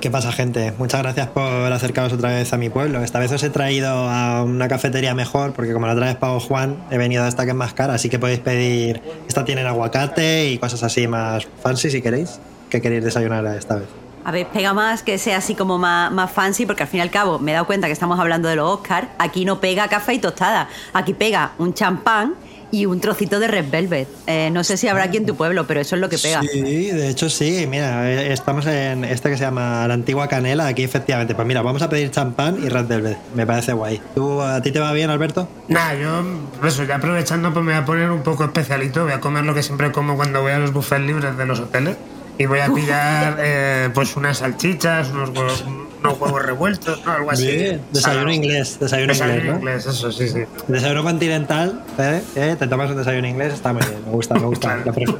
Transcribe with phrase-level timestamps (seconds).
[0.00, 0.72] ¿Qué pasa, gente?
[0.78, 3.02] Muchas gracias por acercaros otra vez a mi pueblo.
[3.02, 6.38] Esta vez os he traído a una cafetería mejor, porque como la otra vez pago
[6.38, 9.02] Juan, he venido a esta que es más cara, así que podéis pedir.
[9.26, 12.38] Esta tiene aguacate y cosas así más fancy si queréis.
[12.70, 13.88] ¿Qué queréis desayunar esta vez?
[14.24, 17.02] A ver, pega más que sea así como más, más fancy, porque al fin y
[17.02, 19.08] al cabo me he dado cuenta que estamos hablando de los Oscars.
[19.18, 20.68] Aquí no pega café y tostada.
[20.92, 22.34] Aquí pega un champán
[22.70, 24.08] y un trocito de Red Velvet.
[24.26, 26.42] Eh, no sé si habrá aquí en tu pueblo, pero eso es lo que pega.
[26.42, 27.66] Sí, de hecho sí.
[27.68, 30.66] Mira, eh, estamos en este que se llama la antigua canela.
[30.66, 31.34] Aquí efectivamente.
[31.34, 33.18] Pues mira, vamos a pedir champán y Red Velvet.
[33.34, 34.00] Me parece guay.
[34.14, 35.48] ¿Tú, ¿A ti te va bien, Alberto?
[35.68, 36.24] Nah, yo,
[36.66, 39.04] eso, ya aprovechando, pues me voy a poner un poco especialito.
[39.04, 41.60] Voy a comer lo que siempre como cuando voy a los buffets libres de los
[41.60, 41.96] hoteles.
[42.38, 45.64] Y voy a pillar eh, pues unas salchichas, unos huevos,
[46.00, 47.12] unos huevos revueltos, ¿no?
[47.12, 47.46] Algo así.
[47.46, 47.80] Bien.
[47.92, 49.58] Desayuno inglés, desayuno, Desayuno inglés, ¿no?
[49.58, 50.40] inglés, eso sí, sí.
[50.68, 52.22] Desayuno continental, ¿eh?
[52.36, 52.56] ¿Eh?
[52.58, 54.82] Te tomas un desayuno inglés, está muy bien, me gusta, me gusta.
[54.82, 55.18] Claro.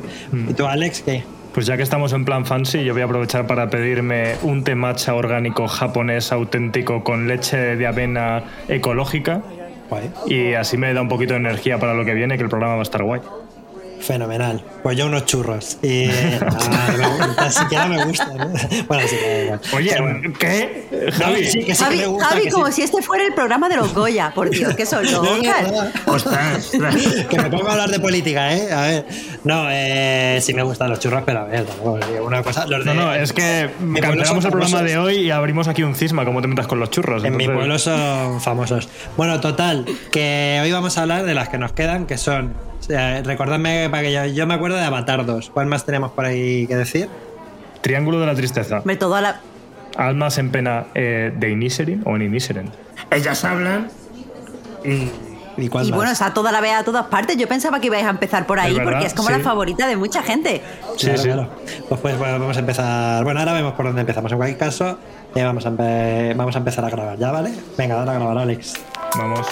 [0.48, 1.24] ¿Y tú, Alex, qué?
[1.54, 4.74] Pues ya que estamos en plan fancy, yo voy a aprovechar para pedirme un té
[4.74, 9.42] matcha orgánico japonés auténtico con leche de avena ecológica
[9.90, 10.10] Guay.
[10.26, 12.74] y así me da un poquito de energía para lo que viene, que el programa
[12.74, 13.22] va a estar guay.
[14.00, 14.62] Fenomenal.
[14.82, 15.78] Pues yo unos churros.
[15.82, 16.04] Y
[16.40, 18.26] ah, ni siquiera me gusta.
[18.26, 18.52] ¿no?
[18.88, 19.60] Bueno, sí, igual.
[19.74, 21.10] Oye, ¿qué?
[21.12, 22.28] Javi, sí, que sí Javi, que me gusta.
[22.28, 22.72] Javi, que como sí.
[22.72, 25.28] si este fuera el programa de los Goya, por Dios, que son los.
[26.06, 26.70] Ostras.
[27.28, 28.72] Que me pongo a hablar de política, ¿eh?
[28.72, 29.06] A ver.
[29.44, 32.66] No, eh, sí me gustan los churros, pero a ver, tampoco digo una cosa.
[32.66, 34.82] Los de, No, no, es que cancelamos el programa famosos.
[34.90, 37.24] de hoy y abrimos aquí un cisma, como te metas con los churros.
[37.24, 38.88] En mi pueblo son famosos.
[39.16, 42.67] Bueno, total, que hoy vamos a hablar de las que nos quedan, que son.
[42.88, 45.50] Eh, recordadme para que yo, yo me acuerdo de Avatar 2.
[45.50, 47.08] ¿Cuál más tenemos por ahí que decir?
[47.80, 48.78] Triángulo de la tristeza.
[48.78, 49.40] Hombre, toda la...
[49.96, 52.70] Almas en pena eh, de Inisherin o en Inisherin.
[53.10, 53.88] Ellas hablan
[54.84, 55.08] y
[55.60, 57.36] ¿Y cuál Y bueno, está toda la vea a todas partes.
[57.36, 59.34] Yo pensaba que ibais a empezar por ahí, Es verdad, porque es como sí.
[59.34, 60.62] la favorita de mucha gente.
[60.96, 61.24] Sí, Claro, sí.
[61.24, 61.48] claro.
[61.88, 63.24] Pues, pues bueno, vamos a empezar.
[63.24, 64.30] Bueno, ahora vemos por dónde empezamos.
[64.30, 64.98] En cualquier caso,
[65.34, 67.50] eh, vamos, a empe- vamos a empezar a grabar, ¿ya vale?
[67.76, 68.74] Venga, dale a grabar, Alex.
[69.16, 69.48] Vamos.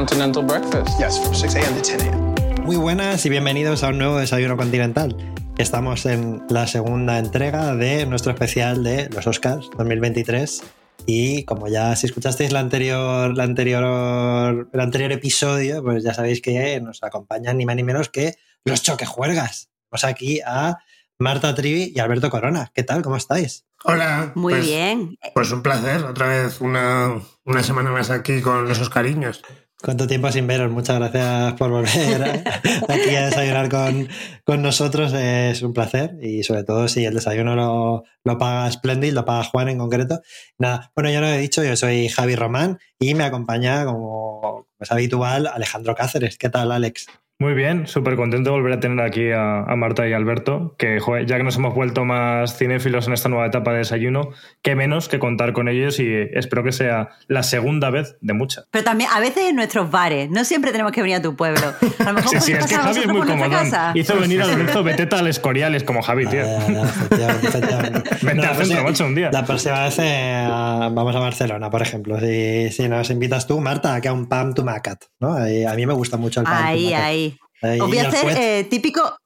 [0.00, 0.98] Continental breakfast.
[0.98, 1.74] Yes, from 6 a.m.
[1.74, 2.64] to 10 a.m.
[2.64, 5.14] Muy buenas y bienvenidos a un nuevo desayuno continental.
[5.58, 10.62] Estamos en la segunda entrega de nuestro especial de los Oscars 2023.
[11.04, 16.40] Y como ya si escuchasteis la anterior, la anterior, el anterior episodio, pues ya sabéis
[16.40, 19.68] que nos acompañan ni más ni menos que los choquejuergas.
[19.90, 20.78] Tenemos aquí a
[21.18, 22.72] Marta Trivi y Alberto Corona.
[22.74, 23.02] ¿Qué tal?
[23.02, 23.66] ¿Cómo estáis?
[23.84, 24.32] Hola.
[24.34, 25.18] Muy pues- bien.
[25.34, 29.42] Pues un placer, otra vez una, una semana más aquí con esos cariños.
[29.82, 30.70] ¿Cuánto tiempo sin veros?
[30.70, 32.60] Muchas gracias por volver a-
[32.92, 34.08] aquí a desayunar con,
[34.44, 35.12] con nosotros.
[35.14, 39.44] Es un placer y sobre todo si el desayuno lo, lo paga Splendid, lo paga
[39.44, 40.20] Juan en concreto.
[40.58, 44.92] Nada, bueno, yo lo he dicho, yo soy Javi Román y me acompaña, como es
[44.92, 46.36] habitual, Alejandro Cáceres.
[46.36, 47.06] ¿Qué tal, Alex?
[47.40, 51.00] Muy bien, súper contento de volver a tener aquí a, a Marta y Alberto, que
[51.00, 54.28] joder, ya que nos hemos vuelto más cinéfilos en esta nueva etapa de desayuno,
[54.60, 58.66] qué menos que contar con ellos y espero que sea la segunda vez de muchas.
[58.70, 60.28] Pero también a veces en nuestros bares.
[60.30, 61.62] No siempre tenemos que venir a tu pueblo.
[62.00, 63.68] A lo mejor Sí, sí, es que Javi es muy comodón.
[63.94, 66.42] Hizo venir a Lorenzo Beteta al Escoriales como Javi, tío.
[67.10, 69.30] Vente al centro, próxima- macho, un día.
[69.32, 72.20] La próxima vez eh, vamos a Barcelona, por ejemplo.
[72.20, 75.48] Si, si nos invitas tú, Marta, que a un pan tumacat, ¿no?
[75.48, 77.04] Y a mí me gusta mucho el pan Ahí, tumacat.
[77.06, 77.29] ahí.
[77.62, 79.16] Ahí, Os voy a hacer eh, típico.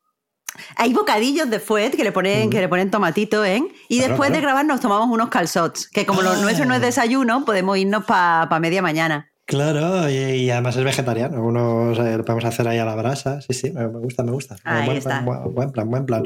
[0.76, 3.62] Hay bocadillos de fuet que le ponen, que le ponen tomatito, ¿eh?
[3.88, 6.36] Y Claro, después de grabar nos tomamos unos calzots, que como lo Ah.
[6.36, 9.30] nuestro no es desayuno, podemos irnos para media mañana.
[9.46, 11.42] Claro, y, y además es vegetariano.
[11.44, 13.40] Unos eh, lo podemos hacer ahí a la brasa.
[13.42, 14.56] Sí, sí, me, gusta, me gusta.
[14.64, 15.10] Ahí buen, está.
[15.10, 16.24] Plan, buen, buen plan, buen plan.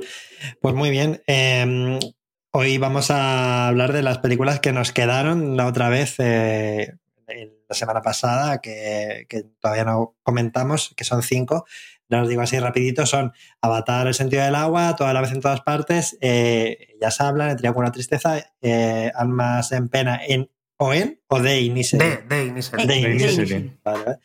[0.61, 1.23] Pues muy bien.
[1.27, 1.99] eh,
[2.53, 6.93] hoy vamos a hablar de las películas que nos quedaron la otra vez, eh,
[7.69, 11.67] la semana pasada, que, que todavía no comentamos, que son cinco.
[12.09, 15.41] Ya os digo así rapidito, son Avatar, el sentido del agua, toda la vez en
[15.41, 20.95] todas partes, eh, ya se hablan, el triángulo tristeza, eh, almas en pena en o
[20.95, 22.27] en o de Inisherin.
[22.29, 22.43] De, de.
[22.43, 23.79] Eh, De.
[23.85, 24.19] Vale, vale.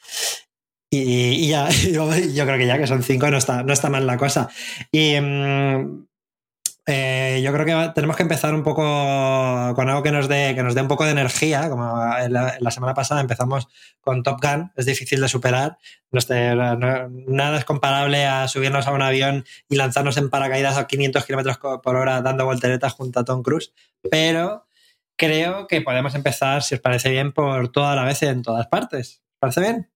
[0.90, 3.90] Y, y ya, yo, yo creo que ya que son cinco no está, no está
[3.90, 4.50] mal la cosa.
[4.92, 6.06] Y mm,
[6.86, 8.82] eh, yo creo que tenemos que empezar un poco
[9.76, 11.70] con algo que nos dé, que nos dé un poco de energía.
[11.70, 13.68] Como la, la semana pasada empezamos
[14.02, 15.78] con Top Gun, es difícil de superar.
[16.12, 16.20] No
[17.28, 21.58] nada es comparable a subirnos a un avión y lanzarnos en paracaídas a 500 kilómetros
[21.58, 23.74] por hora dando volteretas junto a Tom Cruise.
[24.12, 24.68] Pero
[25.16, 29.22] creo que podemos empezar, si os parece bien, por toda la vez en todas partes.
[29.36, 29.90] ¿Os parece bien?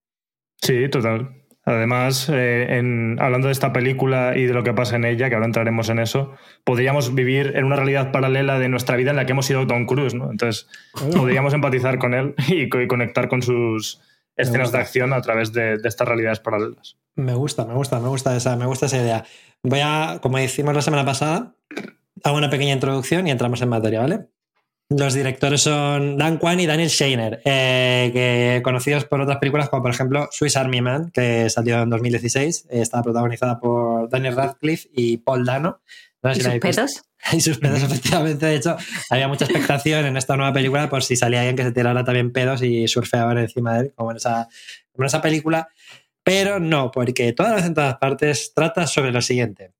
[0.61, 1.36] Sí, total.
[1.69, 5.35] Además, eh, en- hablando de esta película y de lo que pasa en ella, que
[5.35, 6.31] ahora entraremos en eso,
[6.63, 9.85] podríamos vivir en una realidad paralela de nuestra vida en la que hemos sido Tom
[9.85, 10.31] Cruise, ¿no?
[10.31, 10.69] Entonces,
[11.13, 14.01] podríamos empatizar con él y, y conectar con sus
[14.37, 16.97] escenas de acción a través de, de estas realidades paralelas.
[17.15, 19.25] Me gusta, me gusta, me gusta esa, me gusta esa idea.
[19.61, 21.53] Voy a, como hicimos la semana pasada,
[22.23, 24.27] hago una pequeña introducción y entramos en materia, ¿vale?
[24.89, 29.83] Los directores son Dan Kwan y Daniel Scheiner, eh, que conocidos por otras películas como
[29.83, 34.87] por ejemplo Swiss Army Man, que salió en 2016, eh, estaba protagonizada por Daniel Radcliffe
[34.93, 35.81] y Paul Dano.
[36.23, 37.03] No sé ¿Y si sus pedos?
[37.33, 38.45] y sus pedos, efectivamente.
[38.45, 38.77] De hecho,
[39.09, 42.31] había mucha expectación en esta nueva película por si salía alguien que se tirara también
[42.31, 44.47] pedos y surfeaban encima de él, como en esa,
[44.93, 45.67] como en esa película.
[46.23, 49.73] Pero no, porque todas las en todas partes trata sobre lo siguiente.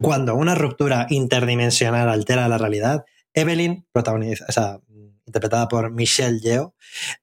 [0.00, 3.04] Cuando una ruptura interdimensional altera la realidad,
[3.34, 4.80] Evelyn, protagoniza,
[5.28, 6.74] interpretada por Michelle Yeoh,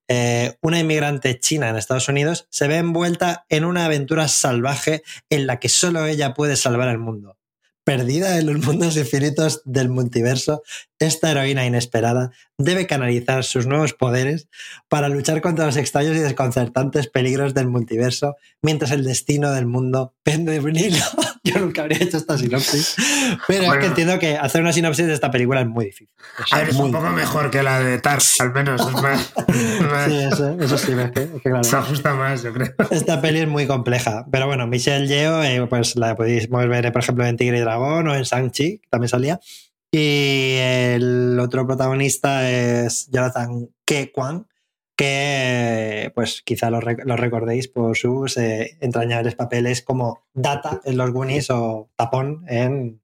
[0.08, 5.48] eh, una inmigrante china en Estados Unidos, se ve envuelta en una aventura salvaje en
[5.48, 7.38] la que solo ella puede salvar al mundo.
[7.84, 10.64] Perdida en los mundos infinitos del multiverso,
[10.98, 14.48] esta heroína inesperada debe canalizar sus nuevos poderes
[14.88, 20.16] para luchar contra los extraños y desconcertantes peligros del multiverso, mientras el destino del mundo
[20.24, 20.98] pende de un hilo.
[21.54, 22.96] Yo nunca habría hecho esta sinopsis,
[23.48, 26.10] pero es que entiendo que hacer una sinopsis de esta película es muy difícil.
[26.44, 27.26] Es A ver, es muy un poco difícil.
[27.26, 28.82] mejor que la de Tar, al menos.
[28.82, 29.34] Es más,
[29.92, 31.64] más- Sí, eso, eso sí, es que, es que claro.
[31.64, 32.74] se ajusta más, yo creo.
[32.92, 37.02] Esta peli es muy compleja, pero bueno, Michelle Yeoh, eh, pues la podéis ver, por
[37.02, 39.40] ejemplo, en Tigre y Dragón o en Shang-Chi, que también salía.
[39.92, 44.46] Y el otro protagonista es Jonathan Ke Kwan,
[44.96, 50.98] que pues quizá lo, rec- lo recordéis por sus eh, entrañables papeles como Data en
[50.98, 53.02] los Goonies o Tapón en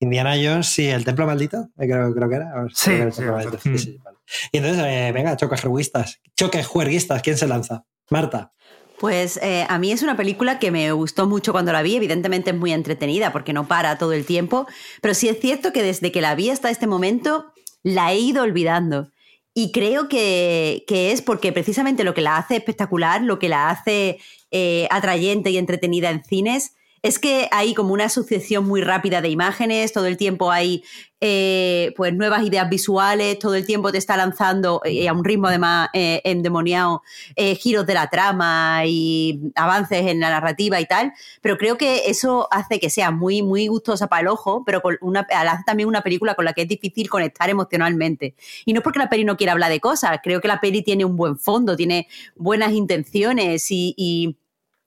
[0.00, 2.52] Indiana Jones y El Templo Maldito, eh, creo, creo que era.
[2.74, 3.08] Sí, creo
[3.38, 3.78] era sí, mm.
[3.78, 4.18] Sí, sí, vale.
[4.50, 6.20] Y entonces, eh, venga, choques juerguistas.
[6.36, 7.84] Choques juerguistas, ¿quién se lanza?
[8.10, 8.52] Marta.
[8.98, 12.50] Pues eh, a mí es una película que me gustó mucho cuando la vi, evidentemente
[12.50, 14.66] es muy entretenida porque no para todo el tiempo,
[15.00, 17.52] pero sí es cierto que desde que la vi hasta este momento
[17.84, 19.10] la he ido olvidando.
[19.54, 23.68] Y creo que, que es porque precisamente lo que la hace espectacular, lo que la
[23.68, 24.18] hace
[24.50, 29.28] eh, atrayente y entretenida en cines, es que hay como una asociación muy rápida de
[29.28, 30.84] imágenes, todo el tiempo hay
[31.20, 35.48] eh, pues nuevas ideas visuales, todo el tiempo te está lanzando eh, a un ritmo
[35.48, 37.02] además eh, endemoniado
[37.34, 42.02] eh, giros de la trama y avances en la narrativa y tal, pero creo que
[42.06, 45.88] eso hace que sea muy, muy gustosa para el ojo, pero con una, hace también
[45.88, 48.36] una película con la que es difícil conectar emocionalmente.
[48.64, 50.82] Y no es porque la peli no quiera hablar de cosas, creo que la peli
[50.82, 52.06] tiene un buen fondo, tiene
[52.36, 53.92] buenas intenciones y...
[53.96, 54.36] y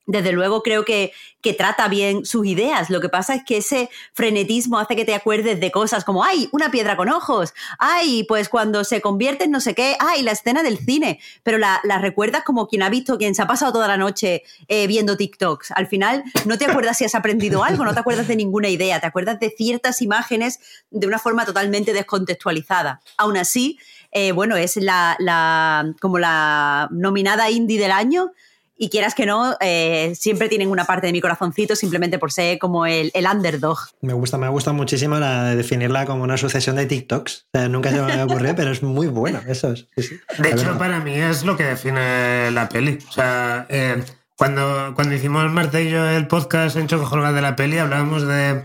[0.05, 1.11] desde luego creo que,
[1.41, 2.89] que, trata bien sus ideas.
[2.89, 6.49] Lo que pasa es que ese frenetismo hace que te acuerdes de cosas como, ay,
[6.51, 10.31] una piedra con ojos, ay, pues cuando se convierte en no sé qué, ay, la
[10.31, 13.73] escena del cine, pero la, la recuerdas como quien ha visto, quien se ha pasado
[13.73, 15.71] toda la noche eh, viendo TikToks.
[15.71, 18.99] Al final no te acuerdas si has aprendido algo, no te acuerdas de ninguna idea,
[18.99, 20.59] te acuerdas de ciertas imágenes
[20.91, 23.01] de una forma totalmente descontextualizada.
[23.17, 23.79] Aún así,
[24.11, 28.31] eh, bueno, es la, la, como la nominada indie del año
[28.77, 32.59] y quieras que no, eh, siempre tienen una parte de mi corazoncito simplemente por ser
[32.59, 33.77] como el, el, underdog.
[34.01, 37.47] Me gusta, me gusta muchísimo la de definirla como una sucesión de TikToks.
[37.53, 39.71] O sea, nunca se me había ocurrido, pero es muy bueno eso.
[39.71, 40.19] Es, sí, sí.
[40.39, 40.77] De hecho, verdad.
[40.77, 42.99] para mí es lo que define la peli.
[43.07, 44.03] O sea, eh,
[44.37, 48.63] cuando, cuando hicimos Marta y yo el podcast en Choco de la peli, hablábamos de,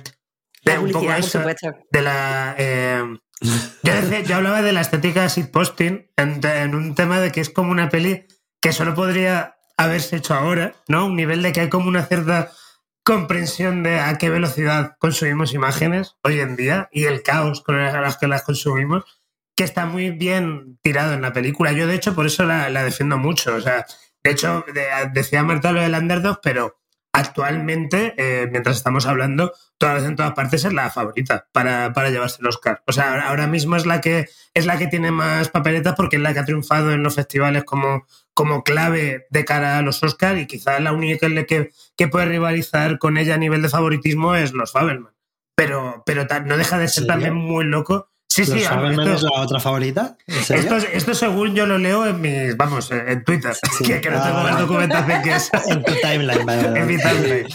[0.65, 1.41] de un poco eso,
[1.93, 2.57] de la...
[2.59, 3.03] Eh,
[3.83, 7.41] yo, decía, yo, hablaba de la estética de posting en, en un tema de que
[7.41, 8.27] es como una peli
[8.61, 11.07] que solo podría haberse hecho ahora, ¿no?
[11.07, 12.53] Un nivel de que hay como una cierta
[13.03, 18.19] comprensión de a qué velocidad consumimos imágenes hoy en día y el caos con las
[18.19, 19.05] que las consumimos,
[19.57, 21.73] que está muy bien tirado en la película.
[21.73, 23.55] Yo, de hecho, por eso la, defiendo mucho.
[23.55, 23.87] O sea,
[24.23, 24.85] de hecho, de,
[25.15, 26.80] decía Marta lo del underdog, pero
[27.13, 32.11] actualmente, eh, mientras estamos hablando, toda vez en todas partes es la favorita para, para
[32.11, 32.83] llevarse el Oscar.
[32.87, 36.23] O sea, ahora mismo es la que es la que tiene más papeletas porque es
[36.23, 40.41] la que ha triunfado en los festivales como, como clave de cara a los Oscars
[40.41, 44.53] y quizás la única que, que puede rivalizar con ella a nivel de favoritismo es
[44.53, 45.15] los Fabelman.
[45.55, 48.11] Pero, pero no deja de ser también muy loco.
[48.31, 50.17] Sí, ¿Los sí, esto, es la otra favorita?
[50.25, 53.83] Esto, esto, según yo lo leo en mis, vamos, en Twitter, sí.
[53.83, 55.51] que, que, no tengo ah, más documentación que eso.
[55.67, 57.49] En tu timeline, vale, En mi timeline.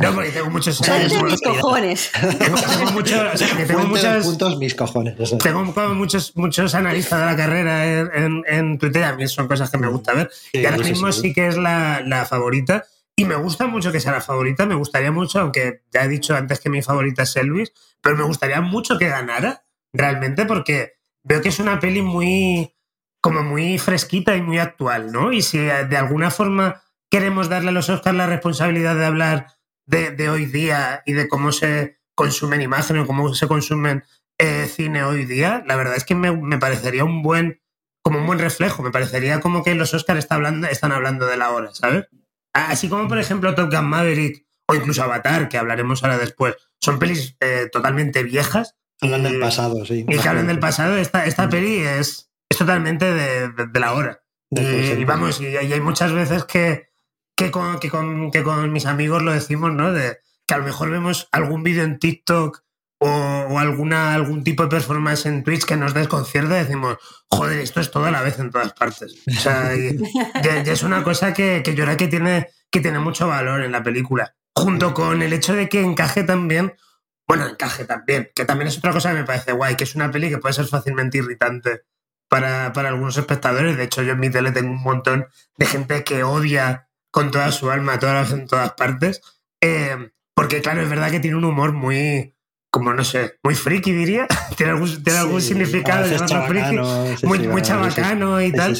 [0.00, 2.10] No, porque tengo muchos o sea, mis cojones.
[2.38, 5.20] Tengo, tengo muchos, o sea, que tengo muchos puntos, mis cojones.
[5.20, 5.36] Eso.
[5.36, 9.04] Tengo como muchos, muchos analistas de la carrera en, en, en, Twitter.
[9.04, 10.30] A mí son cosas que me gusta ver.
[10.32, 12.86] Sí, y ahora mismo sí, sí que es la, la favorita.
[13.16, 14.64] Y me gusta mucho que sea la favorita.
[14.64, 18.24] Me gustaría mucho, aunque ya he dicho antes que mi favorita es Elvis, pero me
[18.24, 22.74] gustaría mucho que ganara realmente porque veo que es una peli muy
[23.20, 25.32] como muy fresquita y muy actual, ¿no?
[25.32, 29.46] Y si de alguna forma queremos darle a los Oscars la responsabilidad de hablar
[29.86, 34.04] de, hoy día y de cómo se consumen imágenes o cómo se consumen
[34.38, 37.60] eh, cine hoy día, la verdad es que me, me, parecería un buen
[38.02, 38.82] como un buen reflejo.
[38.82, 42.06] Me parecería como que los Oscars están hablando, están hablando de la hora, ¿sabes?
[42.52, 46.98] Así como, por ejemplo, Top Gun Maverick o incluso Avatar, que hablaremos ahora después, son
[46.98, 48.76] pelis eh, totalmente viejas.
[49.02, 50.04] Hablan del pasado, sí.
[50.08, 50.96] Y que hablan del pasado.
[50.96, 54.22] Esta, esta peli es, es totalmente de, de- de la hora.
[54.50, 56.88] Y, vamos, y, y hay muchas veces que,
[57.36, 59.92] que, con, que, con, que con mis amigos lo decimos, ¿no?
[59.92, 62.62] De que a lo mejor vemos algún vídeo en TikTok
[62.98, 67.58] o, o alguna, algún tipo de performance en Twitch que nos desconcierta y decimos, joder,
[67.58, 69.14] esto es toda la vez en todas partes.
[69.26, 72.80] O sea, y, y- y es una cosa que, que yo creo que tiene, que
[72.80, 74.34] tiene mucho valor en la película.
[74.54, 76.74] Junto con el hecho de que encaje también,
[77.36, 80.10] bueno, encaje también, que también es otra cosa que me parece guay, que es una
[80.10, 81.82] peli que puede ser fácilmente irritante
[82.28, 83.76] para, para algunos espectadores.
[83.76, 87.50] De hecho, yo en mi tele tengo un montón de gente que odia con toda
[87.52, 89.22] su alma, todas en todas partes.
[89.62, 92.34] Eh, porque, claro, es verdad que tiene un humor muy,
[92.70, 94.26] como no sé, muy friki, diría.
[94.56, 97.16] tiene algún, tiene algún Sí, significado a veces llamarlo friki.
[97.18, 98.76] sí, muy, sí, muy chabacano y tal.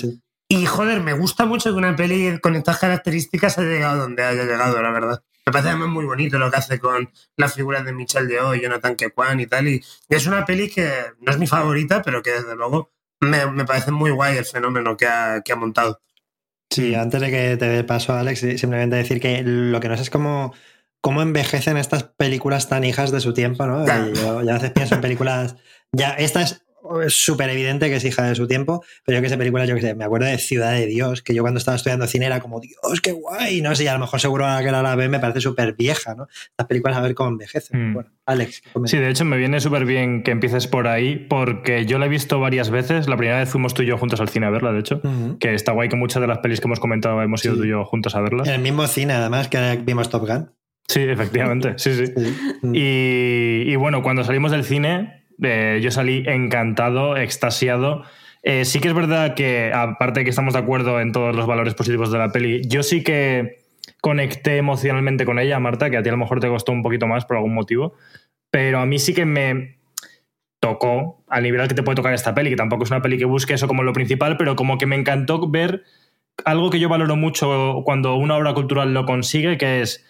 [0.49, 4.45] Y joder, me gusta mucho que una peli con estas características haya llegado donde haya
[4.45, 5.23] llegado, la verdad.
[5.45, 8.63] Me parece además muy bonito lo que hace con las figuras de Michelle Yeoh y
[8.63, 9.69] Jonathan Kekwan y tal.
[9.69, 10.89] Y, es una peli que
[11.21, 14.97] no es mi favorita, pero que desde luego me, me parece muy guay el fenómeno
[14.97, 16.01] que ha, que ha montado.
[16.71, 20.05] Sí, antes de que te dé paso, Alex, simplemente decir que lo que no sé
[20.05, 20.55] es cómo,
[21.03, 23.87] cómo envejecen estas películas tan hijas de su tiempo, ¿no?
[23.87, 24.09] Ya.
[24.09, 25.57] Y yo, ya a veces pienso en películas.
[25.93, 26.65] Ya, esta es
[27.05, 29.75] es súper evidente que es hija de su tiempo, pero yo que sé, películas, yo
[29.75, 32.41] que sé, me acuerdo de Ciudad de Dios, que yo cuando estaba estudiando cine era
[32.41, 34.97] como, Dios, qué guay, no sé, y a lo mejor seguro ahora que ahora la
[34.97, 36.27] ve me parece súper vieja, ¿no?
[36.59, 37.91] Las películas a ver cómo envejecen.
[37.91, 37.95] Mm.
[37.95, 38.63] Bueno, Alex.
[38.87, 42.09] Sí, de hecho me viene súper bien que empieces por ahí porque yo la he
[42.09, 43.09] visto varias veces.
[43.09, 45.01] La primera vez fuimos tú y yo juntos al cine a verla, de hecho.
[45.41, 47.61] Que está guay que muchas de las pelis que hemos comentado hemos ido Sí.
[47.61, 48.49] tú y yo juntos a verlas.
[48.49, 50.51] En el mismo cine, además, que vimos Top Gun.
[50.89, 52.07] Sí, efectivamente, sí, sí.
[52.17, 52.35] Sí.
[52.63, 52.75] Mm.
[52.75, 58.05] Y, y bueno, cuando salimos del cine, eh, yo salí encantado, extasiado.
[58.43, 61.47] Eh, sí que es verdad que, aparte de que estamos de acuerdo en todos los
[61.47, 63.63] valores positivos de la peli, yo sí que
[64.01, 67.07] conecté emocionalmente con ella, Marta, que a ti a lo mejor te costó un poquito
[67.07, 67.95] más por algún motivo,
[68.51, 69.79] pero a mí sí que me
[70.61, 73.19] tocó al nivel al que te puede tocar esta peli, que tampoco es una peli
[73.19, 75.85] que busque eso como lo principal, pero como que me encantó ver
[76.45, 80.05] algo que yo valoro mucho cuando una obra cultural lo consigue, que es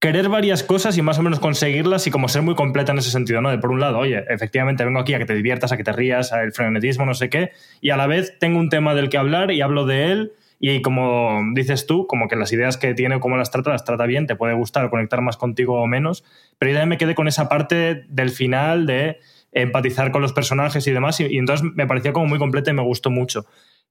[0.00, 3.10] querer varias cosas y más o menos conseguirlas y como ser muy completa en ese
[3.10, 3.50] sentido, ¿no?
[3.50, 5.92] De por un lado, oye, efectivamente vengo aquí a que te diviertas, a que te
[5.92, 7.50] rías, al frenetismo, no sé qué,
[7.82, 10.80] y a la vez tengo un tema del que hablar y hablo de él y
[10.80, 14.26] como dices tú, como que las ideas que tiene, cómo las trata, las trata bien,
[14.26, 16.24] te puede gustar o conectar más contigo o menos,
[16.58, 19.20] pero yo me quedé con esa parte del final de
[19.52, 22.74] empatizar con los personajes y demás y, y entonces me pareció como muy completa y
[22.74, 23.44] me gustó mucho.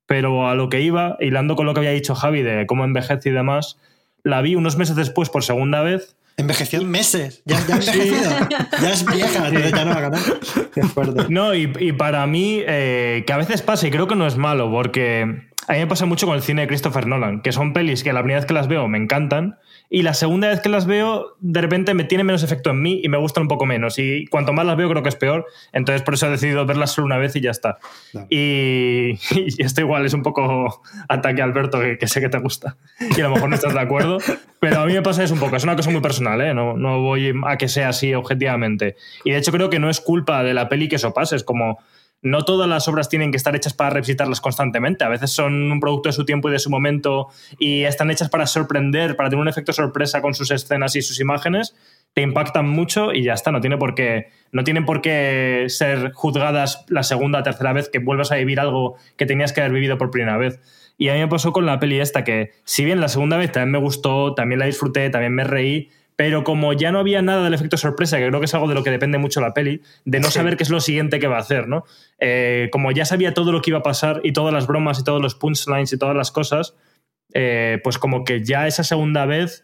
[0.08, 3.30] Pero a lo que iba, hilando con lo que había dicho Javi de cómo envejece
[3.30, 3.78] y demás,
[4.24, 7.44] la vi unos meses después por segunda vez Envejeció en meses.
[7.44, 8.32] Ya, ya envejecido.
[8.82, 10.22] ya es vieja, ya no va a ganar.
[10.74, 11.26] Qué fuerte.
[11.28, 14.38] No, y, y para mí, eh, que a veces pasa, y creo que no es
[14.38, 17.74] malo, porque a mí me pasa mucho con el cine de Christopher Nolan, que son
[17.74, 19.60] pelis que la primera vez que las veo me encantan,
[19.92, 23.02] y la segunda vez que las veo, de repente me tiene menos efecto en mí
[23.04, 23.98] y me gustan un poco menos.
[23.98, 25.48] Y cuanto más las veo, creo que es peor.
[25.74, 27.80] Entonces, por eso he decidido verlas solo una vez y ya está.
[28.12, 28.28] Claro.
[28.30, 32.38] Y, y esto igual es un poco ataque a Alberto, que, que sé que te
[32.38, 32.78] gusta.
[33.00, 34.20] Y a lo mejor no estás de acuerdo.
[34.60, 35.56] Pero a mí me pasa eso un poco.
[35.56, 36.54] Es una cosa muy personal, ¿eh?
[36.54, 38.96] No, no voy a que sea así objetivamente.
[39.24, 41.36] Y de hecho, creo que no es culpa de la peli que eso pase.
[41.36, 41.80] Es como
[42.22, 45.04] no todas las obras tienen que estar hechas para revisitarlas constantemente.
[45.04, 48.30] A veces son un producto de su tiempo y de su momento y están hechas
[48.30, 51.76] para sorprender, para tener un efecto sorpresa con sus escenas y sus imágenes.
[52.14, 53.52] Te impactan mucho y ya está.
[53.52, 57.90] No, tiene por qué, no tienen por qué ser juzgadas la segunda o tercera vez
[57.90, 60.60] que vuelvas a vivir algo que tenías que haber vivido por primera vez.
[60.98, 63.54] Y a mí me pasó con la peli esta que, si bien la segunda vez
[63.54, 67.46] también me gustó, también la disfruté, también me reí, pero como ya no había nada
[67.46, 69.82] del efecto sorpresa, que creo que es algo de lo que depende mucho la peli,
[70.04, 70.34] de no Sí.
[70.34, 71.86] saber qué es lo siguiente que va a hacer, ¿no?
[72.20, 75.06] Eh, como ya sabía todo lo que iba a pasar y todas las bromas y
[75.06, 76.76] todos los punchlines y todas las cosas,
[77.34, 79.64] eh, pues como que ya esa segunda vez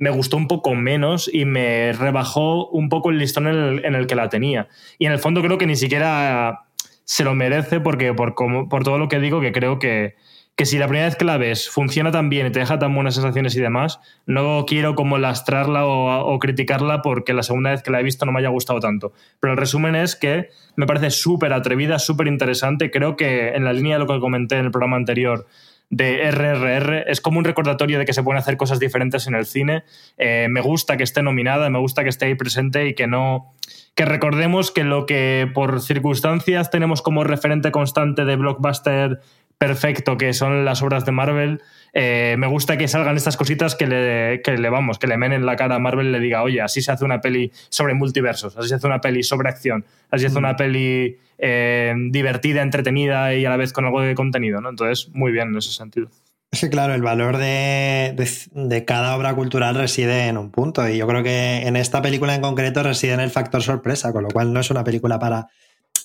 [0.00, 3.94] me gustó un poco menos y me rebajó un poco el listón en el, en
[3.94, 4.66] el que la tenía.
[4.98, 6.64] Y en el fondo creo que ni siquiera
[7.04, 10.16] se lo merece porque por, como, por todo lo que digo que creo que,
[10.56, 12.94] que si la primera vez que la ves funciona tan bien y te deja tan
[12.94, 17.90] buenas sensaciones y demás, no quiero como lastrarla o, criticarla porque la segunda vez que
[17.90, 19.12] la he visto no me haya gustado tanto.
[19.40, 22.90] Pero el resumen es que me parece súper atrevida, súper interesante.
[22.90, 25.46] Creo que en la línea de lo que comenté en el programa anterior
[25.90, 29.46] de RRR es como un recordatorio de que se pueden hacer cosas diferentes en el
[29.46, 29.84] cine.
[30.18, 33.52] Eh, me gusta que esté nominada, me gusta que esté ahí presente y que no
[33.94, 39.20] que recordemos que lo que por circunstancias tenemos como referente constante de blockbuster
[39.58, 43.86] perfecto, que son las obras de Marvel, eh, me gusta que salgan estas cositas que
[43.86, 46.60] le, que le vamos, que le menen la cara a Marvel y le diga, oye,
[46.60, 50.22] así se hace una peli sobre multiversos, así se hace una peli sobre acción, así
[50.22, 54.60] se hace una peli eh, divertida, entretenida y a la vez con algo de contenido,
[54.60, 54.70] ¿no?
[54.70, 56.08] Entonces, muy bien en ese sentido.
[56.54, 60.88] Es que claro, el valor de, de, de, cada obra cultural reside en un punto
[60.88, 64.22] y yo creo que en esta película en concreto reside en el factor sorpresa, con
[64.22, 65.48] lo cual no es una película para,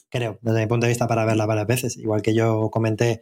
[0.09, 1.97] creo, desde mi punto de vista, para verla varias veces.
[1.97, 3.21] Igual que yo comenté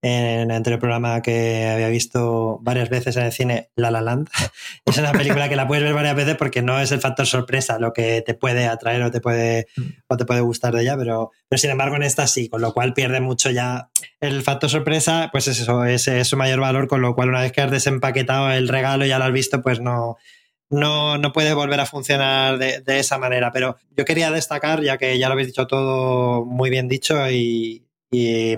[0.00, 4.28] en el anterior programa que había visto varias veces en el cine, La La Land.
[4.84, 7.78] Es una película que la puedes ver varias veces porque no es el factor sorpresa
[7.78, 9.66] lo que te puede atraer o te puede,
[10.06, 12.72] o te puede gustar de ella, pero, pero sin embargo en esta sí, con lo
[12.72, 13.90] cual pierde mucho ya
[14.20, 17.42] el factor sorpresa, pues es eso, es, es su mayor valor, con lo cual una
[17.42, 20.16] vez que has desempaquetado el regalo y ya lo has visto, pues no,
[20.70, 23.50] no, no puede volver a funcionar de, de, esa manera.
[23.52, 27.86] Pero yo quería destacar, ya que ya lo habéis dicho todo muy bien dicho y,
[28.10, 28.56] y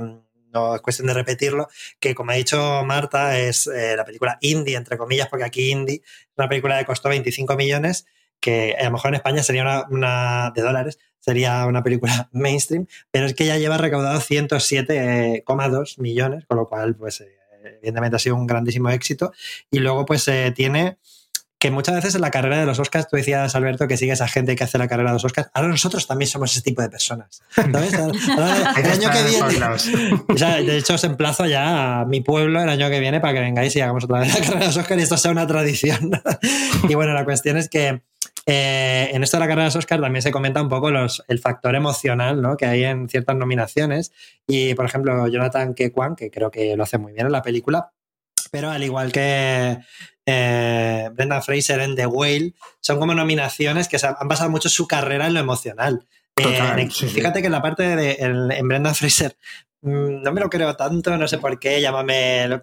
[0.53, 4.77] no es cuestión de repetirlo, que como ha dicho Marta, es eh, la película indie,
[4.77, 6.03] entre comillas, porque aquí indie
[6.37, 8.07] una película que costó 25 millones,
[8.41, 12.87] que a lo mejor en España sería una, una de dólares, sería una película mainstream,
[13.11, 17.29] pero es que ya lleva recaudado 107,2 millones, con lo cual, pues, eh,
[17.77, 19.33] evidentemente ha sido un grandísimo éxito.
[19.71, 20.99] Y luego, pues, eh, tiene
[21.61, 24.27] que muchas veces en la carrera de los Oscars, tú decías, Alberto, que sigue esa
[24.27, 25.51] gente que hace la carrera de los Oscars.
[25.53, 27.43] Ahora nosotros también somos ese tipo de personas.
[27.55, 27.95] ¿sabes?
[27.95, 29.67] Ahora, el año que viene.
[30.27, 33.35] O sea, de hecho, os emplazo ya a mi pueblo el año que viene para
[33.35, 35.47] que vengáis y hagamos otra vez la carrera de los Oscars y esto sea una
[35.47, 36.11] tradición.
[36.89, 38.01] y bueno, la cuestión es que
[38.47, 41.23] eh, en esto de la carrera de los Oscars también se comenta un poco los,
[41.29, 42.57] el factor emocional ¿no?
[42.57, 44.13] que hay en ciertas nominaciones.
[44.47, 47.93] Y, por ejemplo, Jonathan Kekwan, que creo que lo hace muy bien en la película,
[48.51, 49.79] pero al igual que
[50.31, 55.27] eh, Brendan Fraser en The Whale, son como nominaciones que han basado mucho su carrera
[55.27, 56.07] en lo emocional.
[56.35, 57.43] Total, eh, sí, fíjate sí.
[57.43, 59.37] que en la parte de en, en Brendan Fraser
[59.83, 62.63] mmm, no me lo creo tanto, no sé por qué, llámame.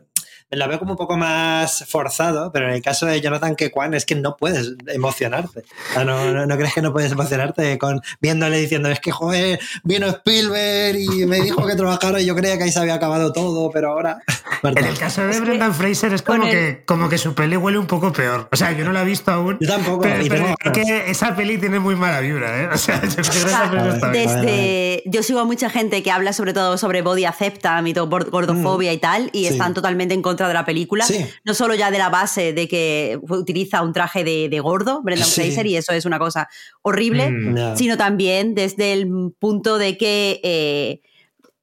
[0.50, 4.06] La veo como un poco más forzado, pero en el caso de Jonathan Kekwan es
[4.06, 5.60] que no puedes emocionarte.
[5.60, 9.12] O sea, no, no, no, crees que no puedes emocionarte con viéndole diciendo, es que,
[9.12, 12.94] joder, vino Spielberg y me dijo que trabajara y yo creía que ahí se había
[12.94, 14.20] acabado todo, pero ahora...
[14.64, 16.50] En el caso de Brendan Fraser es como, el...
[16.50, 18.50] que, como que su peli huele un poco peor.
[18.52, 19.56] O sea, yo no la he visto aún.
[19.62, 20.02] Yo tampoco.
[20.02, 22.70] Pero, pero creo que esa peli tiene muy mala vibra, ¿eh?
[22.74, 24.28] O sea, yo creo que esa peli está bien.
[24.28, 25.04] Desde...
[25.06, 28.92] Yo sigo a mucha gente que habla sobre todo sobre body acceptance y todo, gordofobia
[28.92, 28.96] mm.
[28.96, 29.48] y tal, y sí.
[29.50, 31.06] están totalmente en contra de la película.
[31.06, 31.26] Sí.
[31.44, 35.28] No solo ya de la base de que utiliza un traje de, de gordo, Brendan
[35.28, 35.42] sí.
[35.42, 36.50] Fraser, y eso es una cosa
[36.82, 39.08] horrible, mm, sino también desde el
[39.40, 41.02] punto de que eh,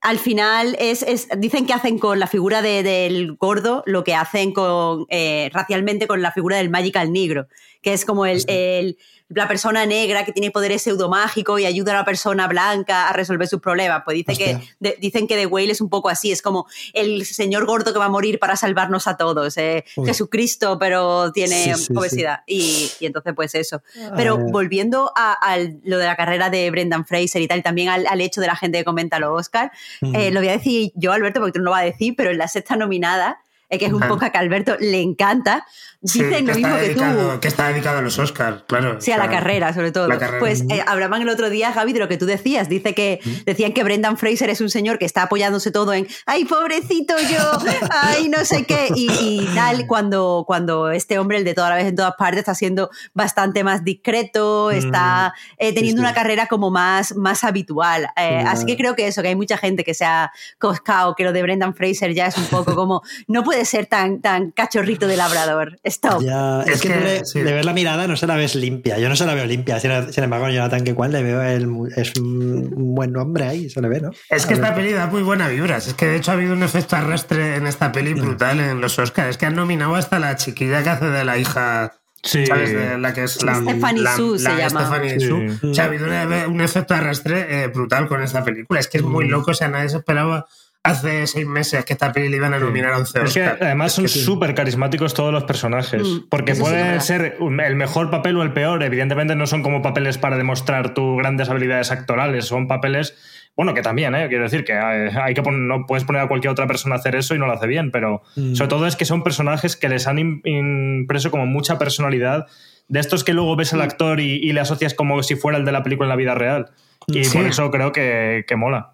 [0.01, 4.15] al final es, es, dicen que hacen con la figura de, del gordo lo que
[4.15, 7.47] hacen con eh, racialmente con la figura del magical negro,
[7.81, 8.99] que es como el, el
[9.35, 13.49] la persona negra que tiene poderes pseudomágicos y ayuda a la persona blanca a resolver
[13.49, 14.03] sus problemas.
[14.05, 17.25] Pues dice que, de, dicen que The Whale es un poco así, es como el
[17.25, 19.57] señor gordo que va a morir para salvarnos a todos.
[19.57, 22.41] Eh, Jesucristo, pero tiene sí, sí, obesidad.
[22.47, 22.93] Sí.
[23.01, 23.83] Y, y, entonces, pues eso.
[24.17, 27.63] Pero ah, volviendo a, a, lo de la carrera de Brendan Fraser y tal, y
[27.63, 29.73] también al, al hecho de la gente que comenta los Oscar,
[30.15, 32.31] eh, lo voy a decir yo, Alberto, porque tú no lo vas a decir, pero
[32.31, 35.67] en la sexta nominada es que es un poco que a Alberto le encanta.
[36.05, 37.41] Dicen sí, lo mismo que dedicado, tú.
[37.41, 39.01] Que está dedicado a los Oscars, claro.
[39.01, 40.07] Sí, a la carrera, sobre todo.
[40.07, 40.39] Carrera.
[40.39, 42.69] Pues eh, hablaban el otro día, Gaby, de lo que tú decías.
[42.69, 46.45] Dice que decían que Brendan Fraser es un señor que está apoyándose todo en ¡ay,
[46.45, 47.59] pobrecito yo!
[47.91, 48.89] ¡ay, no sé qué!
[48.95, 52.41] Y, y tal, cuando, cuando este hombre, el de toda la vez en todas partes,
[52.41, 56.11] está siendo bastante más discreto, está eh, teniendo sí, sí.
[56.11, 58.11] una carrera como más, más habitual.
[58.17, 58.45] Eh.
[58.47, 61.33] Así que creo que eso, que hay mucha gente que se ha coscado, que lo
[61.33, 65.17] de Brendan Fraser ya es un poco como, no puede ser tan, tan cachorrito de
[65.17, 65.79] labrador.
[65.85, 66.23] Stop.
[66.23, 67.43] Ya, es, es, que, que le, sí.
[67.43, 68.99] le, ves la mirada, no se la ves limpia.
[68.99, 69.79] Yo no se la veo limpia.
[69.81, 73.81] Sin, sin embargo, Jonathan que cual le veo el, es un buen hombre ahí, se
[73.81, 74.11] le ve, ¿no?
[74.29, 75.87] Es que esta peli da muy buena vibras.
[75.87, 78.99] Es que de hecho ha habido un efecto arrastre en esta peli brutal en los
[78.99, 79.31] Oscars.
[79.31, 81.93] Es que han nominado hasta la chiquilla que hace de la hija.
[82.23, 82.47] Sí.
[82.47, 82.73] ¿Sabes?
[82.73, 83.57] De la que es la.
[83.57, 84.81] Stephanie la, Su se llama.
[84.81, 85.27] Stephanie sí.
[85.27, 85.71] Su.
[85.71, 88.81] O sea, ha habido un, un efecto arrastre eh, brutal con esta película.
[88.81, 89.51] Es que es muy loco.
[89.51, 90.47] O sea, nadie se esperaba
[90.85, 93.93] hace seis meses que esta peli le iban a nominar a 11 Es que además
[93.93, 94.55] son súper sí.
[94.55, 96.03] carismáticos todos los personajes.
[96.03, 98.83] Mm, porque puede sí ser el mejor papel o el peor.
[98.83, 102.45] Evidentemente no son como papeles para demostrar tus grandes habilidades actorales.
[102.45, 103.17] Son papeles.
[103.57, 104.29] Bueno, que también, ¿eh?
[104.29, 107.17] quiero decir que hay que poner, no puedes poner a cualquier otra persona a hacer
[107.17, 108.55] eso y no lo hace bien, pero mm.
[108.55, 112.47] sobre todo es que son personajes que les han impreso como mucha personalidad,
[112.89, 113.83] de estos que luego ves al Mm.
[113.83, 116.35] actor y, y le asocias como si fuera el de la película en la vida
[116.35, 116.73] real.
[117.07, 117.39] Y sí.
[117.39, 118.94] por eso creo que, que mola.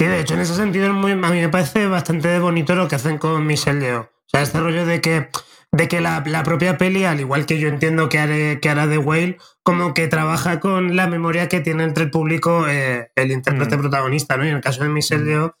[0.00, 2.94] Sí, de hecho, en ese sentido, muy, a mí me parece bastante bonito lo que
[2.94, 4.00] hacen con Michelle Yeoh.
[4.00, 5.28] O sea, este rollo de que
[5.72, 8.88] de que la, la propia peli, al igual que yo entiendo que, haré, que hará
[8.88, 13.30] The Whale, como que trabaja con la memoria que tiene entre el público eh, el
[13.30, 13.80] intérprete Mm.
[13.80, 14.46] protagonista, ¿no?
[14.46, 15.52] Y en el caso de Michelle Yeoh,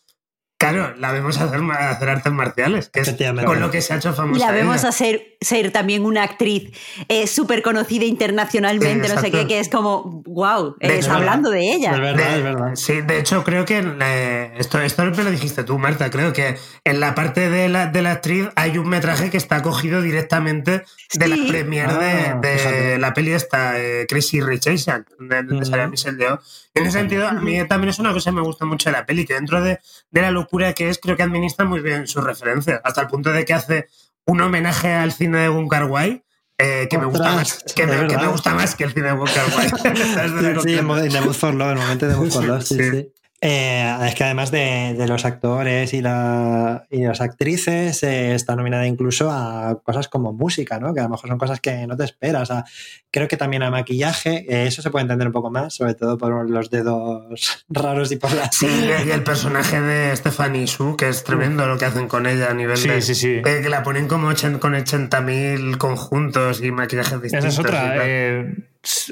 [0.60, 4.12] claro, la vemos hacer, hacer artes marciales, que es con lo que se ha hecho
[4.12, 4.90] famosa la vemos ella.
[4.90, 6.70] a ser, también una actriz
[7.08, 11.72] eh, súper conocida internacionalmente, no sé qué, que es como, wow, De hecho, hablando de
[11.72, 11.92] ella.
[11.94, 12.74] Es verdad, De- es verdad.
[12.74, 16.56] Sí, de hecho creo que eh, esto, esto me lo dijiste tú, Marta, creo que
[16.84, 20.84] en la parte de la, de la actriz hay un metraje que está cogido directamente
[21.14, 21.46] de la Sí.
[21.48, 22.50] premiere Ah, de,
[22.90, 25.64] de la peli esta, eh, Crazy Rich Asian, de, donde Ujú.
[25.64, 26.38] salía Michelle Yeoh.
[26.74, 29.04] En ese sentido, a mí también es una cosa que me gusta mucho de la
[29.06, 32.24] peli, que dentro de, de la locura que es, creo que administra muy bien sus
[32.24, 33.86] referencias, hasta el punto de que hace
[34.26, 36.24] un homenaje al cine de Wong Kar Wai,
[36.58, 38.22] eh, que, me gusta más, que, me, que verdad.
[38.22, 39.68] me gusta más que el cine de Wong Kar Wai.
[40.14, 42.46] ¿Sabes de la Sí, sí, en en The Mood for Love, en el momento de
[42.46, 42.90] Love, sí, Sí.
[42.90, 43.12] sí.
[43.42, 48.54] Eh, es que además de, de los actores y, la, y las actrices, eh, está
[48.54, 50.92] nominada incluso a cosas como música, ¿no?
[50.92, 52.50] Que a lo mejor son cosas que no te esperas.
[52.50, 52.66] A-
[53.10, 56.18] creo que también a maquillaje, eh, eso se puede entender un poco más, sobre todo
[56.18, 58.54] por los dedos raros y por las...
[58.54, 58.66] Sí,
[59.06, 62.54] y el personaje de Stephanie Su, que es tremendo lo que hacen con ella a
[62.54, 63.00] nivel Sí, de.
[63.00, 63.28] sí, sí.
[63.36, 67.52] eh, que la ponen como con 80.000 conjuntos y maquillajes Esa distintos.
[67.52, 67.94] es y otra.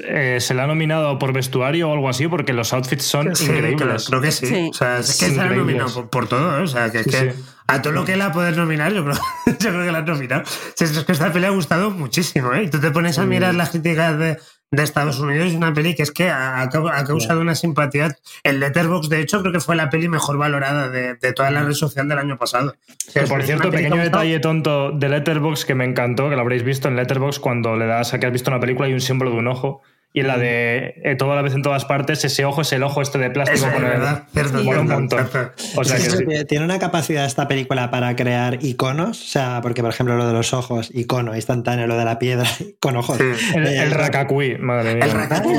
[0.03, 3.45] Eh, se la ha nominado por vestuario o algo así porque los outfits son Sí,
[3.45, 3.77] increíbles.
[3.77, 4.45] creo, creo que sí.
[4.47, 4.69] Sí.
[4.71, 5.57] O sea, es que se la increíbles.
[5.59, 6.59] nominado por, por todo.
[6.59, 6.63] ¿eh?
[6.63, 7.43] O sea, que, es Sí, que sí.
[7.67, 10.43] a todo lo que la puedes nominar, yo creo, yo creo que la han nominado.
[10.75, 12.53] Si es que esta peli ha gustado muchísimo.
[12.53, 12.63] ¿eh?
[12.63, 14.37] Y tú te pones a mirar las críticas de,
[14.71, 17.55] de Estados Unidos y una peli que es que ha, ha cau- ha causado una
[17.55, 18.15] simpatía.
[18.43, 21.63] El Letterboxd, de hecho, creo que fue la peli mejor valorada de, de toda la
[21.63, 22.75] red social del año pasado.
[23.07, 26.41] O sea, Que, por cierto, pequeño detalle tonto de Letterbox que me encantó, que lo
[26.41, 29.01] habréis visto en Letterbox cuando le das a que has visto una película y un
[29.01, 29.81] símbolo de un ojo.
[30.11, 32.73] Y en la de eh, todo a la vez en todas partes, ese ojo es
[32.73, 34.23] el ojo este de plástico Eso es con el- verdad,
[34.63, 35.29] mola un montón.
[35.75, 36.25] O sea que sí.
[36.47, 40.33] tiene- una capacidad esta película para crear iconos, o sea, porque por ejemplo lo de
[40.33, 43.17] los ojos, icono instantáneo, lo de la piedra con ojos.
[43.17, 43.23] Sí.
[43.55, 45.05] El, Eh, el Rakakui, madre mía.
[45.05, 45.57] El Rakakuni.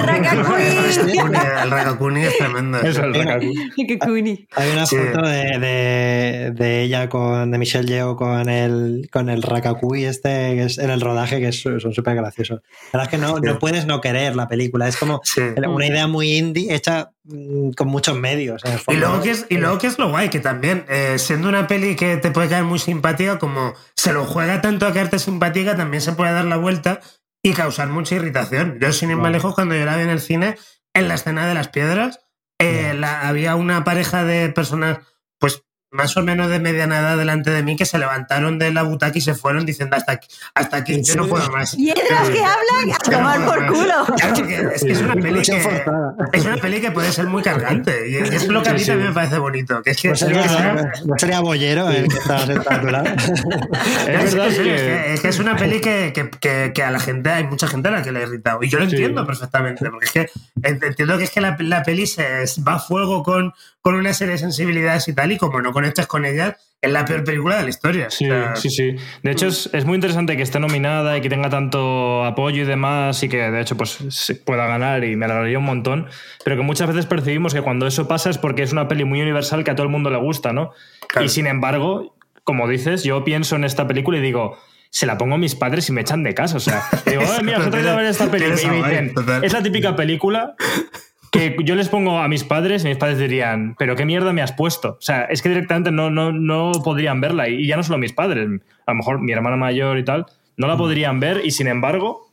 [1.63, 2.81] El Rakakuni es tremendo.
[2.81, 3.15] Eso, el.
[3.15, 4.49] Rakakui.
[4.57, 4.97] Hay una Sí.
[4.97, 10.29] foto de, de- de ella con de Michelle Yeoh con el con el Rakakui este
[10.57, 12.61] que es en el rodaje que es- son súper graciosos.
[12.93, 15.41] La verdad es que no, no puedes no querer la película, es como Sí.
[15.67, 18.65] una idea muy indie hecha mm, con muchos medios.
[18.65, 21.17] en el Y luego, que es, y luego que es lo guay, que también, eh,
[21.19, 24.93] siendo una peli que te puede caer muy simpática, como se lo juega tanto a
[24.93, 27.01] caerte simpática, también se puede dar la vuelta
[27.43, 28.79] y causar mucha irritación.
[28.81, 30.57] Yo, sin ir más lejos, cuando yo la vi en el cine,
[30.95, 32.21] en la escena de las piedras,
[32.61, 34.99] eh, la- había una pareja de personas,
[35.39, 38.83] pues más o menos de mediana edad delante de mí, que se levantaron de la
[38.85, 41.75] butaca y se fueron diciendo hasta aquí, hasta aquí ¿En yo no puedo más.
[41.75, 42.91] ¡Piedras que hablan!
[42.93, 43.71] ¡A Yo no tomar puedo por más.
[43.71, 44.17] culo!
[44.17, 45.85] Claro, es que es una peli que,
[46.33, 49.09] es una peli que puede ser muy cargante y es lo que a mí también
[49.09, 49.83] me parece bonito.
[49.83, 53.03] Que es que, es que sería, sea- no sería Bollero el que estaba sentado a.
[53.03, 53.29] Es
[54.09, 56.91] Es, es- que- es que, es que es una peli que, que- que- que a
[56.91, 58.63] la gente, hay mucha gente a la que le ha irritado.
[58.63, 58.93] Y yo lo Sí.
[58.97, 60.21] entiendo perfectamente, porque es que
[60.63, 64.13] ent- entiendo que es que la, la peli se va a fuego con, con una
[64.13, 67.57] serie de sensibilidades y tal, y como no conectas con ellas, es la peor película
[67.57, 68.11] de la historia.
[68.11, 68.97] Sí, O sea, sí, sí.
[69.23, 72.67] De hecho, es, es muy interesante que esté nominada y que tenga tanto apoyo y
[72.67, 76.07] demás y que de hecho pues se pueda ganar y me alegraría un montón,
[76.45, 79.21] pero que muchas veces percibimos que cuando eso pasa es porque es una peli muy
[79.21, 80.73] universal que a todo el mundo le gusta, ¿no?
[81.09, 81.27] Claro.
[81.27, 84.57] Y sin embargo, como dices, yo pienso en esta película y digo,
[84.89, 86.57] se la pongo a mis padres y me echan de casa.
[86.57, 88.61] O sea, digo, "Ay, mira, os he traído a ver esta película.
[88.63, 90.55] Y me dicen, es la típica película
[91.31, 94.43] que yo les pongo a mis padres y mis padres dirían, pero qué mierda me
[94.43, 94.91] has puesto.
[94.99, 97.49] O sea, es que directamente no, no, no podrían verla.
[97.49, 98.49] Y ya no solo mis padres,
[98.87, 102.27] a lo mejor mi hermana mayor y tal, no la podrían ver y sin embargo...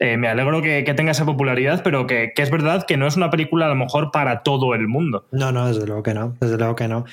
[0.00, 3.06] eh, me alegro que, que tenga esa popularidad, pero que, que es verdad que no
[3.06, 5.26] es una película a lo mejor para todo el mundo.
[5.32, 7.04] No, no, desde luego que no, desde luego que no.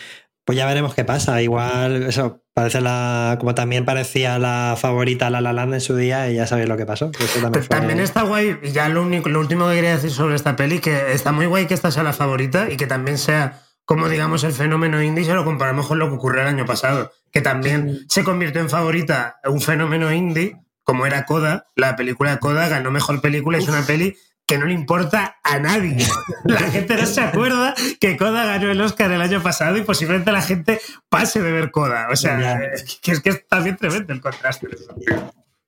[0.45, 1.41] Pues ya veremos qué pasa.
[1.41, 3.36] Igual, eso, parece la.
[3.39, 6.78] como también parecía la favorita La La Land en su día, y ya sabéis lo
[6.78, 7.12] que pasó.
[7.12, 9.91] que eso también fue- También está guay, y ya lo, único, lo último que quería
[9.96, 12.88] decir sobre esta peli, que está muy guay que esta sea la favorita y que
[12.88, 16.48] también sea como digamos el fenómeno indie si lo comparamos con lo que ocurrió el
[16.48, 21.96] año pasado, que también se convirtió en favorita un fenómeno indie, como era Coda, la
[21.96, 24.15] película Coda ganó mejor película, es una peli
[24.47, 26.05] que no le importa a nadie.
[26.45, 30.31] La gente no se acuerda que Coda ganó el Oscar el año pasado y posiblemente
[30.31, 30.79] la gente
[31.10, 32.08] pase de ver Coda.
[32.12, 32.60] O sea,
[33.01, 34.67] que es que es también tremendo el contraste.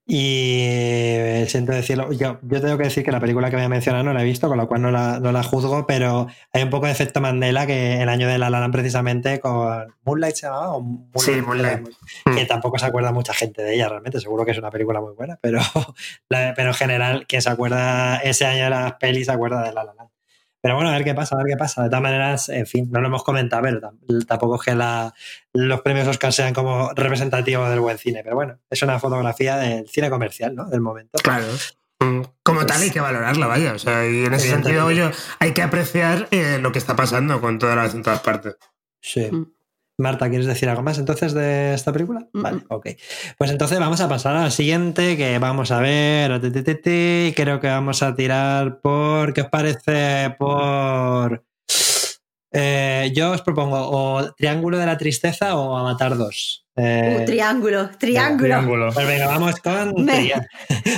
[0.09, 3.69] Y eh, siento decirlo, yo, yo tengo que decir que la película que voy a
[3.69, 6.63] mencionar no la he visto, con lo cual no la, no la juzgo, pero hay
[6.63, 10.47] un poco de efecto Mandela que el año de La La precisamente con Moonlight se
[10.47, 11.89] llamaba o Moonlight, Sí, Moonlight.
[12.35, 15.13] que tampoco se acuerda mucha gente de ella realmente, seguro que es una película muy
[15.13, 15.59] buena, pero,
[16.29, 19.73] la- pero en general quien se acuerda ese año de las pelis se acuerda de
[19.73, 20.09] La La Land.
[20.67, 21.84] Pero bueno, a ver qué pasa, a ver qué pasa.
[21.84, 25.13] De todas maneras, en fin, no lo hemos comentado, pero tam- tampoco es que la-
[25.53, 28.19] los premios Oscar sean como representativos del buen cine.
[28.21, 30.65] Pero bueno, es una fotografía del cine comercial, ¿no?
[30.69, 31.19] Del momento.
[31.23, 31.45] Claro.
[32.01, 33.71] Mm, Como tal hay que valorarla, vaya.
[33.73, 37.39] O sea, y en ese sentido, oye, hay que apreciar eh, lo que está pasando
[37.39, 38.58] con todas las en todas partes.
[39.01, 39.30] Sí.
[39.32, 39.45] Mm.
[39.97, 42.27] Marta, ¿quieres decir algo más entonces de esta película?
[42.31, 42.88] Mm, Vale, ok.
[43.38, 46.39] Pues entonces vamos a pasar al siguiente que vamos a ver.
[47.36, 49.33] Creo que vamos a tirar por.
[49.33, 50.36] ¿Qué os parece?
[50.38, 51.43] Por.
[52.51, 56.66] Eh, yo os propongo o Triángulo de la Tristeza o Avatar 2.
[56.79, 58.43] Eh, Uh, triángulo, triángulo.
[58.43, 58.91] Triángulo.
[58.93, 60.05] pues venga, vamos con.
[60.05, 60.31] Me-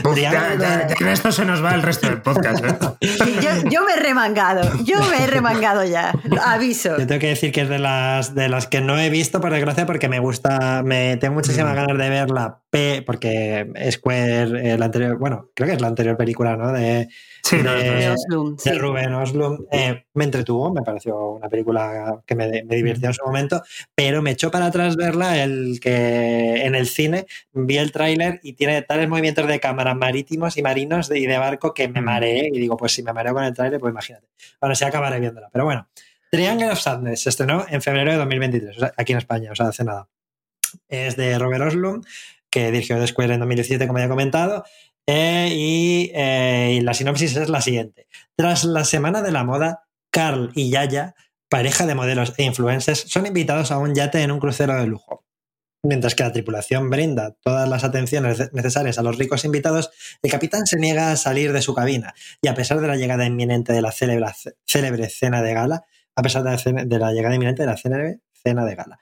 [0.04, 0.64] Uf, ya, Triángulo
[1.00, 2.64] ya- esto se nos va el resto del podcast.
[2.66, 2.76] ¿eh?
[3.00, 6.14] Yo, yo me he remangado, yo me he remangado ya.
[6.46, 6.98] Aviso.
[6.98, 9.52] Yo tengo que decir que es de las, de las que no he visto, por
[9.54, 11.76] desgracia, porque me gusta, me tengo muchísimas Mm.
[11.76, 16.18] ganas de verla, P, porque Square, eh, la anterior, bueno, creo que es la anterior
[16.18, 16.72] película, ¿no?
[16.74, 17.08] De,
[17.42, 18.14] Sí, de- no, De no.
[18.14, 18.78] Oslum, de sí.
[18.78, 23.26] Rubén Oslum, eh, me entretuvo, me pareció una película que me, me divirtió en su
[23.26, 23.64] momento,
[23.96, 28.54] pero me echó para atrás verla el que en el cine vi el tráiler y
[28.54, 32.06] tiene tales movimientos de cámara marítimos y marinos de- y de barco que me Mm.
[32.06, 34.28] mareé y digo, pues si me mareo con el tráiler, pues imagínate.
[34.60, 35.88] Bueno, sí acabaré viéndola, pero bueno.
[36.32, 39.56] Triangle of Sadness se estrenó en febrero de 2023, o sea, aquí en España, o
[39.56, 40.08] sea, hace nada.
[40.88, 42.02] Es de Robert Oslum,
[42.52, 44.64] que dirigió The Square en 2017, como ya he comentado,
[45.08, 48.06] eh, y, eh, y la sinopsis es la siguiente.
[48.36, 51.16] Tras la semana de la moda, Carl y Yaya,
[51.50, 55.26] pareja de modelos e influencers, son invitados a un yate en un crucero de lujo.
[55.84, 60.66] Mientras que la tripulación brinda todas las atenciones necesarias a los ricos invitados, el capitán
[60.66, 63.82] se niega a salir de su cabina y a pesar de la llegada inminente de
[63.82, 64.26] la célebre,
[64.68, 67.78] célebre cena de gala, a pesar de la, cena- de la llegada inminente de la
[67.78, 69.00] célebre cena de gala.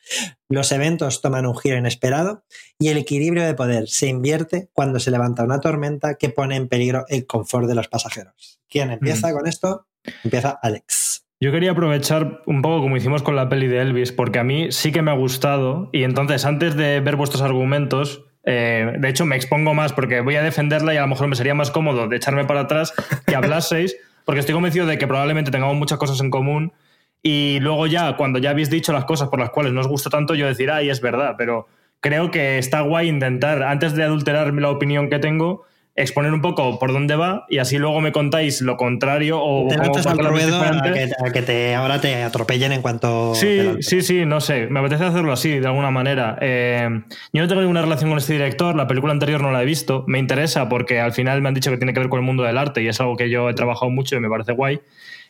[0.50, 2.44] Los eventos toman un giro inesperado
[2.80, 6.68] y el equilibrio de poder se invierte cuando se levanta una tormenta que pone en
[6.68, 8.60] peligro el confort de los pasajeros.
[8.70, 9.88] ¿Quién empieza con esto?
[10.24, 11.27] Empieza Alex.
[11.40, 14.72] Yo quería aprovechar un poco como hicimos con la peli de Elvis, porque a mí
[14.72, 19.24] sí que me ha gustado y entonces antes de ver vuestros argumentos, eh, de hecho
[19.28, 22.08] me expongo más porque voy a defenderla y a lo mejor me sería más cómodo
[22.08, 22.92] de echarme para atrás
[23.28, 23.96] que hablaseis,
[24.26, 26.74] porque estoy convencido de que probablemente tengamos muchas cosas en común
[27.22, 30.10] y luego ya, cuando ya habéis dicho las cosas por las cuales no os gusta
[30.10, 31.68] tanto, yo decir, ay, es verdad, pero
[32.00, 35.66] creo que está guay intentar, antes de adulterar la opinión que tengo,
[35.98, 39.78] exponer un poco por dónde va y así luego me contáis lo contrario o Te
[39.78, 43.34] lanzas al ruedo a que, a que te, ahora te atropellen en cuanto...
[43.34, 44.68] Sí, sí, sí, no sé.
[44.68, 46.38] Me apetece hacerlo así, de alguna manera.
[46.40, 46.88] Eh,
[47.34, 50.04] yo no tengo ninguna relación con este director, la película anterior no la he visto.
[50.08, 52.44] Me interesa porque al final me han dicho que tiene que ver con el mundo
[52.44, 54.80] del arte y es algo que yo he trabajado mucho y me parece guay.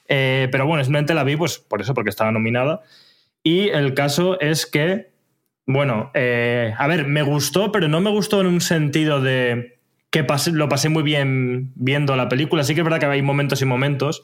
[0.10, 2.82] Eh, pero bueno, simplemente la vi pues por eso, porque estaba nominada.
[3.42, 5.12] Y el caso es que,
[5.66, 9.77] bueno, eh, a ver, me gustó, pero no me gustó en un sentido de
[10.10, 12.64] que pasé- lo pasé muy bien viendo la película.
[12.64, 14.24] Sí que es verdad que hay momentos y momentos,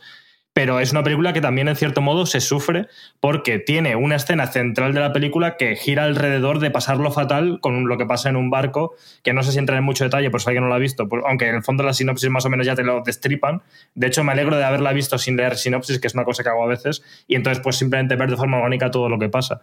[0.55, 2.87] pero es una película que también en cierto modo se sufre
[3.19, 7.87] porque tiene una escena central de la película que gira alrededor de pasarlo fatal con
[7.87, 8.93] lo que pasa en un barco,
[9.23, 11.09] que no sé si entra en mucho detalle por si alguien no lo ha visto,
[11.25, 13.63] aunque en el fondo la sinopsis más o menos ya te lo destripan.
[13.95, 16.49] De hecho, me alegro de haberla visto sin leer sinopsis, que es una cosa que
[16.49, 19.61] hago a veces, y entonces pues simplemente ver de forma orgánica todo lo que pasa.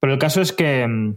[0.00, 1.16] Pero el caso es que...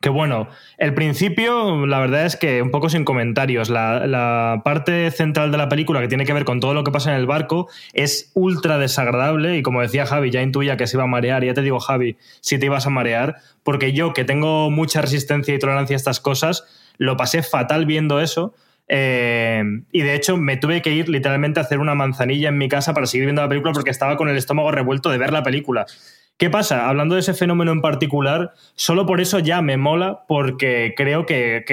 [0.00, 3.68] que bueno, el principio, la verdad es que un poco sin comentarios.
[3.68, 7.10] La, parte central de la película, que tiene que ver con todo lo que pasa
[7.10, 9.56] en el barco, es ultra desagradable.
[9.56, 11.44] Y como decía Javi, ya intuía que se iba a marear.
[11.44, 15.52] Ya te digo, Javi, si te ibas a marear, porque yo, que tengo mucha resistencia
[15.52, 16.64] y tolerancia a estas cosas,
[16.96, 18.54] lo pasé fatal viendo eso.
[18.86, 22.68] Eh, y de hecho, me tuve que ir literalmente a hacer una manzanilla en mi
[22.68, 25.42] casa para seguir viendo la película porque estaba con el estómago revuelto de ver la
[25.42, 25.86] película.
[26.38, 26.88] ¿Qué pasa?
[26.88, 31.64] Hablando de ese fenómeno en particular, solo por eso ya me mola, porque creo que,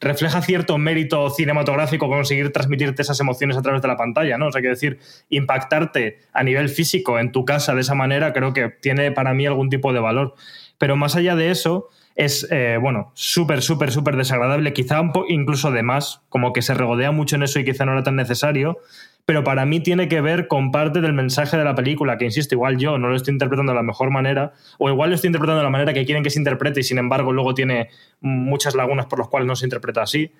[0.00, 4.46] refleja cierto mérito cinematográfico conseguir transmitirte esas emociones a través de la pantalla, ¿no?
[4.46, 8.52] O sea, que decir, impactarte a nivel físico en tu casa de esa manera, creo
[8.52, 10.36] que tiene para mí algún tipo de valor.
[10.78, 15.72] Pero más allá de eso, es, eh, bueno, súper, súper, súper desagradable, quizá un incluso
[15.72, 18.78] de más, como que se regodea mucho en eso y quizá no era tan necesario,
[19.26, 22.54] pero para mí tiene que ver con parte del mensaje de la película, que insisto,
[22.54, 25.58] igual yo no lo estoy interpretando de la mejor manera, o igual lo estoy interpretando
[25.58, 29.06] de la manera que quieren que se interprete y sin embargo luego tiene muchas lagunas
[29.06, 30.32] por las cuales no se interpreta así,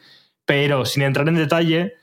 [0.45, 1.95] pero sin entrar en detalle,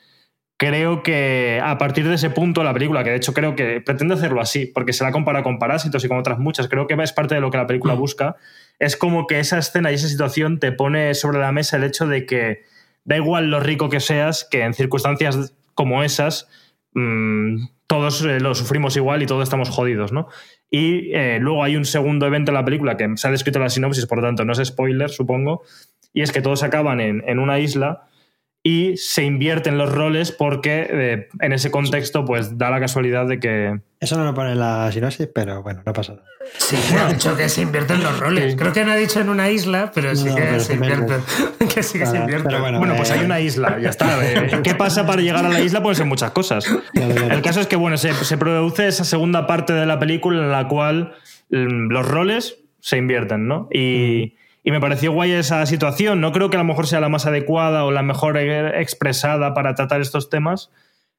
[0.57, 4.15] creo que a partir de ese punto la película, que de hecho creo que pretende
[4.15, 7.13] hacerlo así, porque se la compara con Parásitos y con otras muchas, creo que es
[7.13, 8.35] parte de lo que la película busca,
[8.77, 12.07] es como que esa escena y esa situación te pone sobre la mesa el hecho
[12.07, 12.63] de que
[13.05, 16.49] da igual lo rico que seas, que en circunstancias como esas,
[16.93, 20.27] mmm, todos eh, lo sufrimos igual y todos estamos jodidos, ¿no?
[20.69, 23.63] Y eh, luego hay un segundo evento en la película que se ha descrito en
[23.63, 25.61] la sinopsis, por lo tanto no es spoiler, supongo,
[26.13, 28.07] y es que todos acaban en, en una isla
[28.65, 33.37] y se invierten los roles porque eh, en ese contexto pues da la casualidad de
[33.37, 33.79] que...
[33.99, 36.25] Eso no lo pone en la sinopsis, pero bueno, no pasa nada.
[36.57, 38.53] Sí, ha dicho que se invierten los roles.
[38.53, 38.57] Sí.
[38.57, 41.21] Creo que no ha dicho en una isla, pero sí No, que pero se invierten.
[41.73, 42.47] que sí que se Vale, invierten.
[42.47, 44.19] pero bueno, Bueno, pues eh, hay una isla, ya está.
[44.23, 45.81] Eh, ¿Qué pasa para llegar a la isla?
[45.81, 46.65] Pueden ser muchas cosas.
[46.93, 47.33] Claro, claro.
[47.35, 50.51] El caso es que, bueno, se, se produce esa segunda parte de la película en
[50.51, 51.13] la cual
[51.49, 53.67] mm, los roles se invierten, ¿no?
[53.73, 56.21] Y, y me pareció guay esa situación.
[56.21, 59.53] No creo que a lo mejor sea la más adecuada o la mejor eh, expresada
[59.53, 60.71] para tratar estos temas.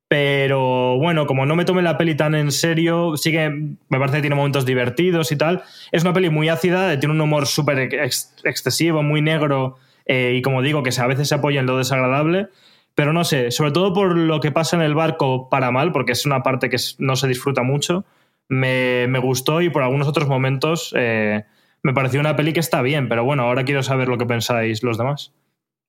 [0.09, 4.23] Pero bueno, como no me tomé la peli tan en serio, sí me parece que
[4.23, 5.63] tiene momentos divertidos y tal.
[5.93, 9.77] Es una peli muy ácida, tiene un humor súper ex- excesivo, muy negro
[10.07, 12.49] eh, y como digo, que a veces se apoya en lo desagradable.
[12.95, 16.13] Pero no sé, sobre todo por lo que pasa en el barco para mal, porque
[16.13, 18.05] es una parte que no se disfruta mucho,
[18.49, 21.45] me, me gustó y por algunos otros momentos eh,
[21.85, 23.09] me pareció una peli que está bien.
[23.09, 25.33] Pero bueno, ahora quiero saber lo que pensáis los demás.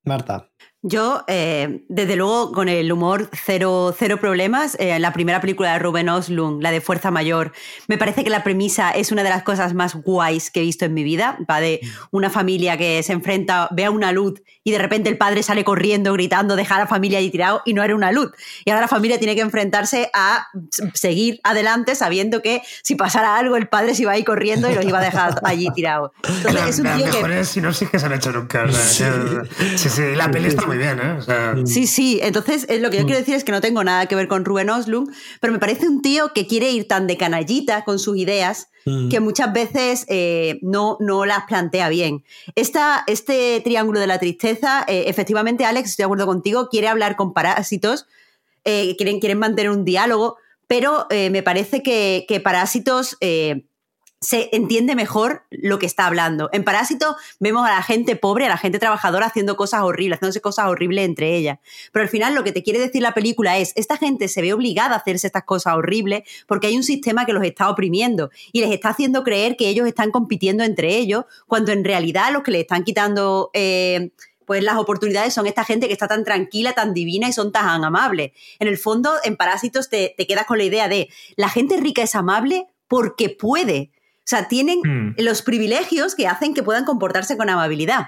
[0.03, 0.49] Marta.
[0.87, 4.77] Yo, eh, desde luego, con el humor cero, cero problemas.
[4.79, 7.53] Eh, la primera película de Ruben Oslund, la de Fuerza Mayor,
[7.87, 10.85] me parece que la premisa es una de las cosas más guays que he visto
[10.85, 11.39] en mi vida.
[11.49, 15.17] Va de una familia que se enfrenta, ve a una luz y de repente el
[15.17, 18.31] padre sale corriendo, gritando, dejar a la familia allí tirado y no era una luz.
[18.63, 20.49] Y ahora la familia tiene que enfrentarse a
[20.93, 24.75] seguir adelante sabiendo que si pasara algo el padre se iba a ir corriendo y
[24.75, 26.11] los iba a dejar allí tirados.
[26.27, 27.11] Entonces La- es un tío que...
[27.11, 28.71] mejores sinopsis que se han hecho nunca.
[28.71, 29.13] sea,
[29.77, 31.11] sí, sí, la peli está muy bien, ¿eh?
[31.17, 32.19] O sea, Sí, sí.
[32.21, 34.45] Entonces, eh, lo que yo quiero decir es que no tengo nada que ver con
[34.45, 38.17] Ruben Oslund, pero me parece un tío que quiere ir tan de canallita con sus
[38.17, 39.09] ideas Mm.
[39.09, 42.23] que muchas veces eh, no, no las plantea bien.
[42.53, 47.15] Esta, este triángulo de la tristeza, eh, efectivamente, Alex, estoy de acuerdo contigo, quiere hablar
[47.15, 48.05] con parásitos,
[48.63, 53.65] eh, quieren, quieren mantener un diálogo, pero eh, me parece que, que Parásitos eh,
[54.25, 56.49] se entiende mejor lo que está hablando.
[56.51, 60.41] En Parásito vemos a la gente pobre, a la gente trabajadora haciendo cosas horribles, haciéndose
[60.41, 61.59] cosas horribles entre ellas.
[61.91, 64.51] Pero al final lo que te quiere decir la película es, esta gente se ve
[64.51, 68.61] obligada a hacerse estas cosas horribles porque hay un sistema que los está oprimiendo y
[68.61, 72.51] les está haciendo creer que ellos están compitiendo entre ellos, cuando en realidad los que
[72.51, 73.51] le están quitando...
[73.53, 74.09] eh,
[74.45, 77.83] pues las oportunidades son esta gente que está tan tranquila, tan divina y son tan
[77.83, 78.31] amables.
[78.59, 82.03] En el fondo, en Parásitos te, te quedas con la idea de la gente rica
[82.03, 83.91] es amable porque puede.
[84.25, 85.13] O sea, tienen Hmm.
[85.17, 88.07] los privilegios que hacen que puedan comportarse con amabilidad.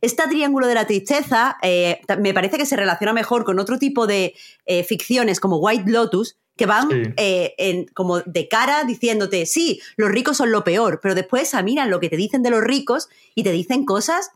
[0.00, 4.06] Este triángulo de la tristeza eh, me parece que se relaciona mejor con otro tipo
[4.06, 4.34] de
[4.66, 7.02] eh, ficciones como White Lotus, que van Sí.
[7.16, 11.90] eh, en- como de cara diciéndote, sí, los ricos son lo peor, pero después examinan
[11.90, 14.30] lo que te dicen de los ricos y te dicen cosas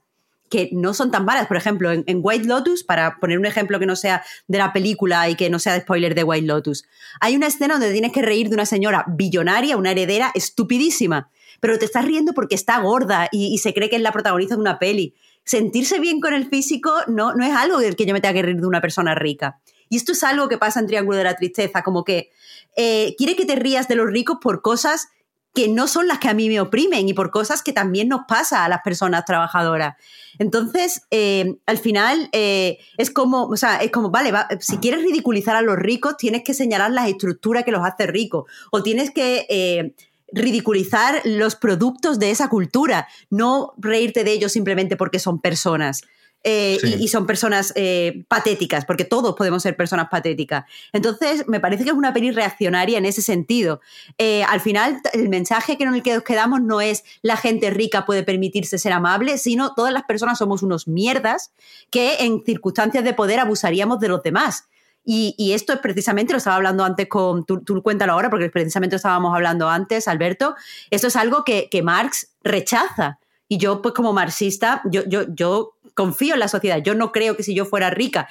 [0.51, 1.47] que no son tan malas.
[1.47, 5.29] Por ejemplo, en, White Lotus, para poner un ejemplo que no sea de la película
[5.31, 6.85] y que no sea de spoiler de White Lotus,
[7.21, 11.79] hay una escena donde tienes que reír de una señora billonaria, una heredera estupidísima, pero
[11.79, 14.61] te estás riendo porque está gorda y, y se cree que es la protagonista de
[14.61, 15.15] una peli.
[15.45, 18.43] Sentirse bien con el físico no, no es algo del que yo me tenga que
[18.43, 19.61] reír de una persona rica.
[19.89, 22.31] Y esto es algo que pasa en Triángulo de la Tristeza, como que
[22.77, 25.09] eh, quiere que te rías de los ricos por cosas
[25.55, 28.23] que no son las que a mí me oprimen y por cosas que también nos
[28.29, 29.97] pasa a las personas trabajadoras.
[30.39, 35.03] Entonces, eh, al final eh, es como, o sea, es como, vale, va, si quieres
[35.03, 39.11] ridiculizar a los ricos, tienes que señalar las estructuras que los hace ricos o tienes
[39.11, 39.95] que eh,
[40.33, 46.03] ridiculizar los productos de esa cultura, no reírte de ellos simplemente porque son personas.
[46.42, 46.94] Eh, Sí.
[46.98, 50.64] y, y son personas eh, patéticas, porque todos podemos ser personas patéticas.
[50.90, 53.83] Entonces, me parece que es una peli reaccionaria en ese sentido.
[54.16, 57.68] Eh, al final, el mensaje que en el que nos quedamos no es la gente
[57.68, 61.53] rica puede permitirse ser amable, sino todas las personas somos unos mierdas
[61.90, 64.64] que en circunstancias de poder abusaríamos de los demás.
[65.05, 68.48] Y, y esto es precisamente, lo estaba hablando antes con, tú, tú cuéntalo ahora, porque
[68.48, 70.55] precisamente lo estábamos hablando antes, Alberto,
[70.90, 73.18] esto es algo que, que Marx rechaza.
[73.53, 76.79] Y yo, pues como marxista, yo, yo, yo confío en la sociedad.
[76.83, 78.29] Yo no creo que si yo fuera rica,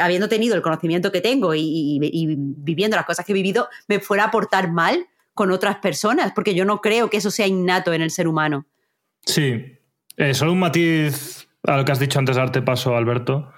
[0.00, 1.98] habiendo tenido el conocimiento que tengo y,
[2.58, 6.54] viviendo las cosas que he vivido, me fuera a portar mal con otras personas, porque
[6.54, 8.66] yo no creo que eso sea innato en el ser humano.
[9.24, 9.78] Sí.
[10.16, 13.52] Eh, solo un matiz a lo que has dicho antes darte paso, Alberto.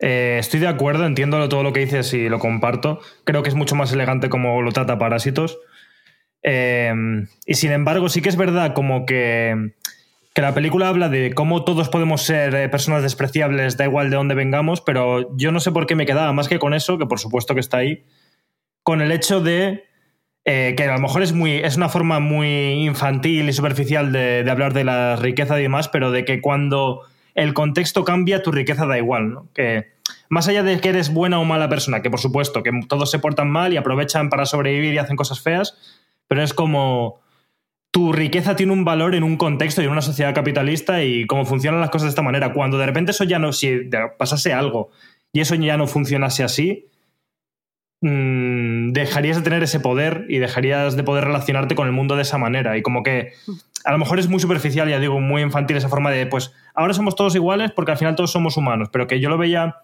[0.00, 3.00] Eh, estoy de acuerdo, entiendo todo lo que dices y lo comparto.
[3.24, 5.58] Creo que es mucho más elegante como lo trata Parásitos.
[6.42, 6.92] Eh,
[7.46, 9.74] y sin embargo, sí que es verdad como que,
[10.34, 14.16] que la película habla de cómo todos podemos ser eh, personas despreciables, da igual de
[14.16, 17.06] dónde vengamos, pero yo no sé por qué me quedaba más que con eso, que
[17.06, 18.04] por supuesto que está ahí,
[18.82, 19.84] con el hecho de
[20.44, 24.44] eh, que a lo mejor es, muy, es una forma muy infantil y superficial de,
[24.48, 27.02] hablar de la riqueza y demás, pero de que cuando
[27.34, 29.48] el contexto cambia, tu riqueza da igual, ¿no?
[29.52, 29.92] Que
[30.28, 33.18] más allá de que eres buena o mala persona, que por supuesto, que todos se
[33.18, 35.76] portan mal y aprovechan para sobrevivir y hacen cosas feas,
[36.26, 37.19] pero es como
[37.90, 41.44] tu riqueza tiene un valor en un contexto y en una sociedad capitalista y cómo
[41.44, 42.52] funcionan las cosas de esta manera.
[42.52, 43.88] Cuando de repente eso ya no, si
[44.18, 44.90] pasase algo
[45.32, 46.86] y eso ya no funcionase así,
[48.00, 52.22] mm, dejarías de tener ese poder y dejarías de poder relacionarte con el mundo de
[52.22, 52.78] esa manera.
[52.78, 53.32] Y como que
[53.84, 56.94] a lo mejor es muy superficial, ya digo, muy infantil esa forma de, pues ahora
[56.94, 59.76] somos todos iguales porque al final todos somos humanos, pero que yo lo veía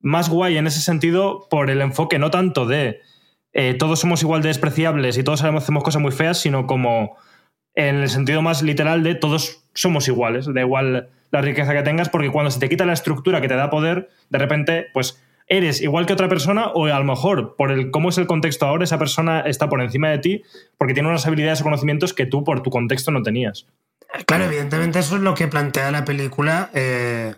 [0.00, 3.00] más guay en ese sentido por el enfoque no tanto de
[3.52, 7.16] eh, todos somos igual de despreciables y todos hacemos cosas muy feas, sino como
[7.88, 12.08] en el sentido más literal de todos somos iguales, da igual la riqueza que tengas,
[12.08, 15.80] porque cuando se te quita la estructura que te da poder, de repente, pues eres
[15.80, 18.84] igual que otra persona o a lo mejor por el cómo es el contexto ahora
[18.84, 20.42] esa persona está por encima de ti
[20.78, 23.66] porque tiene unas habilidades o conocimientos que tú por tu contexto no tenías.
[24.26, 27.34] Claro, evidentemente eso es lo que plantea la película eh,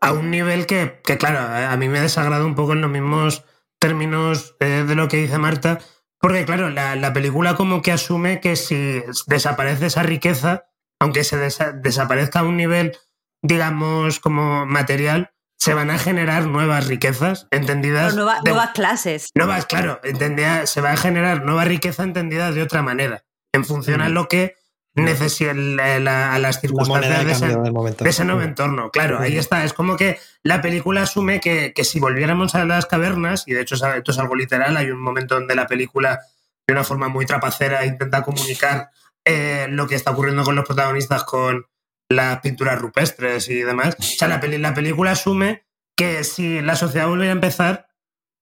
[0.00, 3.44] a un nivel que, que, claro, a mí me desagrada un poco en los mismos
[3.78, 5.78] términos eh, de lo que dice Marta,
[6.20, 10.66] porque claro, la, la, película como que asume que si desaparece esa riqueza,
[11.00, 12.96] aunque se desa desaparezca a un nivel,
[13.42, 18.14] digamos, como material, se van a generar nuevas riquezas entendidas.
[18.14, 19.30] Nueva, de, nuevas clases.
[19.34, 24.00] Nuevas, claro, entendida, se va a generar nueva riqueza entendida de otra manera, en función
[24.00, 24.02] mm.
[24.02, 24.56] a lo que
[24.94, 28.90] la, a las circunstancias de ese, de ese, nuevo entorno.
[28.90, 29.64] Claro, ahí está.
[29.64, 33.62] Es como que la película asume que, que, si volviéramos a las cavernas, y de
[33.62, 36.20] hecho esto es algo literal, hay un momento donde la película
[36.66, 38.90] de una forma muy trapacera intenta comunicar
[39.24, 41.66] eh, lo que está ocurriendo con los protagonistas con
[42.08, 43.96] las pinturas rupestres y demás.
[43.98, 45.64] O sea, la, peli la película asume
[45.96, 47.88] que si la sociedad volviera a empezar,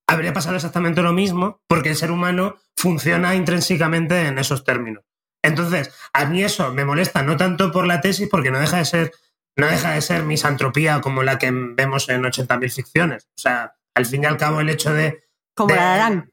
[0.06, 5.04] habría pasado exactamente lo mismo, porque el ser humano funciona intrínsecamente en esos términos.
[5.48, 8.84] Entonces, a mí eso me molesta no tanto por la tesis, porque no deja de
[8.84, 9.12] ser,
[9.56, 13.24] no deja de ser misantropía como la que vemos en 80.000 ficciones.
[13.36, 15.24] O sea, al fin y al cabo, el hecho de.
[15.54, 16.30] Como de, la Adán.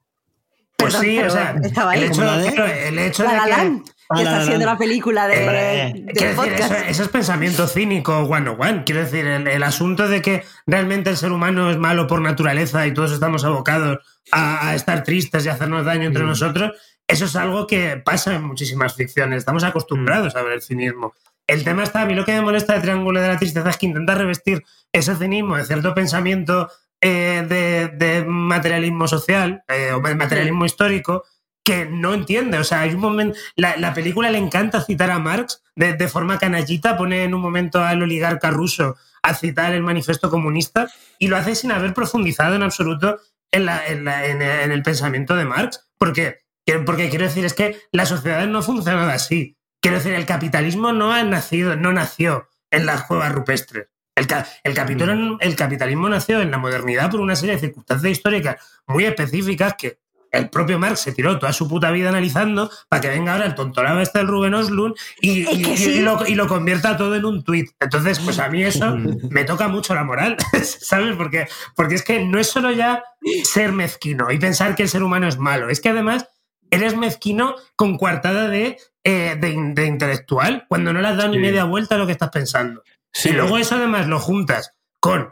[0.77, 1.55] Pues Perdón, sí, o sea,
[1.93, 3.83] el hecho, de, el hecho la de la que.
[4.21, 6.71] Está haciendo la película de, Eh, del quiero decir, podcast.
[6.73, 8.83] eso, eso es pensamiento cínico one on one.
[8.85, 12.85] Quiero decir, el, el asunto de que realmente el ser humano es malo por naturaleza
[12.85, 13.97] y todos estamos abocados
[14.31, 16.27] a, a estar tristes y a hacernos daño entre Mm.
[16.27, 16.71] nosotros,
[17.07, 19.39] eso es algo que pasa en muchísimas ficciones.
[19.39, 21.13] Estamos acostumbrados a ver el cinismo.
[21.47, 23.77] El tema está, a mí lo que me molesta de Triángulo de la Tristeza es
[23.77, 26.69] que intenta revestir ese cinismo de cierto pensamiento
[27.01, 31.23] eh, de, de materialismo social eh, o de materialismo histórico
[31.63, 32.57] que no entiende.
[32.57, 33.37] O sea, hay un momento.
[33.55, 37.41] La, la película le encanta citar a Marx de, de, forma canallita, pone en un
[37.41, 40.87] momento al oligarca ruso a citar el manifiesto comunista
[41.19, 43.19] y lo hace sin haber profundizado en absoluto
[43.51, 45.87] en, la, en, la, en, en el pensamiento de Marx.
[45.97, 46.44] ¿Por qué?
[46.85, 49.55] Porque quiero decir, es que la sociedad no ha funcionado así.
[49.81, 53.87] Quiero decir, el capitalismo no ha nacido, no nació en las cuevas rupestres.
[54.15, 54.27] El,
[54.63, 58.55] el, capitalismo, el capitalismo nació en la modernidad por una serie de circunstancias históricas
[58.87, 59.99] muy específicas que
[60.31, 63.55] el propio Marx se tiró toda su puta vida analizando para que venga ahora el
[63.55, 65.91] tontolaba este del Rubén Oslund y, y- sí.
[65.91, 67.69] y lo, y lo convierta todo en un tuit.
[67.79, 68.95] Entonces, pues a mí eso
[69.29, 71.15] me toca mucho la moral, ¿sabes?
[71.15, 73.03] Porque, porque es que no es solo ya
[73.43, 76.27] ser mezquino y pensar que el ser humano es malo, es que además
[76.71, 81.29] eres mezquino con coartada de, eh, de, in- de intelectual, cuando no le has dado
[81.29, 81.41] ni Sí.
[81.41, 82.83] media vuelta a lo que estás pensando.
[83.13, 83.29] Sí.
[83.29, 85.29] Y luego eso además lo juntas con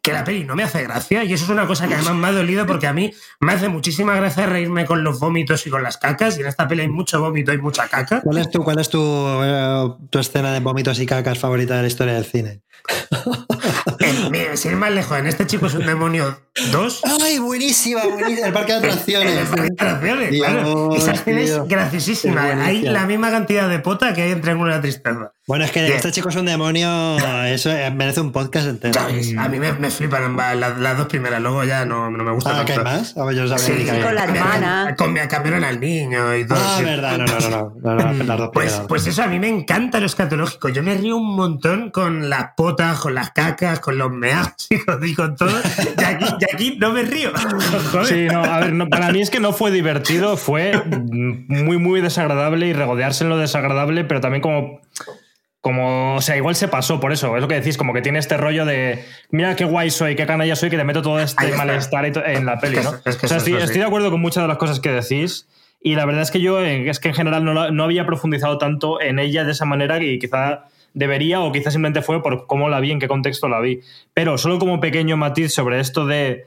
[0.00, 2.28] que la peli no me hace gracia y eso es una cosa que además me
[2.28, 5.82] ha dolido porque a mí me hace muchísima gracia reírme con los vómitos y con
[5.82, 8.22] las cacas y en esta peli hay mucho vómito y mucha caca.
[8.22, 8.98] ¿Cuál es tu, cuál es tu,
[9.42, 12.62] eh, tu escena de vómitos y cacas favorita de la historia del cine?
[14.30, 16.38] Mira, sin ir más lejos, en este chico es un demonio
[16.72, 17.02] 2.
[17.22, 18.02] ¡Ay, buenísima!
[18.04, 18.46] buenísima!
[18.48, 19.48] El parque de En el atracciones.
[19.48, 20.94] parque de atracciones, Dios, claro.
[20.96, 22.42] Esa escena es graciosísima.
[22.64, 25.32] Hay la misma cantidad de pota que hay en Triángulo de la Tristeza.
[25.46, 25.94] Bueno, es que Bien.
[25.94, 27.16] este chico es un demonio.
[27.46, 28.92] Eso eh, merece un podcast entero.
[28.92, 29.34] ¿Sabes?
[29.38, 32.60] A mí me, me flipan las, las dos primeras, luego ya no, no me gusta
[32.60, 33.14] Ah, ¿qué hay más?
[33.16, 34.94] Ah, yo sabía Sí, que con la hermana.
[35.28, 36.58] cambiaron al niño y todo.
[36.60, 38.88] Ah, verdad, no, no, no, no, no, no, las dos Pues, primeras.
[38.88, 40.68] pues eso, a mí me encanta lo escatológico.
[40.68, 44.78] Yo me río un montón con las potas, con las cacas, con los meados y
[44.78, 45.50] con, y con todo.
[45.98, 47.30] Y aquí, y aquí no me río.
[47.92, 48.06] Joder.
[48.06, 50.72] Sí, no, a ver, no, para mí es que no fue divertido, fue
[51.48, 54.80] muy, muy desagradable y regodearse en lo desagradable, pero también como.
[55.60, 58.20] Como, o sea, igual se pasó por eso, es lo que decís, como que tiene
[58.20, 61.52] este rollo de mira qué guay soy, qué canalla soy, que te meto todo este
[61.56, 62.80] malestar en la peli, ¿no?
[62.90, 64.78] eso- es que O sea, eso estoy, estoy de acuerdo con muchas de las cosas
[64.78, 65.48] que decís
[65.82, 68.56] y la verdad es que yo eh, es que en general no, no había profundizado
[68.56, 72.68] tanto en ella de esa manera y quizá debería o quizá simplemente fue por cómo
[72.68, 73.80] la vi, en qué contexto la vi.
[74.14, 76.44] Pero solo como pequeño matiz sobre esto de,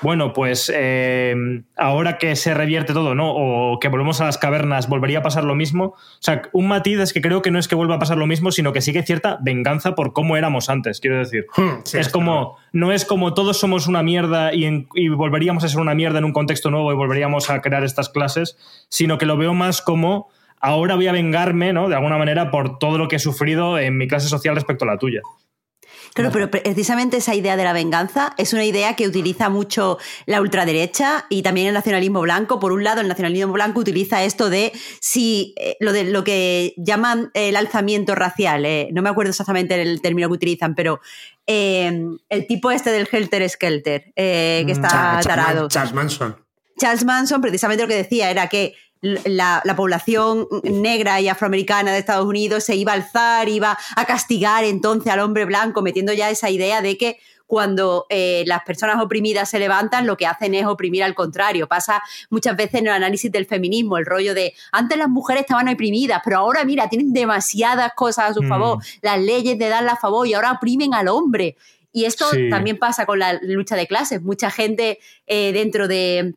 [0.00, 1.34] bueno, pues eh,
[1.76, 3.32] ahora que se revierte todo, ¿no?
[3.34, 5.84] O que volvemos a las cavernas, ¿volvería a pasar lo mismo?
[5.86, 8.28] O sea, un matiz es que creo que no es que vuelva a pasar lo
[8.28, 11.46] mismo, sino que sí que hay cierta venganza por cómo éramos antes, quiero decir.
[11.56, 15.64] Hmm, sí, es como, no es como todos somos una mierda y, en- y volveríamos
[15.64, 18.56] a ser una mierda en un contexto nuevo y volveríamos a crear estas clases,
[18.88, 20.28] sino que lo veo más como
[20.60, 21.88] ahora voy a vengarme, ¿no?
[21.88, 24.88] De alguna manera por todo lo que he sufrido en mi clase social respecto a
[24.88, 25.20] la tuya.
[26.14, 30.40] Claro, pero precisamente esa idea de la venganza es una idea que utiliza mucho la
[30.40, 32.58] ultraderecha y también el nacionalismo blanco.
[32.58, 36.74] Por un lado, el nacionalismo blanco utiliza esto de si eh, lo de lo que
[36.76, 38.64] llaman el alzamiento racial.
[38.64, 41.00] eh, no me acuerdo exactamente el término que utilizan, pero
[41.46, 44.88] eh, el tipo este del Helter Skelter, eh, que está
[45.20, 45.68] Charles- tarado.
[45.68, 46.36] Charles Manson.
[46.80, 51.98] Charles Manson precisamente lo que decía era que la, la población negra y afroamericana de
[51.98, 56.30] Estados Unidos se iba a alzar, iba a castigar entonces al hombre blanco, metiendo ya
[56.30, 60.66] esa idea de que cuando eh, las personas oprimidas se levantan, lo que hacen es
[60.66, 61.66] oprimir al contrario.
[61.66, 65.66] Pasa muchas veces en el análisis del feminismo, el rollo de antes las mujeres estaban
[65.68, 68.48] oprimidas, pero ahora mira, tienen demasiadas cosas a su Mm.
[68.48, 71.56] favor, las leyes de darle a favor y ahora oprimen al hombre.
[71.90, 72.50] Y esto Sí.
[72.50, 74.20] también pasa con la lucha de clases.
[74.20, 76.34] Mucha gente eh, dentro de,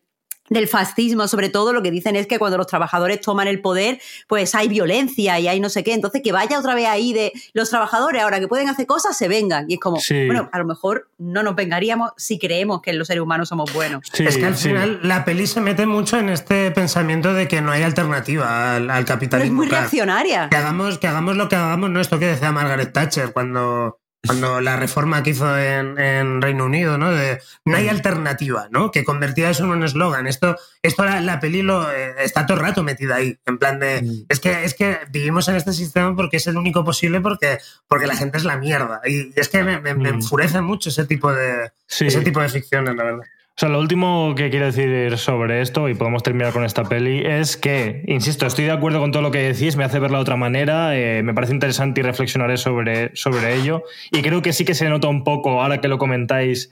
[0.51, 3.99] del fascismo, sobre todo, lo que dicen es que cuando los trabajadores toman el poder,
[4.27, 5.93] pues hay violencia y hay no sé qué.
[5.93, 9.29] Entonces, que vaya otra vez ahí de los trabajadores, ahora que pueden hacer cosas, se
[9.29, 9.65] vengan.
[9.69, 10.25] Y es como, Sí.
[10.27, 14.05] bueno, a lo mejor no nos vengaríamos si creemos que los seres humanos somos buenos.
[14.11, 14.67] Sí, es que al sí.
[14.67, 18.81] final la peli se mete mucho en este pensamiento de que no hay alternativa al,
[18.83, 19.55] al Pero es capitalismo.
[19.55, 19.83] muy claro.
[19.83, 20.49] reaccionaria.
[20.49, 24.61] que hagamos, que hagamos lo que hagamos, no esto que decía Margaret Thatcher cuando, cuando
[24.61, 27.11] la reforma que hizo en, en Reino Unido, ¿no?
[27.11, 28.91] De no hay alternativa, ¿no?
[28.91, 30.27] Que convertía eso en un eslogan.
[30.27, 33.37] Esto, esto la, la peli lo, eh, está todo el rato metida ahí.
[33.47, 34.03] En plan de.
[34.03, 34.25] Mm.
[34.29, 37.57] Es que, es que vivimos en este sistema porque es el único posible, porque,
[37.87, 39.01] porque la gente es la mierda.
[39.05, 40.15] Y, y es que me, me- me Mm.
[40.15, 41.71] enfurece mucho ese tipo de.
[41.87, 42.05] Sí.
[42.07, 43.23] Ese tipo de ficciones, la verdad.
[43.57, 47.21] O sea, lo último que quiero decir sobre esto, y podemos terminar con esta peli,
[47.25, 50.21] es que, insisto, estoy de acuerdo con todo lo que decís, me hace verla de
[50.21, 53.83] otra manera, eh, me parece interesante y reflexionaré sobre, sobre ello.
[54.11, 56.71] Y creo que sí que se nota un poco, ahora que lo comentáis,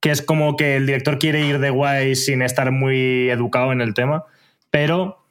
[0.00, 3.80] que es como que el director quiere ir de guay sin estar muy educado en
[3.80, 4.24] el tema,
[4.70, 5.22] pero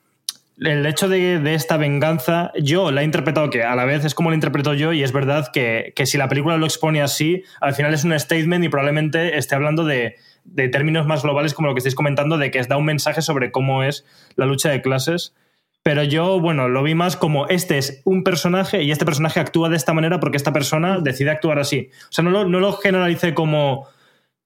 [0.59, 4.15] el hecho de, de esta venganza, yo la he interpretado que a la vez es
[4.15, 7.43] como la interpreto yo y es verdad que, que si la película lo expone así,
[7.59, 10.15] al final es un statement y probablemente esté hablando de,
[10.45, 13.51] de términos más globales como lo que estáis comentando, de que da un mensaje sobre
[13.51, 15.35] cómo es la lucha de clases.
[15.83, 19.69] Pero yo, bueno, lo vi más como este es un personaje y este personaje actúa
[19.69, 21.89] de esta manera porque esta persona decide actuar así.
[22.09, 23.87] O sea, no lo, no lo generalicé como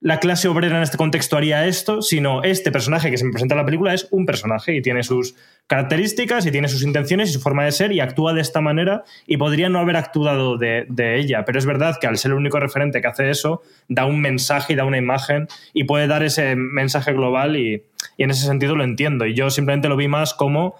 [0.02, 3.54] la clase obrera en este contexto haría esto, sino este personaje que se me presenta
[3.54, 5.34] en la película es un personaje y tiene sus
[5.66, 9.04] características y tiene sus intenciones y su forma de ser y actúa de esta manera
[9.26, 10.86] y podría no haber actuado de,
[11.18, 14.20] ella, pero es verdad que al ser el único referente que hace eso, da un
[14.22, 17.82] mensaje y da una imagen y puede dar ese mensaje global y,
[18.16, 19.26] y en ese sentido lo entiendo.
[19.26, 20.76] Y yo simplemente lo vi más como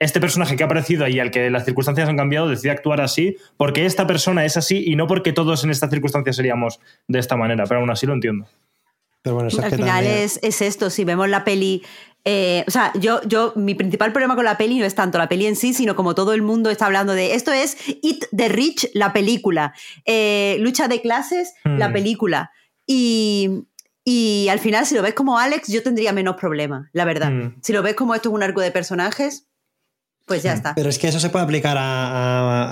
[0.00, 3.36] este personaje que ha aparecido y al que las circunstancias han cambiado decide actuar así
[3.56, 7.36] porque esta persona es así y no porque todos en estas circunstancias seríamos de esta
[7.36, 8.46] manera, pero aún así lo entiendo.
[9.24, 11.82] Pero bueno, eso es Al que final también- es, es esto, si vemos la peli...
[12.26, 15.28] eh, o sea, yo, yo, mi principal problema con la peli no es tanto la
[15.28, 18.48] peli en sí, sino como todo el mundo está hablando de esto es It the
[18.50, 19.72] Rich, la película.
[20.04, 21.78] Eh, lucha de clases, Hmm.
[21.78, 22.50] la película.
[22.86, 23.64] Y,
[24.04, 27.30] y al final, si lo ves como Alex, yo tendría menos problema, la verdad.
[27.30, 27.56] Hmm.
[27.62, 29.46] Si lo ves como esto es un arco de personajes,
[30.26, 30.74] pues ya está.
[30.74, 31.82] Pero es que eso se puede aplicar a,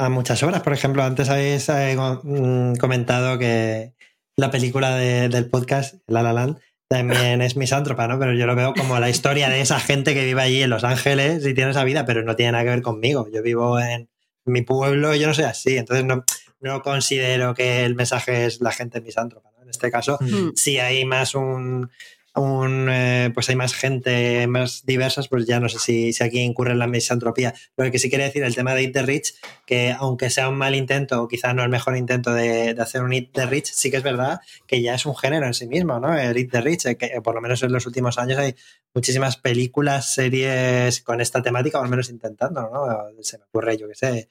[0.00, 0.60] a- a muchas obras.
[0.62, 3.94] Por ejemplo, antes habéis eh, co- mm, comentado que
[4.36, 6.58] la película de- del podcast, La La Land,
[6.88, 8.18] también es misántropa, ¿no?
[8.18, 10.84] Pero yo lo veo como la historia de esa gente que vive allí en Los
[10.84, 13.28] Ángeles y tiene esa vida, pero no tiene nada que ver conmigo.
[13.32, 14.08] Yo vivo en
[14.44, 15.76] mi pueblo y yo no soy así.
[15.78, 16.24] Entonces no,
[16.60, 19.50] no considero que el mensaje es la gente misántropa.
[19.56, 19.62] ¿no?
[19.62, 20.50] En este caso, Mm.
[20.54, 21.90] si hay más un,
[22.34, 26.40] un, eh, pues hay más gente más diversas, pues ya no sé si, si aquí
[26.40, 27.54] incurre en la misantropía.
[27.76, 29.34] Lo que sí quiere decir el tema de Eat the Rich,
[29.66, 33.02] que aunque sea un mal intento, o quizás no el mejor intento de, de hacer
[33.02, 35.66] un Eat the Rich, sí que es verdad que ya es un género en sí
[35.66, 36.16] mismo, ¿no?
[36.18, 38.54] El Eat the Rich, eh, que por lo menos en los últimos años hay
[38.94, 43.22] muchísimas películas, series con esta temática, o al menos intentando, ¿no?
[43.22, 44.28] Se me ocurre, yo qué sé,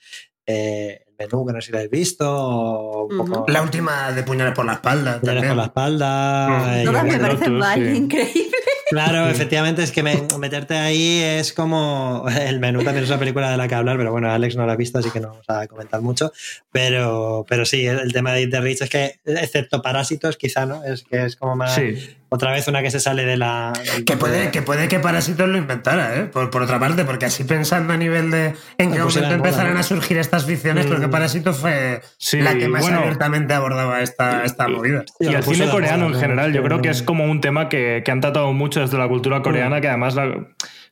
[0.52, 3.32] eh, el menú que no sé si lo habéis visto, o un Ujú.
[3.32, 3.46] poco...
[3.52, 5.20] La última de puñales por la espalda.
[5.20, 5.48] Puñales también.
[5.50, 6.84] por la espalda.
[6.86, 7.98] Todas me parecen mal, sí.
[7.98, 8.58] increíble.
[8.90, 12.26] Claro, efectivamente, es que me- meterte ahí es como.
[12.42, 14.74] El menú también es una película de la que hablar, pero bueno, Alex no la
[14.74, 16.34] ha visto, así que no vamos a comentar mucho.
[16.74, 20.84] Pero, pero sí, el, el tema de the Rich es que, excepto Parásitos, quizá, ¿no?
[20.84, 21.74] Es que es como más.
[21.76, 22.18] Sí.
[22.34, 23.74] Otra vez una que se sale de la.
[24.06, 26.22] Que puede, que puede que Parásitos lo inventara, ¿eh?
[26.24, 29.64] Por, por otra parte, porque así pensando a nivel de en qué Lo pusiera momento
[29.74, 29.80] ¿no?
[29.80, 30.90] a surgir estas ficciones, Mm.
[30.90, 33.00] porque Parásitos fue Sí, la que más bueno.
[33.00, 35.04] abiertamente abordaba esta, esta movida.
[35.20, 38.02] Y el cine coreano moda, en general, yo creo que es como un tema que,
[38.06, 40.48] que han tratado mucho desde la cultura coreana, que además la-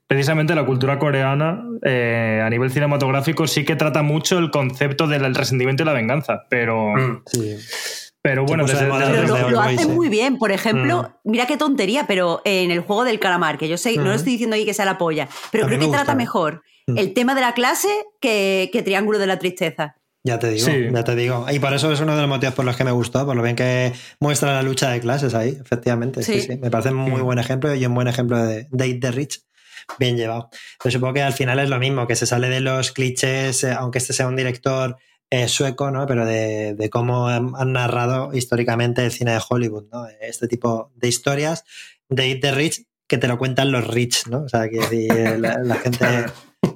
[0.08, 5.34] precisamente la cultura coreana eh, a nivel cinematográfico sí que trata mucho el concepto del
[5.36, 7.22] resentimiento y la venganza, pero, Mm.
[7.28, 7.58] Sí.
[8.22, 9.88] Pero bueno, puso de desde, moda desde Pero desde lo, lo sí.
[9.88, 10.38] muy bien.
[10.38, 14.04] Por ejemplo, mira qué tontería, pero en el juego del calamar, que yo sé, no
[14.06, 16.98] lo estoy diciendo aquí que sea la polla, pero creo me que trata mejor Mm.
[16.98, 17.88] el tema de la clase
[18.20, 19.96] que, que Triángulo de la Tristeza.
[20.24, 20.88] Ya te digo, Sí.
[20.92, 21.46] ya te digo.
[21.52, 23.44] Y por eso es uno de los motivos por los que me gustó, por lo
[23.44, 26.24] bien que muestra la lucha de clases ahí, efectivamente.
[26.24, 26.48] Sí, Sí.
[26.54, 26.58] sí.
[26.58, 27.26] Me parece un muy Mm.
[27.26, 29.44] buen ejemplo y un buen ejemplo de Date the Rich.
[30.00, 30.50] Bien llevado.
[30.84, 33.72] Pero supongo que al final es lo mismo, que se sale de los clichés, eh,
[33.72, 34.98] aunque este sea un director
[35.30, 36.08] eh, sueco, ¿no?
[36.08, 40.06] Pero de, de cómo han, han narrado históricamente el cine de Hollywood, ¿no?
[40.22, 41.66] Este tipo de historias
[42.10, 44.44] de Eat the Rich que te lo cuentan los rich, ¿no?
[44.44, 46.06] O sea, que la, la gente.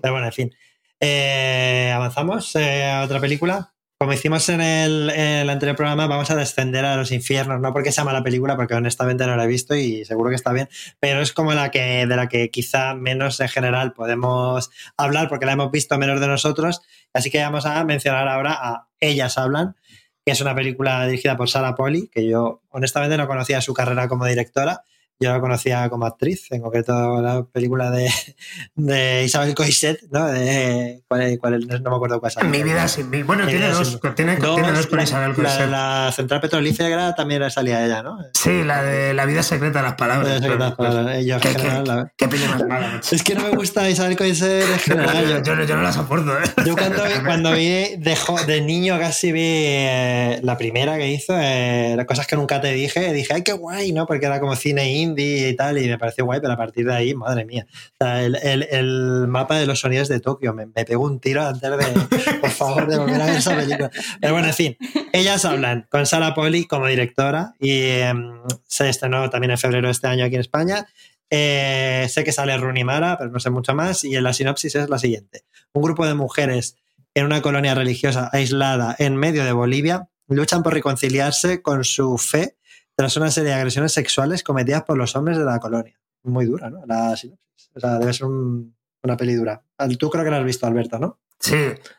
[0.01, 0.55] Pero bueno, en fin.
[0.99, 3.72] Eh, Avanzamos eh, a otra película.
[4.03, 8.03] Como hicimos en el, anterior programa, vamos a descender a los infiernos, no porque sea
[8.03, 10.67] mala película, porque honestamente no la he visto y seguro que está bien,
[10.99, 15.45] pero es como la que de la que quizá menos en general podemos hablar porque
[15.45, 16.81] la hemos visto menos de nosotros.
[17.13, 19.77] Así que vamos a mencionar ahora a Ellas Hablan,
[20.25, 24.09] que es una película dirigida por Sarah Polly, que yo honestamente no conocía su carrera
[24.09, 24.83] como directora.
[25.19, 28.09] Yo la conocía como actriz, en concreto la película de,
[28.75, 30.25] de Isabel Coixet, ¿no?
[30.27, 31.81] De, ¿cuál, cuál es?
[31.81, 32.43] no me acuerdo cuál es.
[32.43, 33.23] Mi vida sin mí.
[33.23, 35.69] Bueno, Mi tiene dos, tiene, tiene dos con la- Isabel Coixet.
[35.69, 38.17] la central petrolífera también salía ella, ¿no?
[38.33, 40.41] Sí, la de la vida secreta de las palabras.
[40.41, 43.01] ¿Qué, más mala.
[43.11, 45.23] Es que no me gusta Isabel Coixet en general.
[45.27, 46.43] yo, yo- yo no- yo no la soporto, ¿eh?
[46.65, 51.07] Yo cuando vi, cuando vi de, jo- de niño casi vi eh, la primera que
[51.09, 54.05] hizo, eh, las cosas que nunca te dije, dije, ay, qué guay, ¿no?
[54.05, 56.93] Porque era como cine indie y tal, y me pareció guay, pero a partir de
[56.93, 57.65] ahí, madre mía.
[57.69, 61.19] O sea, el, el- el mapa de los sonidos de Tokio, me, me pegó un
[61.19, 63.91] tiro antes de, por favor, de volver a ver esa película.
[64.19, 64.77] Pero bueno, en fin,
[65.11, 68.31] ellas hablan con Sara Poli como directora y em,
[68.65, 70.87] se estrenó también en febrero de este año aquí en España.
[71.29, 74.03] Eh, sé que sale Rooney Mara, pero no sé mucho más.
[74.03, 75.43] Y en la sinopsis es la siguiente:
[75.73, 76.77] un grupo de mujeres
[77.15, 82.55] en una colonia religiosa aislada en medio de Bolivia luchan por reconciliarse con su fe
[82.95, 85.99] tras una serie de agresiones sexuales cometidas por los hombres de la colonia.
[86.23, 86.85] Muy dura, ¿no?
[86.85, 87.71] La sinopsis.
[87.75, 89.63] O sea, debe ser un- una peli dura.
[89.99, 91.19] Tú creo que la has visto, Alberto, ¿no?
[91.39, 91.57] Sí,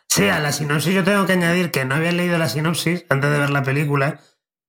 [0.09, 3.31] sí, a la sinopsis yo tengo que añadir que no había leído la sinopsis antes
[3.31, 4.21] de ver la película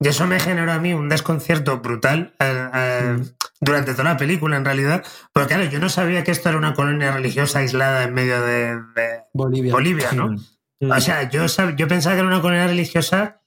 [0.01, 3.17] y eso me generó a mí un desconcierto brutal eh, eh,
[3.61, 6.73] durante toda la película en realidad, porque claro, yo no sabía que esto era una
[6.73, 9.71] colonia religiosa aislada en medio de, de Bolivia.
[9.71, 10.36] Bolivia, ¿no?
[10.82, 10.91] Mm.
[10.91, 11.45] O sea, yo,
[11.78, 13.41] yo pensaba que era una colonia religiosa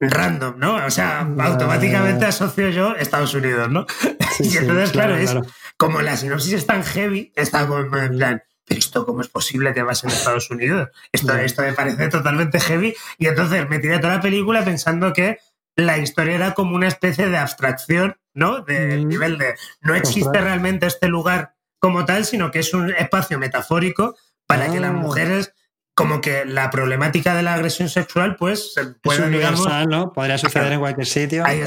[0.00, 0.76] random, ¿no?
[0.86, 3.86] O sea, automáticamente asocio yo Estados Unidos, ¿no?
[4.36, 5.46] Sí, y sí, entonces, claro, es claro.
[5.76, 9.74] como la sinopsis es tan heavy, está como en plan, pero esto cómo es posible
[9.74, 10.88] que vas en Estados Unidos?
[11.12, 12.94] Esto, esto me parece totalmente heavy.
[13.18, 15.38] Y entonces me tiré toda la película pensando que
[15.76, 18.60] la historia era como una especie de abstracción, ¿no?
[18.60, 19.08] Del Mm.
[19.08, 24.14] nivel de no existe realmente este lugar como tal, sino que es un espacio metafórico
[24.46, 24.94] para que las Ah.
[24.94, 25.52] mujeres,
[25.94, 30.12] como que la problemática de la agresión sexual, pues se Es pueda, digamos, universal, ¿no?
[30.12, 31.44] Podría suceder en cualquier sitio.
[31.44, 31.60] Ahí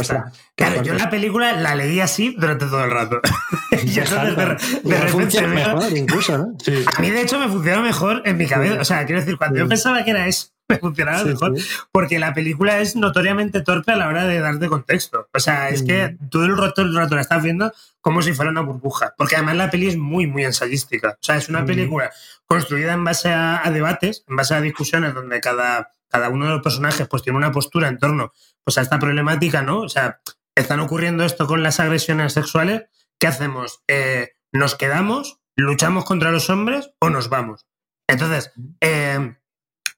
[0.55, 3.19] Claro, yo la película la leí así durante todo el rato.
[3.71, 6.47] y entonces de, Igual de repente funciona veo- mejor, incluso, ¿no?
[6.63, 6.83] Sí.
[6.95, 8.79] a mí de hecho me funcionó mejor en mi cabeza.
[8.81, 11.59] O sea, quiero decir, cuando yo pensaba que era eso, me funcionaba Sí, mejor.
[11.59, 11.67] sí.
[11.91, 15.27] Porque la película es notoriamente torpe a la hora de darte contexto.
[15.33, 18.51] O sea, es que todo el rato, el rato la estás viendo como si fuera
[18.51, 19.13] una burbuja.
[19.17, 21.11] Porque además la peli es muy, muy ensayística.
[21.11, 22.11] O sea, es una película
[22.45, 26.51] construida en base a, a debates, en base a discusiones donde cada, cada uno de
[26.51, 28.33] los personajes pues tiene una postura en torno
[28.63, 29.81] pues, a esta problemática, ¿no?
[29.81, 30.19] O sea,
[30.55, 32.83] están ocurriendo esto con las agresiones sexuales.
[33.19, 33.81] ¿Qué hacemos?
[33.87, 37.65] Eh, ¿Nos quedamos, luchamos contra los hombres o nos vamos?
[38.07, 38.51] Entonces,
[38.81, 39.35] eh,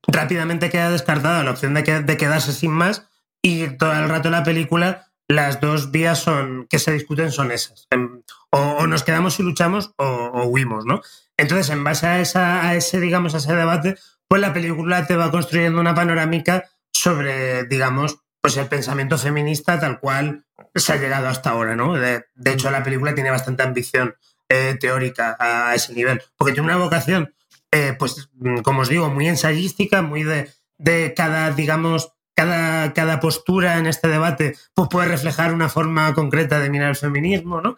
[0.07, 3.07] rápidamente queda descartada la opción de, que- de quedarse sin más
[3.41, 7.51] y todo el rato en la película las dos vías son que se discuten son
[7.51, 7.87] esas.
[7.91, 11.01] Em, O, nos quedamos y luchamos o, o huimos, ¿no?
[11.37, 13.97] Entonces, en base a, esa, ese, digamos, a ese debate,
[14.29, 19.99] pues la película te va construyendo una panorámica sobre, digamos, pues el pensamiento feminista tal
[19.99, 21.95] cual se ha llegado hasta ahora, ¿no?
[21.95, 24.15] De, hecho, la película tiene bastante ambición
[24.47, 27.33] eh, teórica a ese nivel, porque tiene una vocación,
[27.75, 33.19] eh, pues, mm, como os digo, muy ensayística, muy de, de cada, digamos, cada, cada
[33.19, 37.75] postura en este debate pues puede reflejar una forma concreta de mirar el feminismo, ¿no?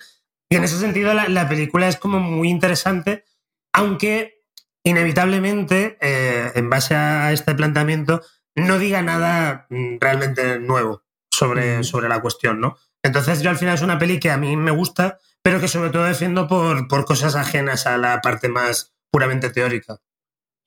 [0.49, 3.25] Y en ese sentido la, la película es como muy interesante,
[3.73, 4.43] aunque
[4.83, 8.21] inevitablemente, eh, en base a este planteamiento,
[8.55, 12.77] no diga nada mm, realmente nuevo sobre, sobre la cuestión, ¿no?
[13.03, 15.89] Entonces yo al final es una peli que a mí me gusta, pero que sobre
[15.89, 19.97] todo defiendo por, por cosas ajenas a la parte más puramente teórica.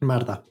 [0.00, 0.49] Marta.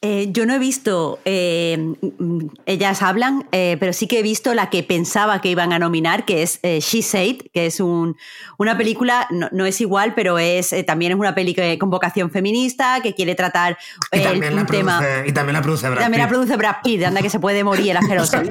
[0.00, 1.76] Eh, yo no he visto, eh,
[2.18, 5.80] mm, ellas hablan, eh, pero sí que he visto la que pensaba que iban a
[5.80, 8.16] nominar, que es eh, She Said, que es un,
[8.58, 12.30] una película, no, no es igual, pero es eh, también es una película con vocación
[12.30, 13.76] feminista, que quiere tratar
[14.12, 14.98] Y eh, la un tema...
[15.00, 16.32] produce, y también la produce Brad También la Pitt.
[16.36, 18.38] produce Brad Pitt, anda que se puede morir el asqueroso.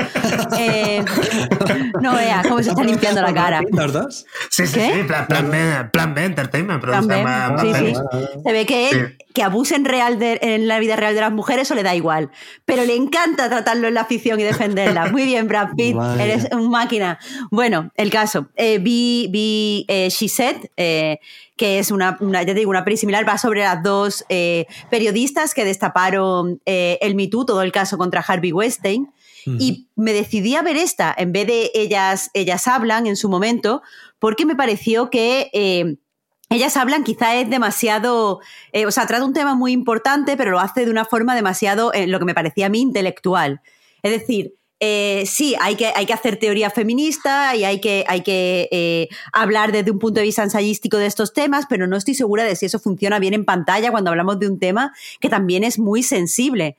[0.60, 1.04] Eh,
[2.02, 3.62] no vea cómo se está limpiando la cara.
[3.72, 4.26] ¿Los dos?
[4.50, 4.94] Sí, sí, ¿Qué?
[4.96, 7.94] sí, Plan, plan B, plan B Entertainment produce Plan B, más- más sí.
[8.44, 11.76] Se ve que, que abusen real de- en la vida real de las mujeres eso
[11.76, 12.30] le da igual,
[12.66, 15.06] pero le encanta tratarlo en la ficción y defenderla.
[15.12, 17.18] Muy bien, Brad Pitt, eres un máquina.
[17.52, 21.20] Bueno, el caso, eh, vi, vi eh, She Said, eh,
[21.56, 24.66] que es una, una- ya te digo, una peli similar, va sobre las dos eh,
[24.90, 29.08] periodistas que destaparon el Me Too, todo el caso contra Harvey Weinstein.
[29.60, 33.82] Y me decidí a ver esta en vez de ellas, ellas hablan en su momento,
[34.20, 35.50] porque me pareció que
[36.50, 38.40] ellas hablan quizá es demasiado,
[38.72, 41.94] eh, o sea, trata un tema muy importante, pero lo hace de una forma demasiado,
[41.94, 43.62] eh, lo que me parecía a mí, intelectual.
[44.02, 48.22] Es decir, eh, sí, hay que, hay que hacer teoría feminista y hay que, hay
[48.22, 52.14] que eh, hablar desde un punto de vista ensayístico de estos temas, pero no estoy
[52.14, 55.64] segura de si eso funciona bien en pantalla cuando hablamos de un tema que también
[55.64, 56.78] es muy sensible.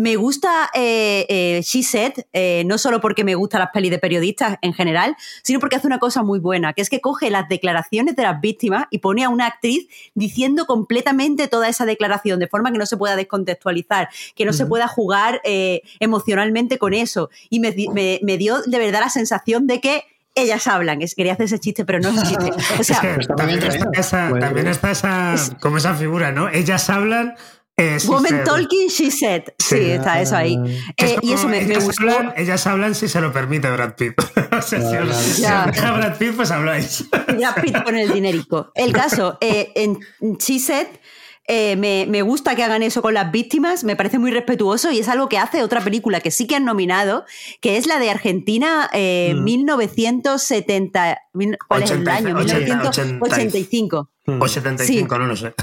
[0.00, 3.98] Me gusta eh, eh, She Said, eh, no solo porque me gustan las pelis de
[3.98, 7.48] periodistas en general, sino porque hace una cosa muy buena, que es que coge las
[7.50, 12.48] declaraciones de las víctimas y pone a una actriz diciendo completamente toda esa declaración, de
[12.48, 17.28] forma que no se pueda descontextualizar, que no se pueda jugar eh, emocionalmente con eso.
[17.50, 21.02] Y me, me- me dio de verdad la sensación de que ellas hablan.
[21.02, 22.50] Es, quería hacer ese chiste, pero no es un chiste.
[22.80, 24.46] O sea, es que también está, esa, Bueno.
[24.46, 26.48] también está esa, como esa figura, ¿no?
[26.48, 27.34] Ellas hablan.
[27.80, 29.42] Eh, Woman talking, she said.
[29.58, 29.90] Sí, Sí.
[29.92, 30.56] está eso ahí.
[30.96, 32.02] es Eh, y eso me, me ellas gustó.
[32.02, 34.14] Hablan, ellas hablan si se lo permite Brad Pitt.
[34.52, 37.04] o sea, si os- si deja Brad Pitt, pues habláis.
[37.10, 38.70] Brad Pitt con el dinerico.
[38.74, 39.98] El caso, eh, en
[40.38, 40.88] She Said,
[41.52, 45.00] eh, me, me gusta que hagan eso con las víctimas, me parece muy respetuoso y
[45.00, 47.24] es algo que hace otra película que sí que han nominado,
[47.60, 51.18] que es la de Argentina eh, 1970.
[51.32, 52.36] mil- ¿Cuál es el 80, año?
[52.38, 54.10] 80, 1985.
[54.40, 55.54] O 75, no lo sé.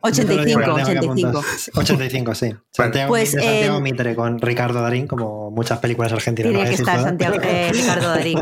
[0.00, 1.28] 85, Yo lo tengo que 85.
[1.38, 1.44] apuntar.
[1.74, 2.54] 85, sí.
[2.70, 6.52] Santiago, Pues, de Santiago eh, Mitre con Ricardo Darín, como muchas películas argentinas.
[6.52, 7.00] Tiene que Es estar.
[7.02, 8.38] Santiago, eh, Ricardo Darín.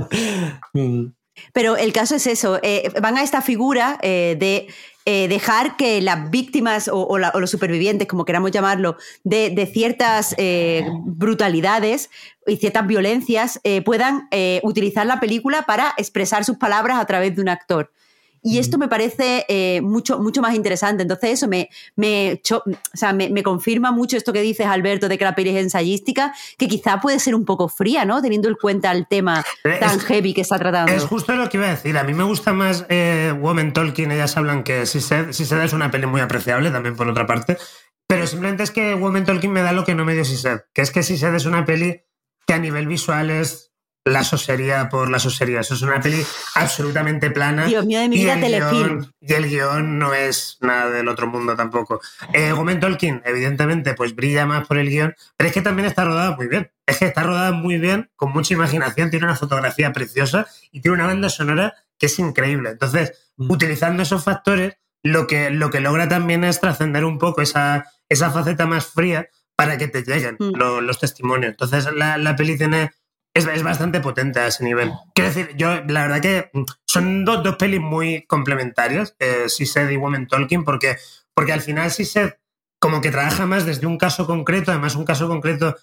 [0.75, 1.07] Mm.
[1.55, 4.67] Pero el caso es eso, eh, van a esta figura eh, de
[5.07, 9.49] eh, dejar que las víctimas o, o la- o los supervivientes, como queramos llamarlo, de,
[9.49, 12.11] de ciertas eh, brutalidades
[12.47, 17.35] y ciertas violencias, eh, puedan eh, utilizar la película para expresar sus palabras a través
[17.35, 17.91] de un actor.
[18.43, 21.03] Y esto me parece eh, mucho, mucho más interesante.
[21.03, 25.09] Entonces, eso me, me, cho- o sea, me, me confirma mucho esto que dices, Alberto,
[25.09, 28.23] de que la peli es ensayística, que quizá puede ser un poco fría, ¿no?
[28.23, 30.93] Teniendo en cuenta el tema Es- tan heavy que está tratando.
[30.93, 31.97] Es justo lo que iba a decir.
[31.99, 35.63] A mí me gusta más eh, Woman Talking, ellas hablan que si se, si se
[35.65, 37.59] es una peli muy apreciable, también por otra parte.
[38.07, 40.83] Pero simplemente es que Woman Talking me da lo que no me dio Sised, que
[40.83, 42.01] es que Sised es una peli
[42.47, 43.70] que a nivel visual es
[44.05, 45.61] la sosería por la sosería.
[45.61, 46.25] Eso es una peli
[46.55, 47.67] absolutamente plana.
[47.67, 48.99] Dios mío de mi y vida, el telefilm.
[49.01, 52.01] guión- Y el guion no es nada del otro mundo tampoco.
[52.33, 56.05] Eh, Woman Talking, evidentemente, pues brilla más por el guion, pero es que también está
[56.05, 56.71] rodada muy bien.
[56.87, 60.95] Es que está rodada muy bien, con mucha imaginación, tiene una fotografía preciosa y tiene
[60.97, 62.71] una banda sonora que es increíble.
[62.71, 63.51] Entonces, Mm.
[63.51, 68.31] utilizando esos factores, lo que, lo que logra también es trascender un poco esa, esa
[68.31, 70.57] faceta más fría para que te lleguen Mm.
[70.57, 71.51] lo- los testimonios.
[71.51, 72.93] Entonces, la, la peli tiene.
[73.35, 74.91] Es, es bastante potente a ese nivel.
[75.15, 79.89] Quiero decir, yo la verdad que mm, son dos, dos pelis muy complementarias, eh, Sised
[79.91, 80.97] y Woman Talking, porque,
[81.35, 82.35] porque al final Sised
[82.81, 85.77] como que trabaja más desde un caso concreto, además un caso concreto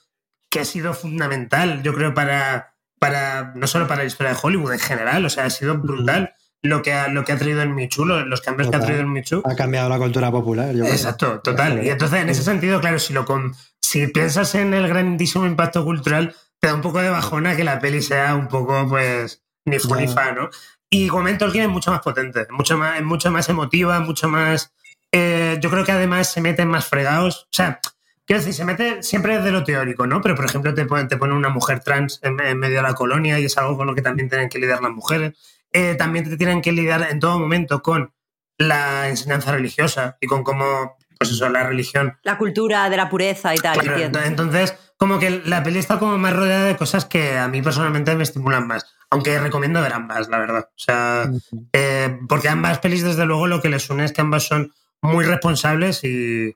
[0.50, 4.74] que ha sido fundamental, yo creo, para, para no solo para la historia de Hollywood
[4.74, 6.34] en general, o sea, ha sido brutal
[6.64, 8.88] lo que ha, lo que ha traído el Michu, lo- los cambios que ha Total.
[8.88, 9.42] traído el Michu.
[9.46, 10.74] Ha cambiado la cultura popular.
[10.74, 10.94] yo creo.
[10.94, 11.86] Exacto, total.
[11.86, 15.86] Y entonces, en ese sentido, claro, si lo con, si piensas en el grandísimo impacto
[15.86, 19.80] cultural, te da un poco de bajona que la peli sea un poco, pues, ni
[19.80, 20.50] fu ni fa, ¿no?
[20.90, 24.74] Y Woman Talking es mucho más potente, mucho más, es mucho más emotiva, mucho más.
[25.12, 27.44] eh, yo creo que además se mete en más fregados.
[27.52, 27.80] O sea,
[28.26, 30.22] quiero decir, se mete siempre desde lo teórico, ¿no?
[30.22, 32.94] Pero, por ejemplo, te pone, te pone una mujer trans en, en medio de la
[32.94, 35.34] colonia y es algo con lo que también tienen que lidiar las mujeres.
[35.74, 38.14] Eh, también te tienen que lidiar en todo momento con
[38.58, 42.18] la enseñanza religiosa y con cómo, pues eso, la religión.
[42.24, 44.20] La cultura de la pureza y tal, Claro, entiendo.
[44.20, 47.62] ento- entonces, como que la peli está como más rodeada de cosas que a mí
[47.62, 48.86] personalmente me estimulan más.
[49.10, 50.70] Aunque recomiendo ver ambas, la verdad.
[50.70, 51.32] O sea,
[51.72, 55.24] eh, porque ambas pelis, desde luego, lo que les une es que ambas son muy
[55.24, 56.56] responsables y,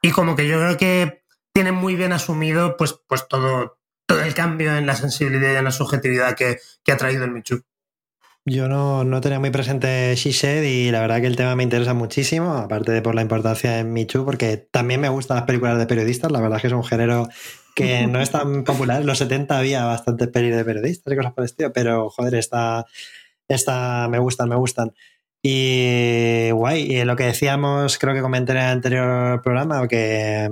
[0.00, 4.34] y como que yo creo que tienen muy bien asumido pues, pues todo, todo el
[4.34, 7.62] cambio en la sensibilidad y en la subjetividad que, que ha traído el Michu.
[8.46, 11.62] Yo no, no tenía muy presente She Said y la verdad que el tema me
[11.62, 15.78] interesa muchísimo, aparte de por la importancia en Michu, porque también me gustan las películas
[15.78, 17.28] de periodistas, la verdad es que es un género
[17.74, 19.00] que no es tan popular.
[19.00, 22.34] En los 70 había bastantes pelis de periodistas y cosas por el estilo, pero joder,
[22.34, 22.86] esta,
[23.48, 24.92] esta me gustan, me gustan.
[25.42, 30.50] Y guay, y lo que decíamos, creo que comenté en el anterior programa, que,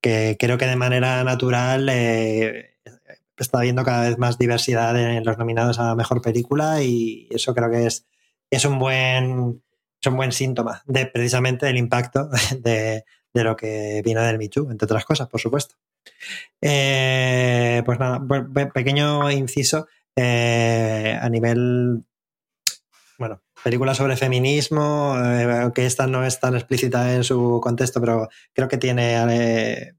[0.00, 2.76] que creo que de manera natural eh,
[3.36, 7.70] está habiendo cada vez más diversidad en los nominados a mejor película y eso creo
[7.70, 8.06] que es,
[8.50, 9.62] es un buen
[10.00, 12.28] es un buen síntoma de precisamente del impacto
[12.60, 15.76] de, de lo que vino del Michu, entre otras cosas, por supuesto.
[16.60, 18.20] Eh, pues nada,
[18.72, 22.04] pequeño inciso eh, a nivel,
[23.18, 28.28] bueno, película sobre feminismo, eh, que esta no es tan explícita en su contexto, pero
[28.52, 29.94] creo que tiene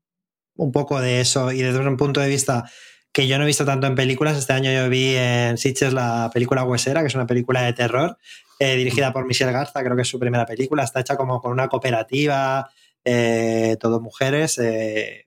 [0.55, 2.69] un poco de eso y desde un punto de vista
[3.11, 4.37] que yo no he visto tanto en películas.
[4.37, 8.17] Este año yo vi en Sitges la película Huesera, que es una película de terror,
[8.59, 10.83] dirigida por Michelle Garza, creo que es su primera película.
[10.83, 12.69] Está hecha como con una cooperativa,
[13.03, 15.25] eh, todo mujeres, eh,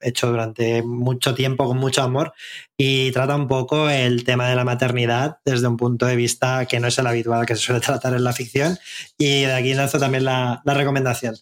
[0.00, 2.32] hecho durante mucho tiempo con mucho amor
[2.76, 6.80] y trata un poco el tema de la maternidad desde un punto de vista que
[6.80, 8.78] no es el habitual que se suele tratar en la ficción
[9.18, 11.36] y de aquí lanzo también la, recomendación.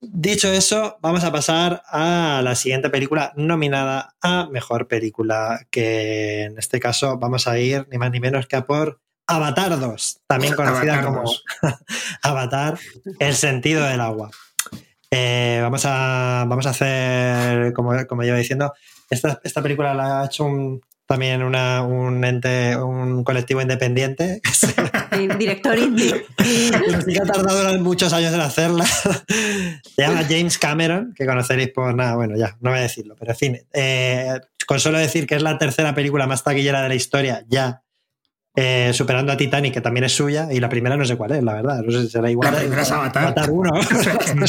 [0.00, 6.58] Dicho eso, vamos a pasar a la siguiente película nominada a Mejor Película, que en
[6.58, 10.54] este caso vamos a ir ni más ni menos que a por Avatar 2, también
[10.54, 11.24] conocida como
[12.22, 12.78] Avatar,
[13.18, 14.30] el sentido del agua.
[15.10, 18.72] Eh, vamos, a, vamos a hacer, como, como iba diciendo,
[19.10, 20.46] esta, esta película la ha hecho
[21.06, 24.40] también una, un ente, un colectivo independiente.
[25.38, 26.26] Director indie.
[26.36, 28.84] que ha tardado muchos años en hacerla.
[28.84, 33.32] Se llama James Cameron, que conoceréis por nada, bueno, ya, no voy a decirlo, pero
[33.32, 36.94] en fin, eh, con solo decir que es la tercera película más taquillera de la
[36.96, 37.82] historia, ya
[38.58, 41.42] eh, superando a Titanic, que también es suya, y la primera no sé cuál es,
[41.42, 41.82] la verdad.
[41.82, 42.52] No sé si será igual.
[42.52, 43.24] La primera es Avatar.
[43.24, 43.82] Avatar 1.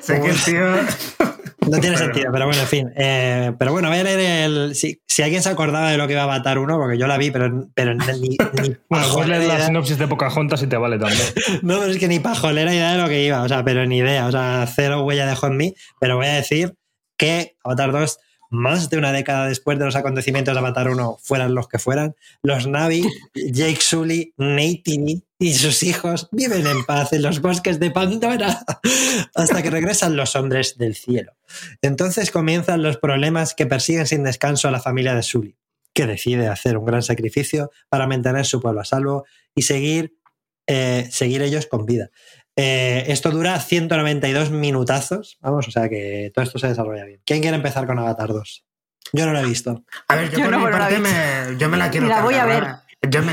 [0.00, 0.62] sé que el tío.
[1.68, 2.92] No tiene sentido, pero bueno, en fin.
[2.96, 4.74] Eh, pero bueno, voy a leer el.
[4.76, 7.18] Si, si, alguien se acordaba de lo que iba a Avatar 1, porque yo la
[7.18, 8.28] vi, pero, pero ni.
[8.28, 8.36] ni
[8.88, 11.26] bueno, pues lees la sinopsis de Pocahontas y te vale también.
[11.62, 13.98] no, pero es que ni pajolera idea de lo que iba, o sea, pero ni
[13.98, 16.74] idea, o sea, cero huella dejó en mí, pero voy a decir
[17.16, 18.18] que Avatar 2
[18.50, 22.16] más de una década después de los acontecimientos de Avatar 1, fueran los que fueran,
[22.42, 27.90] los Navi, Jake Sully, Nate y sus hijos viven en paz en los bosques de
[27.90, 28.62] Pandora
[29.34, 31.32] hasta que regresan los hombres del cielo.
[31.80, 35.56] Entonces comienzan los problemas que persiguen sin descanso a la familia de Sully,
[35.94, 39.24] que decide hacer un gran sacrificio para mantener su pueblo a salvo
[39.54, 40.16] y seguir,
[40.66, 42.10] eh, seguir ellos con vida.
[42.62, 45.38] Eh, esto dura 192 minutazos.
[45.40, 47.22] Vamos, o sea que todo esto se desarrolla bien.
[47.24, 48.66] ¿Quién quiere empezar con Avatar 2?
[49.14, 49.82] Yo no lo he visto.
[50.08, 52.24] A ver, yo, por mi parte me, yo me la quiero cargar.
[52.24, 52.66] Voy a ver.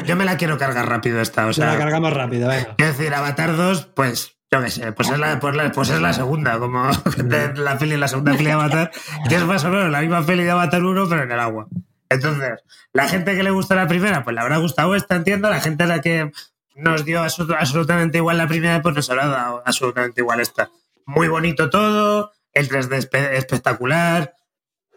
[0.05, 1.45] Yo me, la quiero cargar rápido esta.
[1.45, 2.75] O sea, la cargamos rápido, venga.
[2.77, 6.13] Quiero decir, Avatar 2, pues yo qué sé, pues es la, pues pues es la
[6.13, 8.91] segunda, como de la peli, la segunda peli de Avatar,
[9.27, 11.67] que es más o menos la misma peli de Avatar 1, pero en el agua.
[12.09, 12.63] Entonces,
[12.93, 15.49] la gente que le gusta la primera, pues le habrá gustado esta, entiendo.
[15.49, 16.31] La gente a la que
[16.77, 20.69] nos dio absolutamente igual la primera, pues nos habrá dado absolutamente igual esta.
[21.05, 24.35] Muy bonito todo, el 3D espectacular,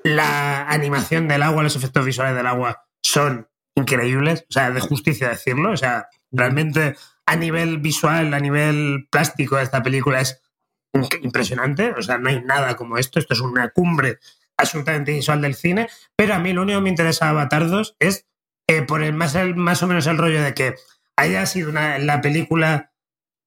[0.04, 5.28] la animación del agua, los efectos visuales del agua son increíbles, o sea, de justicia
[5.28, 10.42] decirlo, o sea, realmente a nivel visual, a nivel plástico de esta película es
[11.22, 14.18] impresionante, o sea, no hay nada como esto, esto es una cumbre
[14.56, 18.26] absolutamente visual del cine, pero a mí lo único que me interesa Avatar 2 es
[18.68, 20.74] eh, por el más, el, más o menos el rollo de que
[21.16, 22.92] haya sido una, la película,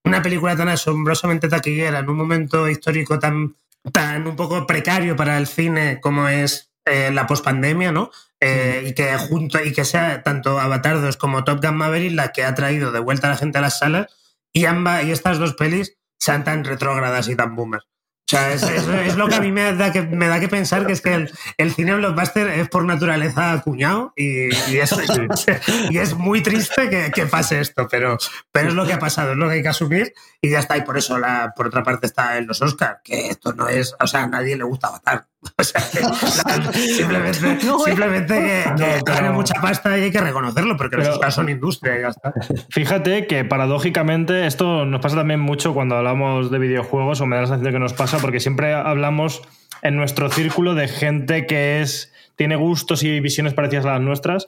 [0.04, 3.56] una película tan asombrosamente taquillera en un momento histórico tan,
[3.92, 8.12] tan un poco precario para el cine como es eh, la pospandemia, ¿no?
[8.42, 12.34] Eh, y que junto y que sea tanto Avatar 2 como Top Gun Maverick la
[12.34, 14.08] que ha traído de vuelta a la gente a las salas
[14.52, 17.86] y ambas y estas dos pelis sean tan retrógradas y tan boomers.
[18.34, 21.14] Es, lo que a mí me da que, me da que pensar que es que
[21.14, 27.60] el, el cine blockbuster es por naturaleza acuñado y, es, muy triste que, que, pase
[27.60, 28.18] esto, pero,
[28.52, 30.78] pero es lo que ha pasado, es lo que hay que asumir y ya está.
[30.78, 33.96] Y por eso, la, por otra parte, está en los Oscars, que esto no es,
[34.00, 35.28] o sea, a nadie le gusta matar.
[35.58, 35.82] O sea,
[36.74, 41.98] simplemente, simplemente que, tiene mucha pasta y hay que reconocerlo, porque los Oscars son industria
[41.98, 42.34] y ya está.
[42.70, 47.44] Fíjate que paradójicamente esto nos pasa también mucho cuando hablamos de videojuegos, o me da
[47.44, 49.42] la sensación que nos pasa, porque siempre hablamos
[49.82, 54.48] en nuestro círculo de gente que es tiene gustos y visiones parecidas a las nuestras,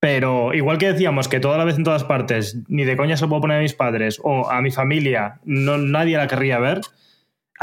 [0.00, 3.24] pero igual que decíamos que toda la vez en todas partes, ni de coña se
[3.24, 6.80] lo puedo poner a mis padres o a mi familia, no, nadie la querría ver,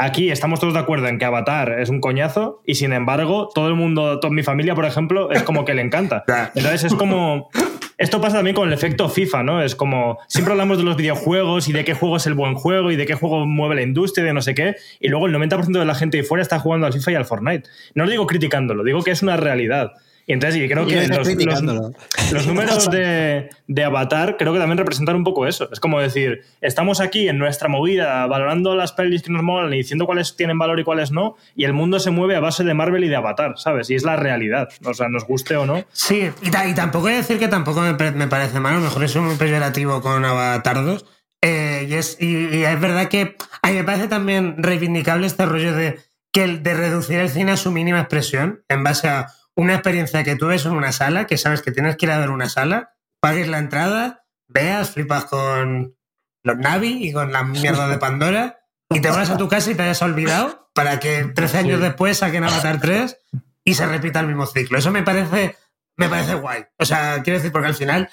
[0.02, 3.68] Aquí estamos todos de acuerdo en que Avatar es un coñazo y sin embargo todo
[3.68, 6.24] el mundo, toda mi familia, por ejemplo, es como que le encanta.
[6.54, 7.50] Entonces es como...
[7.98, 9.62] Esto pasa también con el efecto FIFA, ¿no?
[9.62, 12.90] Es como, siempre hablamos de los videojuegos y de qué juego es el buen juego
[12.90, 15.78] y de qué juego mueve la industria de no sé qué, y luego el 90%
[15.78, 17.68] de la gente de fuera está jugando al FIFA y al Fortnite.
[17.94, 19.92] No lo digo criticándolo, digo que es una realidad.
[20.30, 25.24] Y entonces, y creo que los, números de, de, Avatar creo que también representan un
[25.24, 25.68] poco eso.
[25.72, 29.78] Es como decir, estamos aquí en nuestra movida valorando las pelis que nos molan y
[29.78, 32.74] diciendo cuáles tienen valor y cuáles no, y el mundo se mueve a base de
[32.74, 33.90] Marvel y de Avatar, ¿sabes?
[33.90, 35.84] Y es la realidad, o sea, nos guste o no.
[35.90, 39.16] Sí, y, y tampoco voy a decir que tampoco me, me parece malo, mejor es
[39.16, 41.06] un peyorativo con Avatar 2,
[41.42, 45.44] Eh, y, es, y, y es verdad que a mí me parece también reivindicable este
[45.44, 45.98] rollo de,
[46.32, 49.26] que el, de reducir el cine a su mínima expresión en base a
[49.60, 52.18] una experiencia que tú ves en una sala, que sabes que tienes que ir a
[52.18, 55.96] ver una sala, pagues la entrada, veas, flipas con
[56.42, 59.74] los Navi y con la mierda de Pandora y te vas a tu casa y
[59.74, 63.18] te hayas olvidado para que 13 años después saquen Avatar 3
[63.62, 64.78] y se repita el mismo ciclo.
[64.78, 65.56] Eso me parece,
[65.96, 66.64] me parece guay.
[66.78, 68.08] O sea, quiero decir, porque al final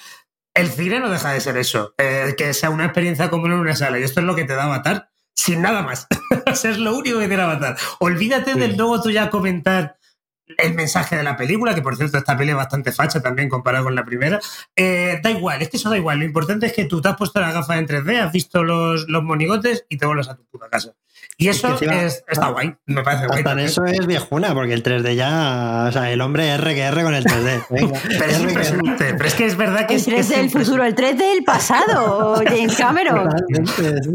[0.54, 3.74] el cine no deja de ser eso, eh, que sea una experiencia común en una
[3.74, 6.06] sala y esto es lo que te da Avatar sin nada más.
[6.46, 7.78] o sea, es lo único que tiene Avatar.
[8.00, 9.97] Olvídate del luego tú ya comentar
[10.56, 13.84] el mensaje de la película, que por cierto esta peli es bastante facha también comparado
[13.84, 14.40] con la primera.
[14.74, 16.18] Eh, da igual, es que eso da igual.
[16.18, 19.08] Lo importante es que tú te has puesto la gafa en 3D, has visto los,
[19.08, 20.94] los monigotes y te vuelves a tu puta casa.
[21.40, 23.38] Y eso Es que encima- es, está guay, me parece guay.
[23.38, 25.86] Hasta eso es viejuna, porque el 3D ya.
[25.88, 27.64] O sea, el hombre R que R con el 3D.
[27.70, 28.48] Venga, Pero es R que R.
[28.48, 31.16] impresionante, pero es que es verdad que El es, 3 es del futuro, el 3
[31.18, 33.28] del pasado, James Cameron.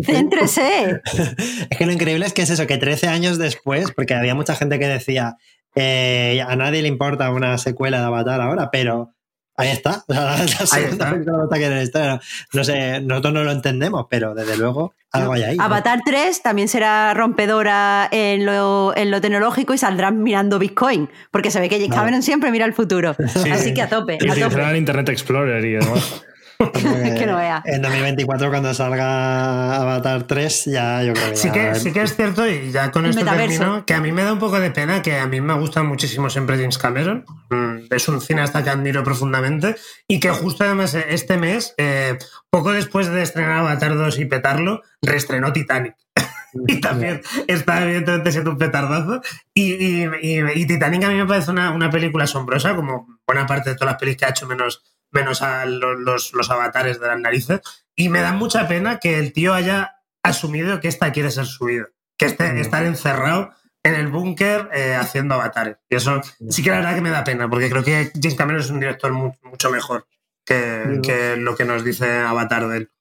[0.04, 1.02] Céntrese.
[1.70, 4.56] Es que lo increíble es que es eso, que 13 años después, porque había mucha
[4.56, 5.38] gente que decía,
[5.76, 9.14] eh, a nadie le importa una secuela de Avatar ahora, pero
[9.56, 10.04] ahí está.
[10.08, 11.10] La, la segunda está.
[11.12, 12.22] película de Avatar que en la historia.
[12.54, 15.58] No sé, nosotros no lo entendemos, pero desde luego algo hay ahí.
[15.58, 15.64] ¿no?
[15.64, 21.52] Avatar 3 también será rompedora en lo, en lo tecnológico y saldrán mirando Bitcoin, porque
[21.52, 21.94] se ve que James.
[21.96, 23.16] Cameron siempre mira el futuro.
[23.52, 24.78] Así que a tope, Y a utilizarán tope.
[24.78, 26.26] Internet Explorer y demás.
[26.72, 27.62] Que no vea.
[27.66, 32.02] En 2024, cuando salga Avatar 3, ya yo creo que Sí ya- que, sí que
[32.02, 33.60] es cierto, y ya con esto metaverso.
[33.60, 35.84] termino, que a mí me da un poco de pena, que a mí me gusta
[35.84, 37.26] muchísimo siempre James Cameron.
[37.50, 39.76] Mm, Es un cineasta que admiro profundamente
[40.08, 42.18] y que justo además eh, este mes, eh,
[42.50, 45.96] poco después de estrenar Avatar 2 y petarlo, reestrenó Titanic.
[46.68, 49.22] y también está evidentemente siendo un petardazo.
[49.56, 53.48] Y, y- y- y Titanic a mí me parece una, una película asombrosa, como buena
[53.48, 54.84] parte de todas las pelis que ha hecho, menos,
[55.14, 57.62] menos a los, los- los avatares de las narices.
[57.96, 61.66] Y me da mucha pena que el tío haya asumido que esta quiere ser su
[61.66, 61.86] vida,
[62.18, 62.58] que esté, Mm.
[62.58, 63.52] estar encerrado
[63.84, 65.78] en el búnker eh, haciendo avatares.
[65.90, 68.62] Y eso sí que la verdad que me da pena, porque creo que James Cameron
[68.62, 70.08] es un director mu- mucho mejor
[70.46, 72.92] que, que lo que nos dice Avatar de él.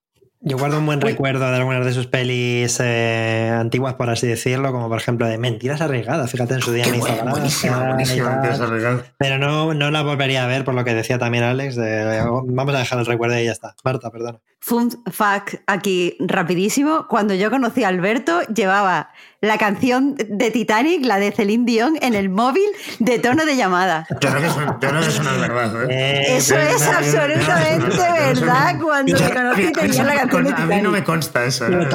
[0.45, 4.73] Yo guardo un buen recuerdo de algunas de sus pelis eh, antiguas, por así decirlo,
[4.73, 6.29] como por ejemplo de Mentiras Arriesgadas.
[6.33, 8.43] Fíjate en su día Qué me hizo bueno, buenísima, buenísima.
[9.19, 11.77] Pero no, no la volvería a ver por lo que decía también Alex.
[11.77, 13.77] de, vamos a dejar el recuerdo y ya está.
[13.85, 14.41] Marta, perdona.
[14.65, 17.07] Fun fact aquí rapidísimo.
[17.09, 19.11] Cuando yo conocí a Alberto, llevaba
[19.41, 22.63] la canción de Titanic, la de Celine Dion, en el móvil
[23.01, 24.07] de tono de llamada.
[24.21, 25.83] Que eso, que es verdad.
[25.83, 25.87] ¿eh?
[25.91, 28.79] Eh, Eso pero- es absolutamente verdad.
[28.81, 31.05] Cuando te conocí tenías la canción de A mí no me Titanic.
[31.07, 31.67] consta eso.
[31.67, 31.89] ¿eh?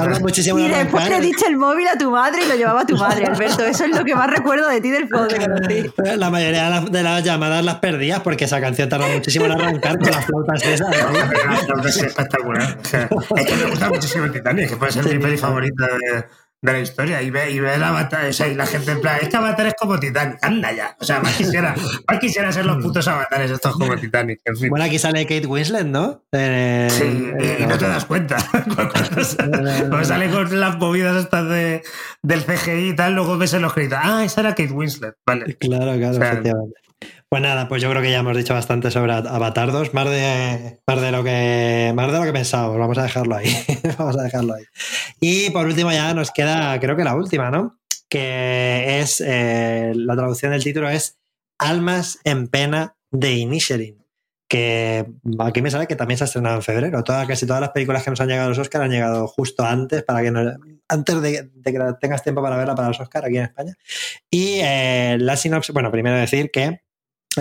[0.58, 3.28] Y después le diste el móvil a tu madre y lo llevaba a tu madre,
[3.28, 3.64] Alberto.
[3.66, 5.90] Eso es lo que más recuerdo de ti del conocí.
[6.18, 10.12] La mayoría de las, llamadas las perdías porque esa canción tarda muchísimo en arrancar con
[10.12, 10.90] las flautas esas.
[10.90, 11.88] ¿no?
[11.88, 12.57] Es espectacular.
[12.58, 15.86] O sea, es que me gusta muchísimo el Titanic, que puede ser mi peli favorita
[15.88, 16.26] de,
[16.62, 17.22] de la historia.
[17.22, 19.38] Y ve, y ve el Avatar, o sea, y la gente en plan, es que
[19.38, 20.96] Avatar es como Titanic, anda ya.
[21.00, 21.76] O sea, más quisiera,
[22.10, 24.42] más quisiera ser los putos avatares estos como Titanic.
[24.46, 24.70] En fin.
[24.70, 26.24] Bueno, aquí sale Kate Winslet, ¿no?
[26.32, 27.04] Eh, Sí,
[27.40, 28.38] eh, y, y no te das cuenta.
[28.76, 31.84] Cuando sale, cuando sale con las movidas estas de,
[32.24, 34.00] del CGI y tal, luego ves en los créditos.
[34.02, 35.16] Ah, esa era Kate Winslet.
[35.26, 35.56] Vale.
[35.58, 36.80] Claro, claro, O sea, efectivamente.
[37.30, 40.80] Pues nada, pues yo creo que ya hemos dicho bastante sobre Avatar 2, más de,
[40.88, 42.78] más de lo que más de lo que pensábamos.
[42.80, 43.54] Vamos a dejarlo ahí.
[43.98, 44.64] Vamos a dejarlo ahí.
[45.20, 47.80] Y por último ya nos queda, creo que la última, ¿no?
[48.08, 51.18] Que es eh, la traducción del título es
[51.60, 53.98] Almas en pena de Inisherin.
[54.48, 55.06] Que
[55.40, 57.04] aquí me sale que también se ha estrenado en febrero.
[57.04, 59.66] Todas, casi todas las películas que nos han llegado a los Oscar han llegado justo
[59.66, 60.54] antes, para que no-
[60.88, 63.74] antes de, que tengas tiempo para verla para los Oscar aquí en España.
[64.32, 66.80] Y eh, la sinopsis, bueno, primero decir que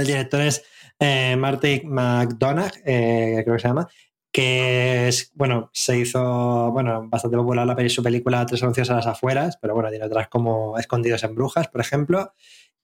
[0.03, 0.63] el director es
[0.99, 3.89] eh, Marty McDonagh, eh, creo que se llama,
[4.33, 8.95] que es, bueno, se hizo, bueno, bastante popular la peli, su película Tres anuncios a
[8.97, 12.33] las afueras, pero bueno, tiene otras como Escondidos en Brujas, por ejemplo.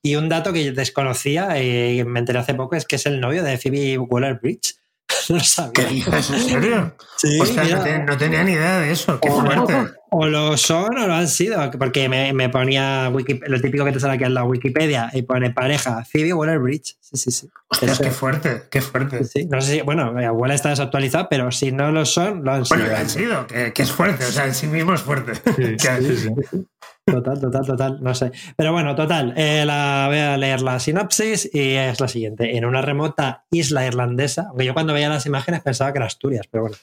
[0.03, 3.21] Y un dato que yo desconocía y me enteré hace poco es que es el
[3.21, 4.77] novio de Phoebe Waller-Bridge.
[5.29, 5.73] No lo sabía.
[5.75, 6.31] ¿Qué dices?
[6.31, 6.97] ¿En serio?
[7.19, 7.77] Sí, Hostia, mira.
[7.79, 9.21] no, te- no tenía ni idea de eso.
[9.21, 9.75] Qué fuerte.
[10.15, 13.99] O lo son o lo han sido, porque me, me ponía lo típico que te
[13.99, 16.97] sale aquí en la Wikipedia y pone pareja, Phoebe Waller-Bridge.
[17.01, 17.51] Sí, sí, sí.
[17.81, 19.25] Qué fuerte, qué fuerte.
[19.25, 19.49] sí, sí.
[19.51, 22.67] No sé si, bueno, mi abuela está desactualizada, pero si no lo son, lo han
[22.67, 22.81] sido.
[22.81, 25.33] Bueno, han sido, que, que es fuerte, o sea, en sí mismo es fuerte.
[25.35, 26.67] Sí, sí, sí.
[27.07, 28.33] Total, total, total, no sé.
[28.55, 32.57] Pero bueno, total, eh, la, voy a leer la sinopsis y es la siguiente.
[32.57, 36.47] En una remota isla irlandesa, aunque yo cuando veía las imágenes pensaba que era Asturias,
[36.51, 36.77] pero bueno.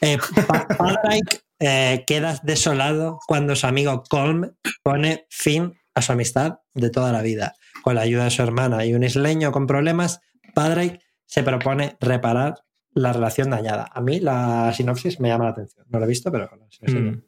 [0.00, 0.18] Eh,
[1.64, 4.50] eh, queda desolado cuando su amigo Colm
[4.82, 7.54] pone fin a su amistad de toda la vida.
[7.84, 10.20] Con la ayuda de su hermana y un isleño con problemas,
[10.54, 12.56] Padraig se propone reparar
[12.94, 13.88] la relación dañada.
[13.94, 15.86] A mí la sinopsis me llama la atención.
[15.88, 16.50] No lo he visto, pero
[16.82, 17.22] Mm.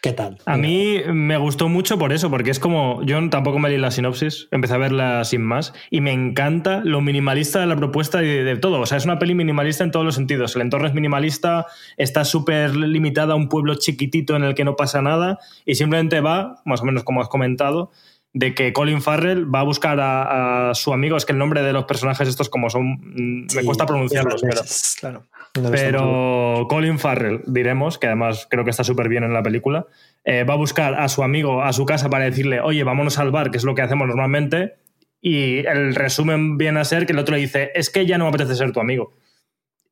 [0.00, 0.38] ¿Qué tal?
[0.46, 3.02] A mí me gustó mucho por eso, porque es como.
[3.02, 7.00] Yo tampoco me leí la sinopsis, empecé a verla sin más, y me encanta lo
[7.00, 8.80] minimalista de la propuesta y de, de todo.
[8.80, 10.54] O sea, es una peli minimalista en todos los sentidos.
[10.56, 14.76] El entorno es minimalista, está súper limitada a un pueblo chiquitito en el que no
[14.76, 17.90] pasa nada, y simplemente va, más o menos como has comentado,
[18.32, 21.16] de que Colin Farrell va a buscar a, a su amigo.
[21.16, 22.98] Es que el nombre de los personajes estos, como son.
[23.00, 24.62] mm, me cuesta pronunciarlos, pero.
[25.00, 25.24] Claro.
[25.60, 25.70] No.
[25.70, 29.86] Pero Colin Farrell, diremos, que además creo que está súper bien en la película,
[30.24, 33.30] eh, va a buscar a su amigo a su casa para decirle, oye, vámonos al
[33.30, 34.74] bar, que es lo que hacemos normalmente.
[35.20, 38.24] Y el resumen viene a ser que el otro le dice, es que ya no
[38.24, 39.14] me apetece ser tu amigo.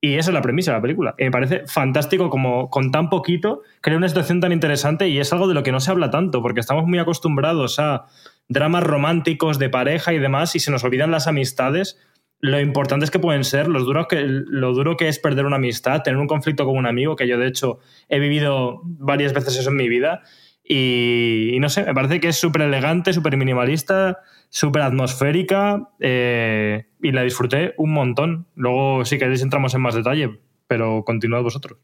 [0.01, 1.15] Y esa es la premisa de la película.
[1.19, 5.49] Me parece fantástico como con tan poquito crea una situación tan interesante y es algo
[5.49, 8.07] de lo que no se habla tanto, porque estamos muy acostumbrados a
[8.49, 11.99] dramas románticos de pareja y demás y se nos olvidan las amistades
[12.41, 16.03] lo importantes que pueden ser, los duros que, lo duro que es perder una amistad,
[16.03, 17.79] tener un conflicto con un amigo, que yo de hecho
[18.09, 20.23] he vivido varias veces eso en mi vida.
[20.69, 26.87] Y, y no sé, me parece que es súper elegante, súper minimalista, súper atmosférica eh,
[27.01, 28.47] y la disfruté un montón.
[28.55, 31.79] Luego, si queréis, entramos en más detalle, pero continuad vosotros.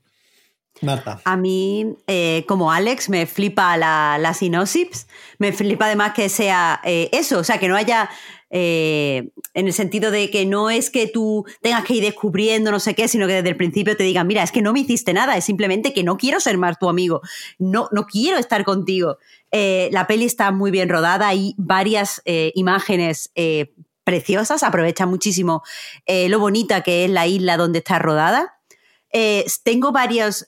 [0.81, 1.21] Marta.
[1.25, 5.07] A mí, eh, como Alex, me flipa la, la sinopsis.
[5.39, 8.11] Me flipa además que sea eh, eso, o sea, que no haya.
[8.55, 12.81] Eh, en el sentido de que no es que tú tengas que ir descubriendo no
[12.81, 15.15] sé qué, sino que desde el principio te digan, mira, es que no me hiciste
[15.15, 17.23] nada, es simplemente que no quiero ser más tu amigo,
[17.59, 19.17] no, no quiero estar contigo.
[19.53, 23.33] Eh, la peli está muy bien rodada, hay varias eh, imágenes
[24.05, 25.63] preciosas, aprovecha muchísimo
[26.07, 28.59] lo bonita que es la isla donde está rodada.
[29.65, 30.47] Tengo varias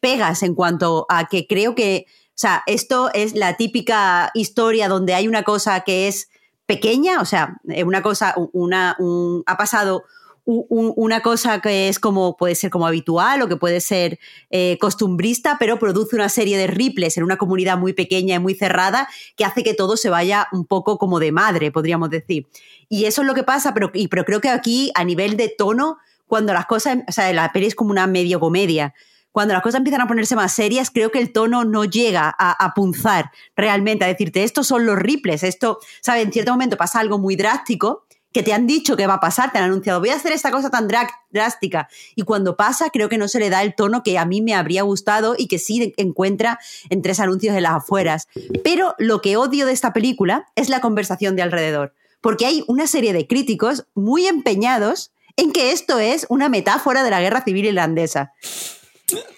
[0.00, 5.14] pegas en cuanto a que creo que, o sea, esto es la típica historia donde
[5.14, 6.28] hay una cosa que es
[6.68, 10.04] pequeña, o sea, eh, una cosa, una, un- ha pasado
[10.50, 15.56] una cosa que es como, puede ser como habitual o que puede ser eh, costumbrista,
[15.60, 19.44] pero produce una serie de ripples en una comunidad muy pequeña y muy cerrada que
[19.44, 22.46] hace que todo se vaya un poco como de madre, podríamos decir.
[22.88, 25.50] Y eso es lo que pasa, pero, y- pero creo que aquí a nivel de
[25.50, 28.94] tono, cuando las cosas, o sea, la peli es como una medio comedia.
[29.38, 32.74] Cuando las cosas empiezan a ponerse más serias, creo que el tono no llega a,
[32.74, 36.24] punzar realmente, a decirte, estos son los ripples, esto, ¿sabes?
[36.24, 39.52] En cierto momento pasa algo muy drástico que te han dicho que va a pasar,
[39.52, 41.88] te han anunciado, voy a hacer esta cosa tan drá- drástica.
[42.16, 44.56] Y cuando pasa, creo que no se le da el tono que a mí me
[44.56, 46.58] habría gustado y que sí encuentra
[46.90, 48.26] en tres anuncios de las afueras.
[48.64, 51.94] Pero lo que odio de esta película es la conversación de alrededor.
[52.20, 57.10] Porque hay una serie de críticos muy empeñados en que esto es una metáfora de
[57.10, 58.32] la guerra civil irlandesa.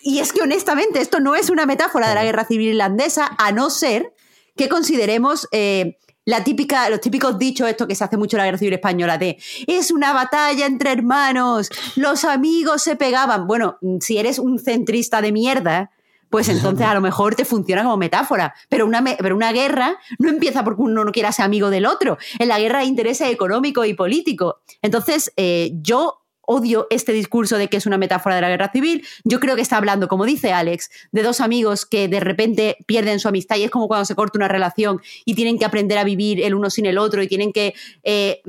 [0.03, 3.53] Y es que honestamente esto no es una metáfora de la guerra civil irlandesa, a
[3.53, 4.13] no ser
[4.57, 8.45] que consideremos eh, la típica, los típicos dichos, esto que se hace mucho en la
[8.47, 13.47] guerra civil española, de es una batalla entre hermanos, los amigos se pegaban.
[13.47, 15.91] Bueno, si eres un centrista de mierda,
[16.29, 18.55] pues entonces a lo mejor te funciona como metáfora.
[18.69, 21.87] Pero una, me- pero una guerra no empieza porque uno no quiera ser amigo del
[21.87, 22.19] otro.
[22.39, 24.55] En la guerra hay intereses económicos y políticos.
[24.81, 26.20] Entonces, eh, yo
[26.51, 29.07] odio este discurso de que es una metáfora de la guerra civil.
[29.23, 33.21] Yo creo que está hablando, como dice Alex, de dos amigos que de repente pierden
[33.21, 36.05] su amistad y es como cuando se corta una relación y tienen que aprender a
[36.05, 38.43] vivir el uno sin el otro y tienen que eh,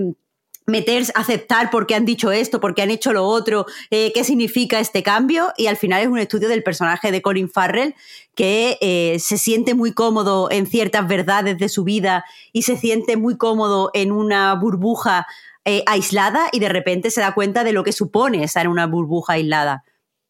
[0.66, 4.24] meterse, aceptar por qué han dicho esto, por qué han hecho lo otro, eh, qué
[4.24, 5.54] significa este cambio.
[5.58, 7.94] Y al final es un estudio del personaje de Colin Farrell
[8.34, 13.16] que eh, se siente muy cómodo en ciertas verdades de su vida y se siente
[13.18, 15.28] muy cómodo en una burbuja
[15.66, 18.88] eh, aislada y de repente se da cuenta de lo que supone estar en una
[18.88, 19.84] burbuja aislada.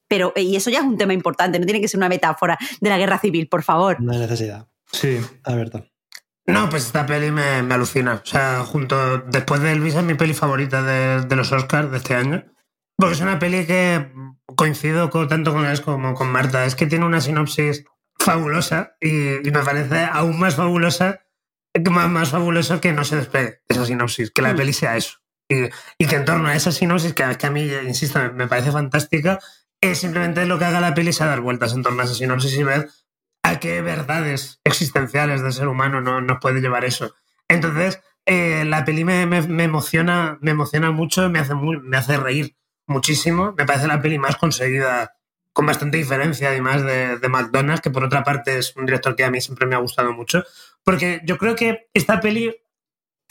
[0.08, 2.58] Pero, eh, y eso ya es un tema importante, no tiene que ser una metáfora
[2.82, 4.02] de la guerra civil, por favor.
[4.02, 4.68] No hay necesidad.
[4.92, 5.20] Sí.
[5.44, 5.86] Alberto.
[6.48, 8.16] No, pues esta peli me, me alucina.
[8.22, 11.98] O sea, junto después de Elvis es mi peli favorita de, de los Oscars de
[11.98, 12.44] este año.
[12.98, 14.12] Porque es una peli que
[14.58, 16.66] coincido con- tanto con Alex como con Marta.
[16.66, 17.86] Es que tiene una sinopsis
[18.20, 21.22] fabulosa y, y me parece aún más fabulosa,
[21.90, 24.58] más, más fabuloso que no se despegue esa sinopsis, que la Mm.
[24.58, 25.20] peli sea eso.
[25.54, 28.48] Y, y que en torno a esa sinopsis, que, que a mí, insisto, me, me
[28.48, 29.40] parece fantástica,
[29.82, 32.54] es simplemente lo que haga la peli es dar vueltas en torno a esa sinopsis
[32.58, 32.90] y ver
[33.44, 37.14] a qué verdades existenciales del ser humano no, nos puede llevar eso.
[37.48, 41.98] Entonces, eh, la peli me, me- me emociona, me emociona mucho, me hace, muy- me
[41.98, 42.56] hace reír
[42.88, 43.54] muchísimo.
[43.58, 45.14] Me parece la peli más conseguida,
[45.54, 49.26] con bastante diferencia, además de, de McDonald's, que por otra parte es un director que
[49.26, 50.44] a mí siempre me ha gustado mucho.
[50.84, 52.56] Porque yo creo que esta peli,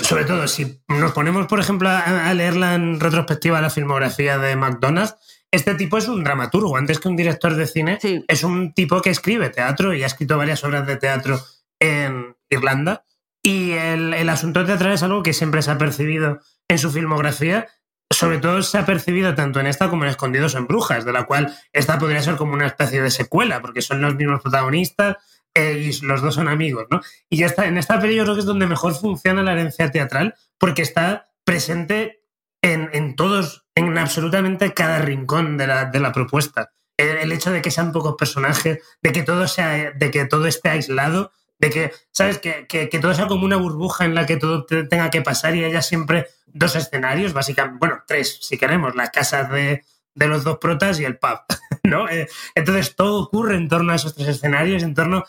[0.03, 5.17] sobre todo si nos ponemos, por ejemplo, a, leerla en retrospectiva la filmografía de McDonald's,
[5.51, 8.25] este tipo es un dramaturgo, antes que un director de cine, Sí.
[8.29, 11.41] es un tipo que escribe teatro y ha escrito varias obras de teatro
[11.81, 13.05] en Irlanda.
[13.43, 17.67] Y el, el asunto teatral es algo que siempre se ha percibido en su filmografía
[18.13, 21.25] sobre todo se ha percibido tanto en esta como en Escondidos en Brujas, de la
[21.25, 25.17] cual esta podría ser como una especie de secuela, porque son los mismos protagonistas
[25.55, 27.01] y los dos son amigos, ¿no?
[27.29, 29.91] Y ya está, en esta peli yo creo que es donde mejor funciona la herencia
[29.91, 32.23] teatral, porque está presente
[32.63, 36.73] en, en todos, en absolutamente cada rincón de la, de la propuesta.
[36.97, 40.69] El, hecho de que sean pocos personajes, de que todo sea, de que todo esté
[40.69, 42.39] aislado, de que, ¿sabes?
[42.39, 45.57] Que, que, todo sea como una burbuja en la que todo te, tenga que pasar
[45.57, 49.83] y haya siempre dos escenarios, básicamente, bueno, tres, si queremos, la casa de,
[50.15, 51.39] de los dos protas y el pub,
[51.83, 52.09] ¿no?
[52.09, 55.25] Eh, entonces todo ocurre en torno a esos tres escenarios, en torno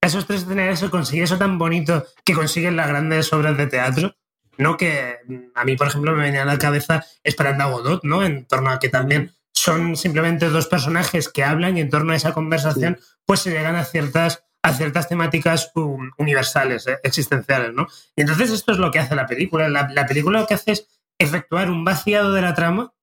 [0.00, 3.66] a esos tres escenarios se consigue eso tan bonito que consiguen las grandes obras de
[3.66, 4.14] teatro,
[4.58, 4.76] ¿no?
[4.76, 5.18] Que
[5.54, 8.22] a mí, por ejemplo, me venía a la cabeza Esperando a Godot, ¿no?
[8.22, 12.16] En torno a que también son simplemente dos personajes que hablan y en torno a
[12.16, 13.06] esa conversación sí.
[13.24, 17.86] pues se llegan a ciertas a ciertas temáticas um, universales, eh, existenciales, ¿no?
[18.16, 19.68] Y entonces esto es lo que hace la película.
[19.68, 22.94] La, la, película lo que hace es efectuar un vaciado de la trama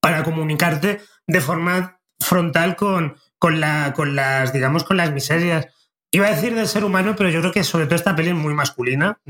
[0.00, 5.68] para comunicarte de forma frontal con, con, la, con las, digamos, con las miserias.
[6.10, 8.34] Iba a decir del ser humano, pero yo creo que sobre todo esta peli es
[8.34, 9.20] muy masculina.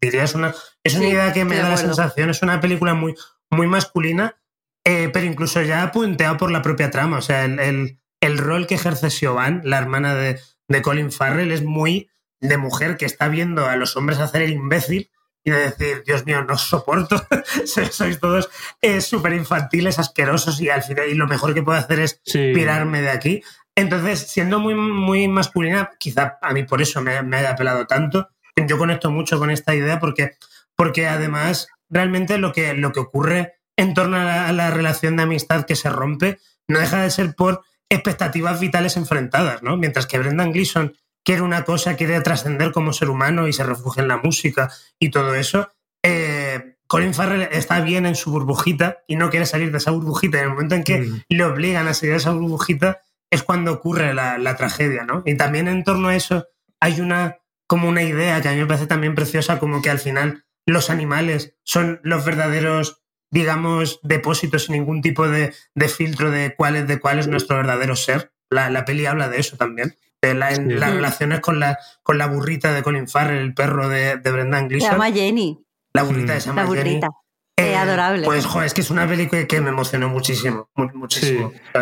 [0.00, 0.54] Diría, es una,
[0.84, 3.14] es una sí, idea que me da la sensación, es una película muy,
[3.50, 4.36] muy masculina,
[4.84, 7.18] eh, pero incluso ya punteado por la propia trama.
[7.18, 10.38] O sea, el, el, el rol que ejerce Siobhan, la hermana de,
[10.68, 12.10] de Colin Farrell es muy
[12.40, 15.10] de mujer que está viendo a los hombres hacer el imbécil
[15.44, 17.16] y de decir, Dios mío, no os soporto,
[17.64, 18.50] sois todos
[18.80, 22.52] eh, súper infantiles, asquerosos y al final y lo mejor que puedo hacer es sí.
[22.54, 23.42] pirarme de aquí.
[23.74, 28.28] Entonces, siendo muy, muy masculina, quizá a mí por eso me, me, haya apelado tanto.
[28.66, 30.32] Yo conecto mucho con esta idea porque,
[30.74, 35.16] porque además realmente lo que, lo que ocurre en torno a la, a la relación
[35.16, 39.76] de amistad que se rompe no deja de ser por expectativas vitales enfrentadas, ¿no?
[39.76, 40.94] Mientras que Brendan Gleeson
[41.28, 45.10] quiere una cosa, quiere trascender como ser humano y se refugia en la música y
[45.10, 45.68] todo eso,
[46.02, 50.38] eh, Colin Farrell está bien en su burbujita y no quiere salir de esa burbujita.
[50.38, 51.24] En el momento en que mm.
[51.28, 55.22] le obligan a salir de esa burbujita es cuando ocurre la, la, tragedia, ¿no?
[55.26, 56.46] Y también en torno a eso
[56.80, 57.36] hay una
[57.66, 60.88] como una idea que a mí me parece también preciosa, como que al final los
[60.88, 66.88] animales son los verdaderos digamos, depósitos sin ningún tipo de, de, filtro de cuál es,
[66.88, 68.32] de cuál es nuestro verdadero ser.
[68.48, 69.94] La, la peli habla de eso también.
[70.22, 70.74] De la, en, sí.
[70.74, 74.68] las relaciones con la, con la burrita de Colin Farrell, el perro de, de Brendan
[74.68, 74.88] Gleeson.
[74.88, 75.58] Se llama Jenny.
[75.92, 77.08] La burrita de se llama La burrita.
[77.56, 77.70] Jenny.
[77.70, 78.24] Eh, adorable.
[78.24, 80.68] Pues, joder, es que es una película que me emocionó muchísimo.
[80.74, 81.52] Muchísimo.
[81.52, 81.80] Sí.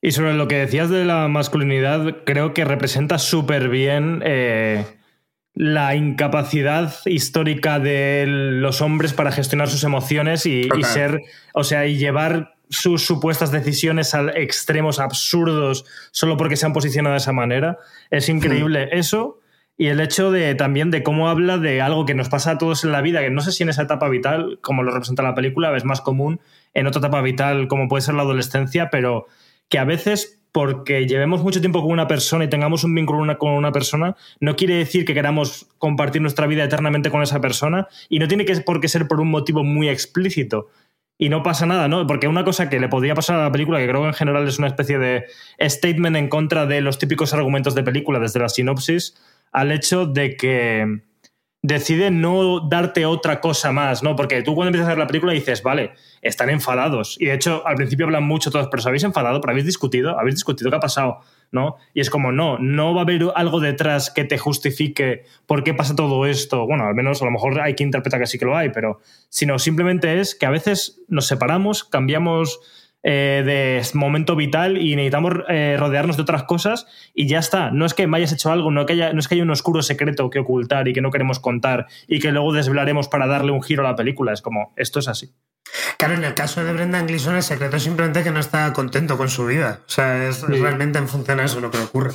[0.00, 4.84] Y sobre lo que decías de la masculinidad, creo que representa súper bien eh,
[5.54, 11.20] la incapacidad histórica de los hombres para gestionar sus emociones y, y, ser,
[11.54, 17.12] o sea, y llevar sus supuestas decisiones a extremos absurdos solo porque se han posicionado
[17.12, 17.78] de esa manera.
[18.10, 18.98] Es increíble sí.
[18.98, 19.38] eso
[19.76, 22.84] y el hecho de también de cómo habla de algo que nos pasa a todos
[22.84, 25.34] en la vida, que no sé si en esa etapa vital, como lo representa la
[25.34, 26.40] película, es más común
[26.74, 29.26] en otra etapa vital como puede ser la adolescencia, pero
[29.68, 33.38] que a veces porque llevemos mucho tiempo con una persona y tengamos un vínculo una,
[33.38, 37.88] con una persona, no quiere decir que queramos compartir nuestra vida eternamente con esa persona
[38.10, 40.68] y no tiene que por qué ser por un motivo muy explícito.
[41.18, 42.06] Y no pasa nada, ¿no?
[42.06, 44.48] Porque una cosa que le podría pasar a la película, que creo que en general
[44.48, 45.26] es una especie de
[45.60, 49.14] statement en contra de los típicos argumentos de película, desde la sinopsis,
[49.52, 51.02] al hecho de que
[51.62, 54.16] decide no darte otra cosa más, ¿no?
[54.16, 57.16] Porque tú cuando empiezas a ver la película dices, vale, están enfadados.
[57.20, 59.40] Y de hecho, al principio hablan mucho todos, pero ¿os habéis enfadado?
[59.40, 60.18] ¿Pero habéis discutido?
[60.18, 61.20] ¿Habéis discutido qué ha pasado?
[61.52, 61.76] ¿No?
[61.92, 65.74] Y es como, no, no va a haber algo detrás que te justifique por qué
[65.74, 66.66] pasa todo esto.
[66.66, 69.00] Bueno, al menos a lo mejor hay que interpretar que sí que lo hay, pero
[69.28, 72.58] sino simplemente es que a veces nos separamos, cambiamos
[73.04, 77.70] eh, de momento vital y necesitamos eh, rodearnos de otras cosas y ya está.
[77.72, 79.50] No es que me hayas hecho algo, no, que haya, no es que haya un
[79.50, 83.50] oscuro secreto que ocultar y que no queremos contar y que luego desvelaremos para darle
[83.50, 84.32] un giro a la película.
[84.32, 85.32] Es como, esto es así.
[85.96, 89.16] Claro, en el caso de Brendan Gleeson el secreto es simplemente que no está contento
[89.16, 89.80] con su vida.
[89.86, 90.46] O sea, es, sí.
[90.46, 92.12] realmente en función a eso lo que ocurre.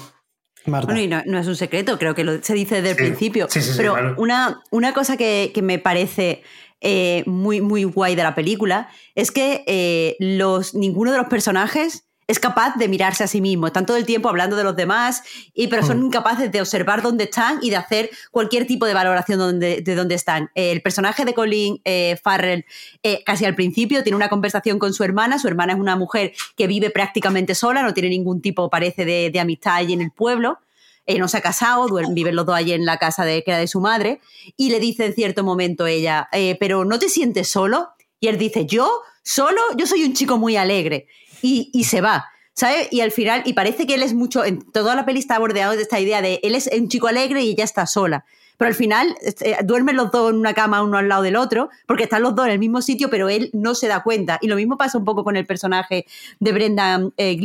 [0.65, 0.87] Marta.
[0.87, 3.03] Bueno, y no, no, es un secreto, creo que lo, se dice desde el sí.
[3.03, 3.47] principio.
[3.49, 4.15] Sí, pero claro.
[4.17, 6.43] una, una cosa que, que me parece
[6.81, 12.06] eh, muy, muy guay de la película es que eh, los, ninguno de los personajes
[12.27, 13.67] es capaz de mirarse a sí mismo.
[13.67, 15.23] Están todo el tiempo hablando de los demás,
[15.53, 16.05] y, pero son mm.
[16.07, 20.15] incapaces de observar dónde están y de hacer cualquier tipo de valoración donde, de dónde
[20.15, 20.51] están.
[20.53, 22.65] Eh, el personaje de Colin eh, Farrell,
[23.01, 25.39] eh, casi al principio, tiene una conversación con su hermana.
[25.39, 29.29] Su hermana es una mujer que vive prácticamente sola, no tiene ningún tipo, parece, de,
[29.31, 30.59] de amistad allí en el pueblo.
[31.05, 33.59] Eh, no se ha casado, viven los dos allí en la casa de, que era
[33.61, 34.19] de su madre,
[34.57, 36.27] y le dice en cierto momento ella,
[36.59, 37.91] pero ¿no te sientes solo?
[38.19, 38.91] Y él dice, yo,
[39.23, 41.07] solo, yo soy un chico muy alegre,
[41.41, 42.25] y, se va.
[42.53, 42.87] ¿sabes?
[42.91, 45.75] Y al final, y parece que él es mucho, en toda la peli está bordeado
[45.75, 48.25] de esta idea de él es un chico alegre y ella está sola.
[48.57, 51.69] Pero al final eh, duermen los dos en una cama uno al lado del otro,
[51.85, 54.39] porque están los dos en el mismo sitio, pero él no se da cuenta.
[54.41, 56.05] Y lo mismo pasa un poco con el personaje
[56.39, 57.39] de Brenda eh.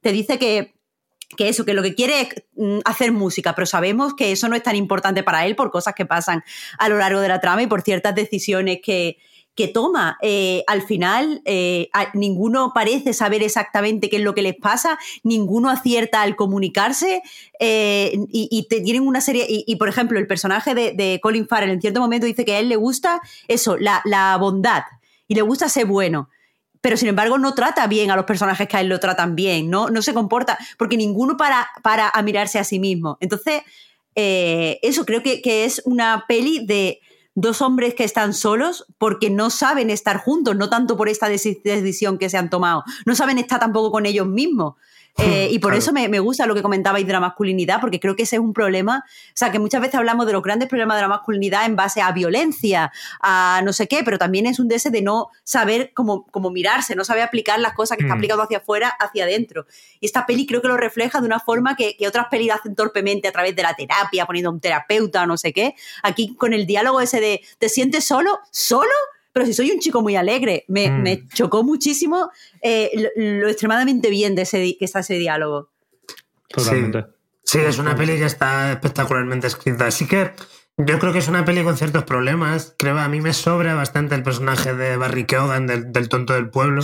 [0.00, 0.76] Te dice que
[1.36, 4.56] que eso, que lo que quiere es mm, hacer música, pero sabemos que eso no
[4.56, 6.44] es tan importante para él por cosas que pasan
[6.78, 9.18] a lo largo de la trama y por ciertas decisiones que,
[9.56, 10.18] que toma.
[10.20, 15.70] Eh, al final, eh, ninguno parece saber exactamente qué es lo que les pasa, ninguno
[15.70, 17.22] acierta al comunicarse
[17.58, 19.46] eh, y, te- tienen una serie.
[19.48, 22.68] Y, por ejemplo, el personaje de, Colin Farrell en cierto momento dice que a él
[22.68, 24.84] le gusta eso, la, bondad
[25.26, 26.28] y le gusta ser bueno.
[26.82, 29.70] Pero sin embargo no trata bien a los personajes que a él lo tratan bien,
[29.70, 33.16] no, no se comporta, porque ninguno para, para a mirarse a sí mismo.
[33.20, 33.62] Entonces,
[34.14, 37.00] eso creo que, que es una peli de
[37.36, 41.62] dos hombres que están solos porque no saben estar juntos, no tanto por esta deci-
[41.62, 44.74] decisión que se han tomado, no saben estar tampoco con ellos mismos.
[45.18, 45.78] Eh, y por Claro.
[45.78, 48.40] eso me, me gusta lo que comentabais de la masculinidad, porque creo que ese es
[48.40, 49.02] un problema.
[49.06, 52.02] O sea, que muchas veces hablamos de los grandes problemas de la masculinidad en base
[52.02, 55.92] a violencia, a no sé qué, pero también es un de ese de no saber
[55.94, 58.18] cómo, cómo mirarse, no saber aplicar las cosas que está Mm.
[58.18, 59.66] aplicando hacia afuera, hacia adentro.
[60.00, 62.74] Y esta peli creo que lo refleja de una forma que, que otras pelis hacen
[62.74, 65.74] torpemente a través de la terapia, poniendo a un terapeuta, no sé qué.
[66.02, 68.38] Aquí con el diálogo ese de, ¿te sientes solo?
[68.50, 68.90] ¿Solo?
[69.36, 71.02] Pero si soy un chico muy alegre, me, Mm.
[71.02, 72.30] me chocó muchísimo
[72.62, 75.68] eh, lo, lo extremadamente bien de ese, que está ese diálogo.
[76.48, 77.04] Totalmente.
[77.44, 79.88] Sí, es una peli que está espectacularmente escrita.
[79.88, 80.32] Así que
[80.78, 82.74] yo creo que es una peli con ciertos problemas.
[82.78, 86.48] Creo a mí me sobra bastante el personaje de Barry Keoghan, del, del tonto del
[86.48, 86.82] pueblo.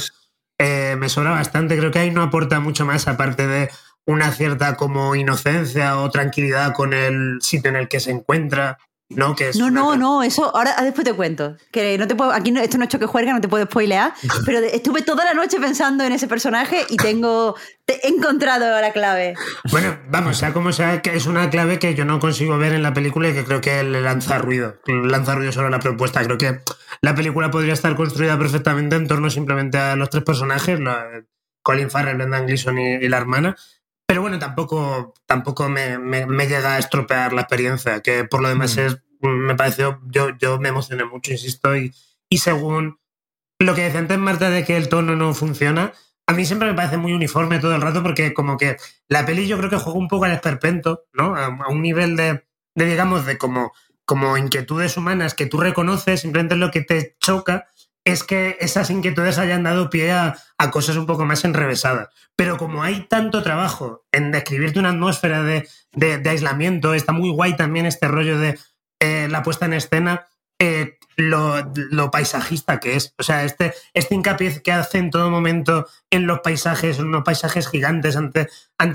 [0.59, 1.79] Eh, me sobra bastante.
[1.79, 3.71] Creo que ahí no aporta mucho más, aparte de
[4.05, 8.77] una cierta como inocencia o tranquilidad con el sitio en el que se encuentra.
[9.17, 9.35] ¿No?
[9.37, 11.57] Que es No, no, no, eso ahora ah, después te cuento.
[11.71, 14.13] Que no te puedo, aquí no- esto no es choque juerga, no te puedo spoilear,
[14.47, 18.93] pero estuve toda la noche pensando en ese personaje y tengo te- he encontrado la
[18.93, 19.35] clave.
[19.71, 22.83] Bueno, vamos, sea como sea, que es una clave que yo no consigo ver en
[22.83, 24.77] la película y que creo que le lanza ruido.
[24.87, 26.23] Lanza ruido sobre la propuesta.
[26.23, 26.61] Creo que
[27.01, 31.07] la película podría estar construida perfectamente en torno simplemente a los tres personajes, la-
[31.65, 33.57] Colin Farrell, Brendan Gleeson y, y la hermana.
[34.13, 38.51] Pero bueno, tampoco, tampoco me, me- me llega a estropear la experiencia, que por lo
[38.51, 41.95] demás es, me pareció, yo, yo me emocioné mucho, insisto, y,
[42.29, 42.99] y según
[43.59, 45.93] lo que decía antes Marta de que el tono no funciona,
[46.27, 48.77] a mí siempre me parece muy uniforme todo el rato porque como que
[49.09, 51.35] la peli yo creo que juega un poco al esperpento, ¿no?
[51.37, 52.45] A, a un nivel de,
[52.75, 53.73] de, digamos, de como,
[54.05, 57.69] como inquietudes humanas que tú reconoces, simplemente lo que te choca
[58.05, 60.37] es que esas inquietudes hayan dado pie a,
[60.71, 62.09] cosas un poco más enrevesadas.
[62.37, 65.69] Pero como hay tanto trabajo en describirte una atmósfera de,
[66.29, 68.59] aislamiento, está muy guay también este rollo de
[69.01, 70.27] eh, la puesta en escena,
[70.59, 73.15] eh, lo, paisajista que es.
[73.19, 77.25] O sea, este, este hincapié que hace en todo momento en los paisajes, en unos
[77.25, 78.49] paisajes gigantes ante,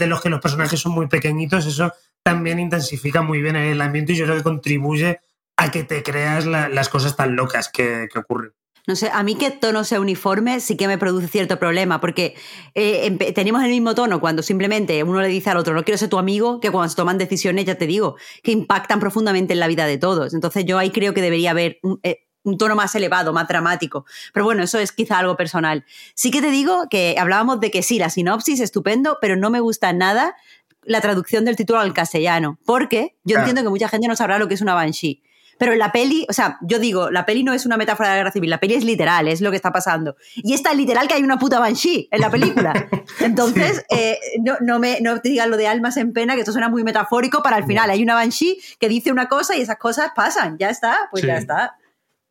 [0.07, 1.93] los que los personajes son muy pequeñitos, eso
[2.23, 5.19] también intensifica muy bien el ambiente y yo creo que contribuye
[5.57, 8.53] a que te creas la- las cosas tan locas que ocurren.
[8.87, 11.99] No sé, a mí que el tono sea uniforme sí que me produce cierto problema,
[11.99, 12.35] porque
[12.73, 16.07] eh, tenemos el mismo tono cuando simplemente uno le dice al otro, no quiero ser
[16.07, 19.67] tu amigo, que cuando se toman decisiones, ya te digo, que impactan profundamente en la
[19.67, 20.33] vida de todos.
[20.33, 24.05] Entonces yo ahí creo que debería haber un, eh, un tono más elevado, más dramático.
[24.33, 25.83] Pero bueno, eso es quizá algo personal.
[26.15, 29.59] Sí que te digo que hablábamos de que sí, la sinopsis, estupendo, pero no me
[29.59, 30.35] gusta nada
[30.83, 34.47] la traducción del título al castellano, porque yo entiendo que mucha gente no sabrá lo
[34.47, 35.21] que es una banshee.
[35.59, 38.17] Pero la peli, o sea, yo digo, la peli no es una metáfora de la
[38.19, 40.15] guerra civil, la peli es literal, es lo que está pasando.
[40.35, 42.73] Y es tan literal que hay una puta banshee en la película.
[43.19, 46.51] Entonces, eh, no, no, me, no te digas lo de almas en pena, que esto
[46.51, 49.77] suena muy metafórico, para al final hay una banshee que dice una cosa y esas
[49.77, 51.27] cosas pasan, ya está, pues Sí.
[51.27, 51.75] ya está.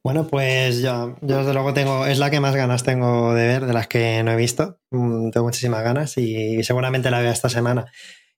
[0.04, 3.66] Bueno, pues yo, yo desde luego tengo, es la que más ganas tengo de ver,
[3.66, 4.78] de las que no he visto.
[4.92, 7.86] Mm, Tengo muchísimas ganas y seguramente la veo esta semana.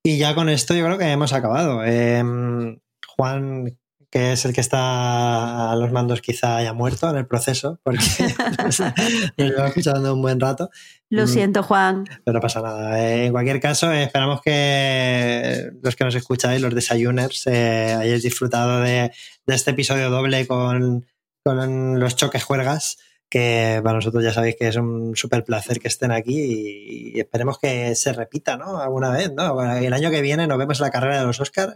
[0.02, 1.84] Y ya con esto yo creo que hemos acabado.
[1.84, 2.78] Em,
[3.18, 3.76] Juan,
[4.10, 7.98] que es el que está a los mandos, quizá haya muerto en el proceso, porque
[8.58, 8.80] nos
[9.36, 10.70] lleva escuchando un buen rato.
[11.10, 11.28] Lo Mm.
[11.28, 12.04] siento, Juan.
[12.24, 13.02] Pero no pasa nada.
[13.04, 19.10] En cualquier caso, esperamos que los que nos escucháis, los desayuners, eh, hayáis disfrutado de,
[19.46, 21.06] de este episodio doble con,
[21.44, 22.98] con los choques juergas,
[23.30, 27.20] que para nosotros ya sabéis que es un súper placer que estén aquí y, y
[27.20, 28.80] esperemos que se repita, ¿no?
[28.80, 29.52] Alguna vez, ¿no?
[29.54, 31.74] Bueno, El año que viene nos vemos en la carrera de los Oscars.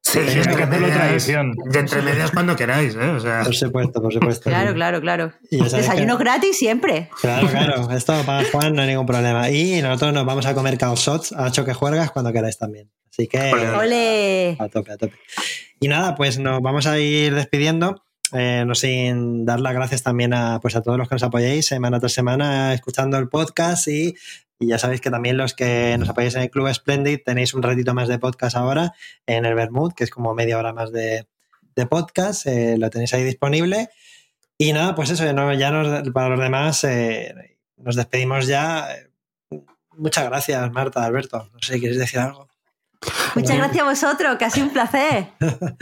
[0.00, 1.54] Sí, Hay y que hacerlo tradición.
[1.72, 2.98] y entre medias cuando queráis, ¿eh?
[3.10, 4.48] O sea, por supuesto, por supuesto.
[4.48, 5.32] Claro, claro, claro.
[5.50, 7.10] Desayuno que- gratis siempre.
[7.20, 7.90] Claro, claro.
[7.92, 9.50] Esto para Juan no hay ningún problema.
[9.50, 12.90] Y nosotros nos vamos a comer calzots a choque juergas cuando queráis también.
[13.10, 13.52] Así que.
[13.52, 14.56] ¡Ole!
[14.58, 15.16] a tope, a tope.
[15.80, 18.05] Y nada, pues nos vamos a ir despidiendo.
[18.32, 21.66] Eh, no sin dar las gracias también a, pues a todos los que nos apoyáis
[21.66, 24.14] semana tras semana escuchando el podcast y,
[24.58, 27.92] ya sabéis que también los que nos apoyáis en el Club Splendid tenéis un ratito
[27.92, 28.94] más de podcast ahora
[29.26, 31.26] en el Bermud, que es como media hora más de,
[31.74, 33.90] de podcast, eh, lo tenéis ahí disponible.
[34.56, 38.88] Y nada, pues eso, ya nos, para los demás eh, nos despedimos ya.
[39.92, 41.50] Muchas gracias, Marta, Alberto.
[41.52, 42.48] No sé si queréis decir algo.
[43.34, 45.28] Muchas gracias a vosotros, que ha sido un placer.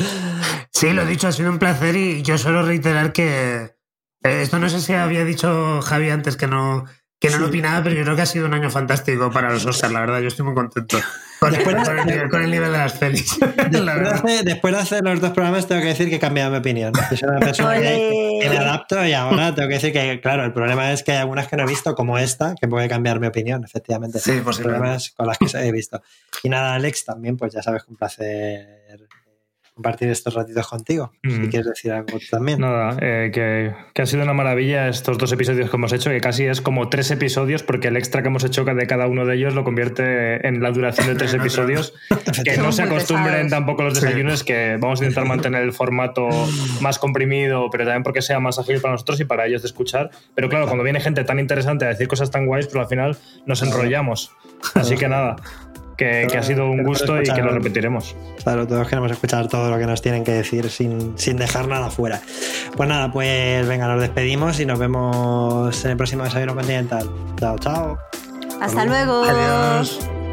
[0.76, 3.76] Sí, lo dicho, ha sido un placer y yo suelo reiterar que
[4.24, 6.84] eh, esto no sé si había dicho Javi antes que no,
[7.28, 9.64] que no lo opinaba, pero yo creo que ha sido un año fantástico para los
[9.66, 10.98] Oscars, la verdad, yo estoy muy contento
[11.40, 13.38] con, el, Después de- con el nivel, con el nivel de las pelis.
[13.40, 14.14] la Después de, verdad.
[14.14, 16.92] hacer, después de hacer los dos programas tengo que decir que he cambiado mi opinión.
[17.10, 20.44] Yo soy una persona que, que me adapto y ahora tengo que decir que, claro,
[20.44, 23.20] el problema es que hay algunas que no he visto, como esta, que puede cambiar
[23.20, 24.18] mi opinión, efectivamente.
[24.20, 24.78] Sí, El posiblemente.
[24.80, 26.02] problema es con las que he visto.
[26.42, 28.83] Y nada, Alex, también, pues ya sabes, un placer
[29.74, 31.12] compartir estos ratitos contigo.
[31.22, 31.48] Si Mm.
[31.50, 32.60] quieres decir algo también.
[32.60, 36.20] Nada, eh, que, que ha sido una maravilla estos dos episodios que hemos hecho, que
[36.20, 39.34] casi es como tres episodios, porque el extra que hemos hecho de cada uno de
[39.34, 41.92] ellos lo convierte en la duración de tres episodios.
[42.44, 43.50] que no se acostumbren pesados.
[43.50, 44.04] tampoco los Sí.
[44.06, 46.28] desayunos, que vamos a intentar mantener el formato
[46.80, 50.10] más comprimido, pero también porque sea más ágil para nosotros y para ellos de escuchar.
[50.34, 53.16] Pero claro, cuando viene gente tan interesante a decir cosas tan guays, pues al final
[53.46, 54.30] nos enrollamos.
[54.74, 55.36] Así que nada,
[55.96, 58.16] que, que ha sido un gusto y que lo repetiremos.
[58.42, 61.90] Claro, todos queremos escuchar todo lo que nos tienen que decir sin, sin dejar nada
[61.90, 62.20] fuera.
[62.76, 67.08] Pues nada, pues venga, nos despedimos y nos vemos en el próximo desayuno continental.
[67.38, 67.98] Chao, chao.
[68.60, 69.24] Hasta luego.
[69.24, 70.23] Adiós.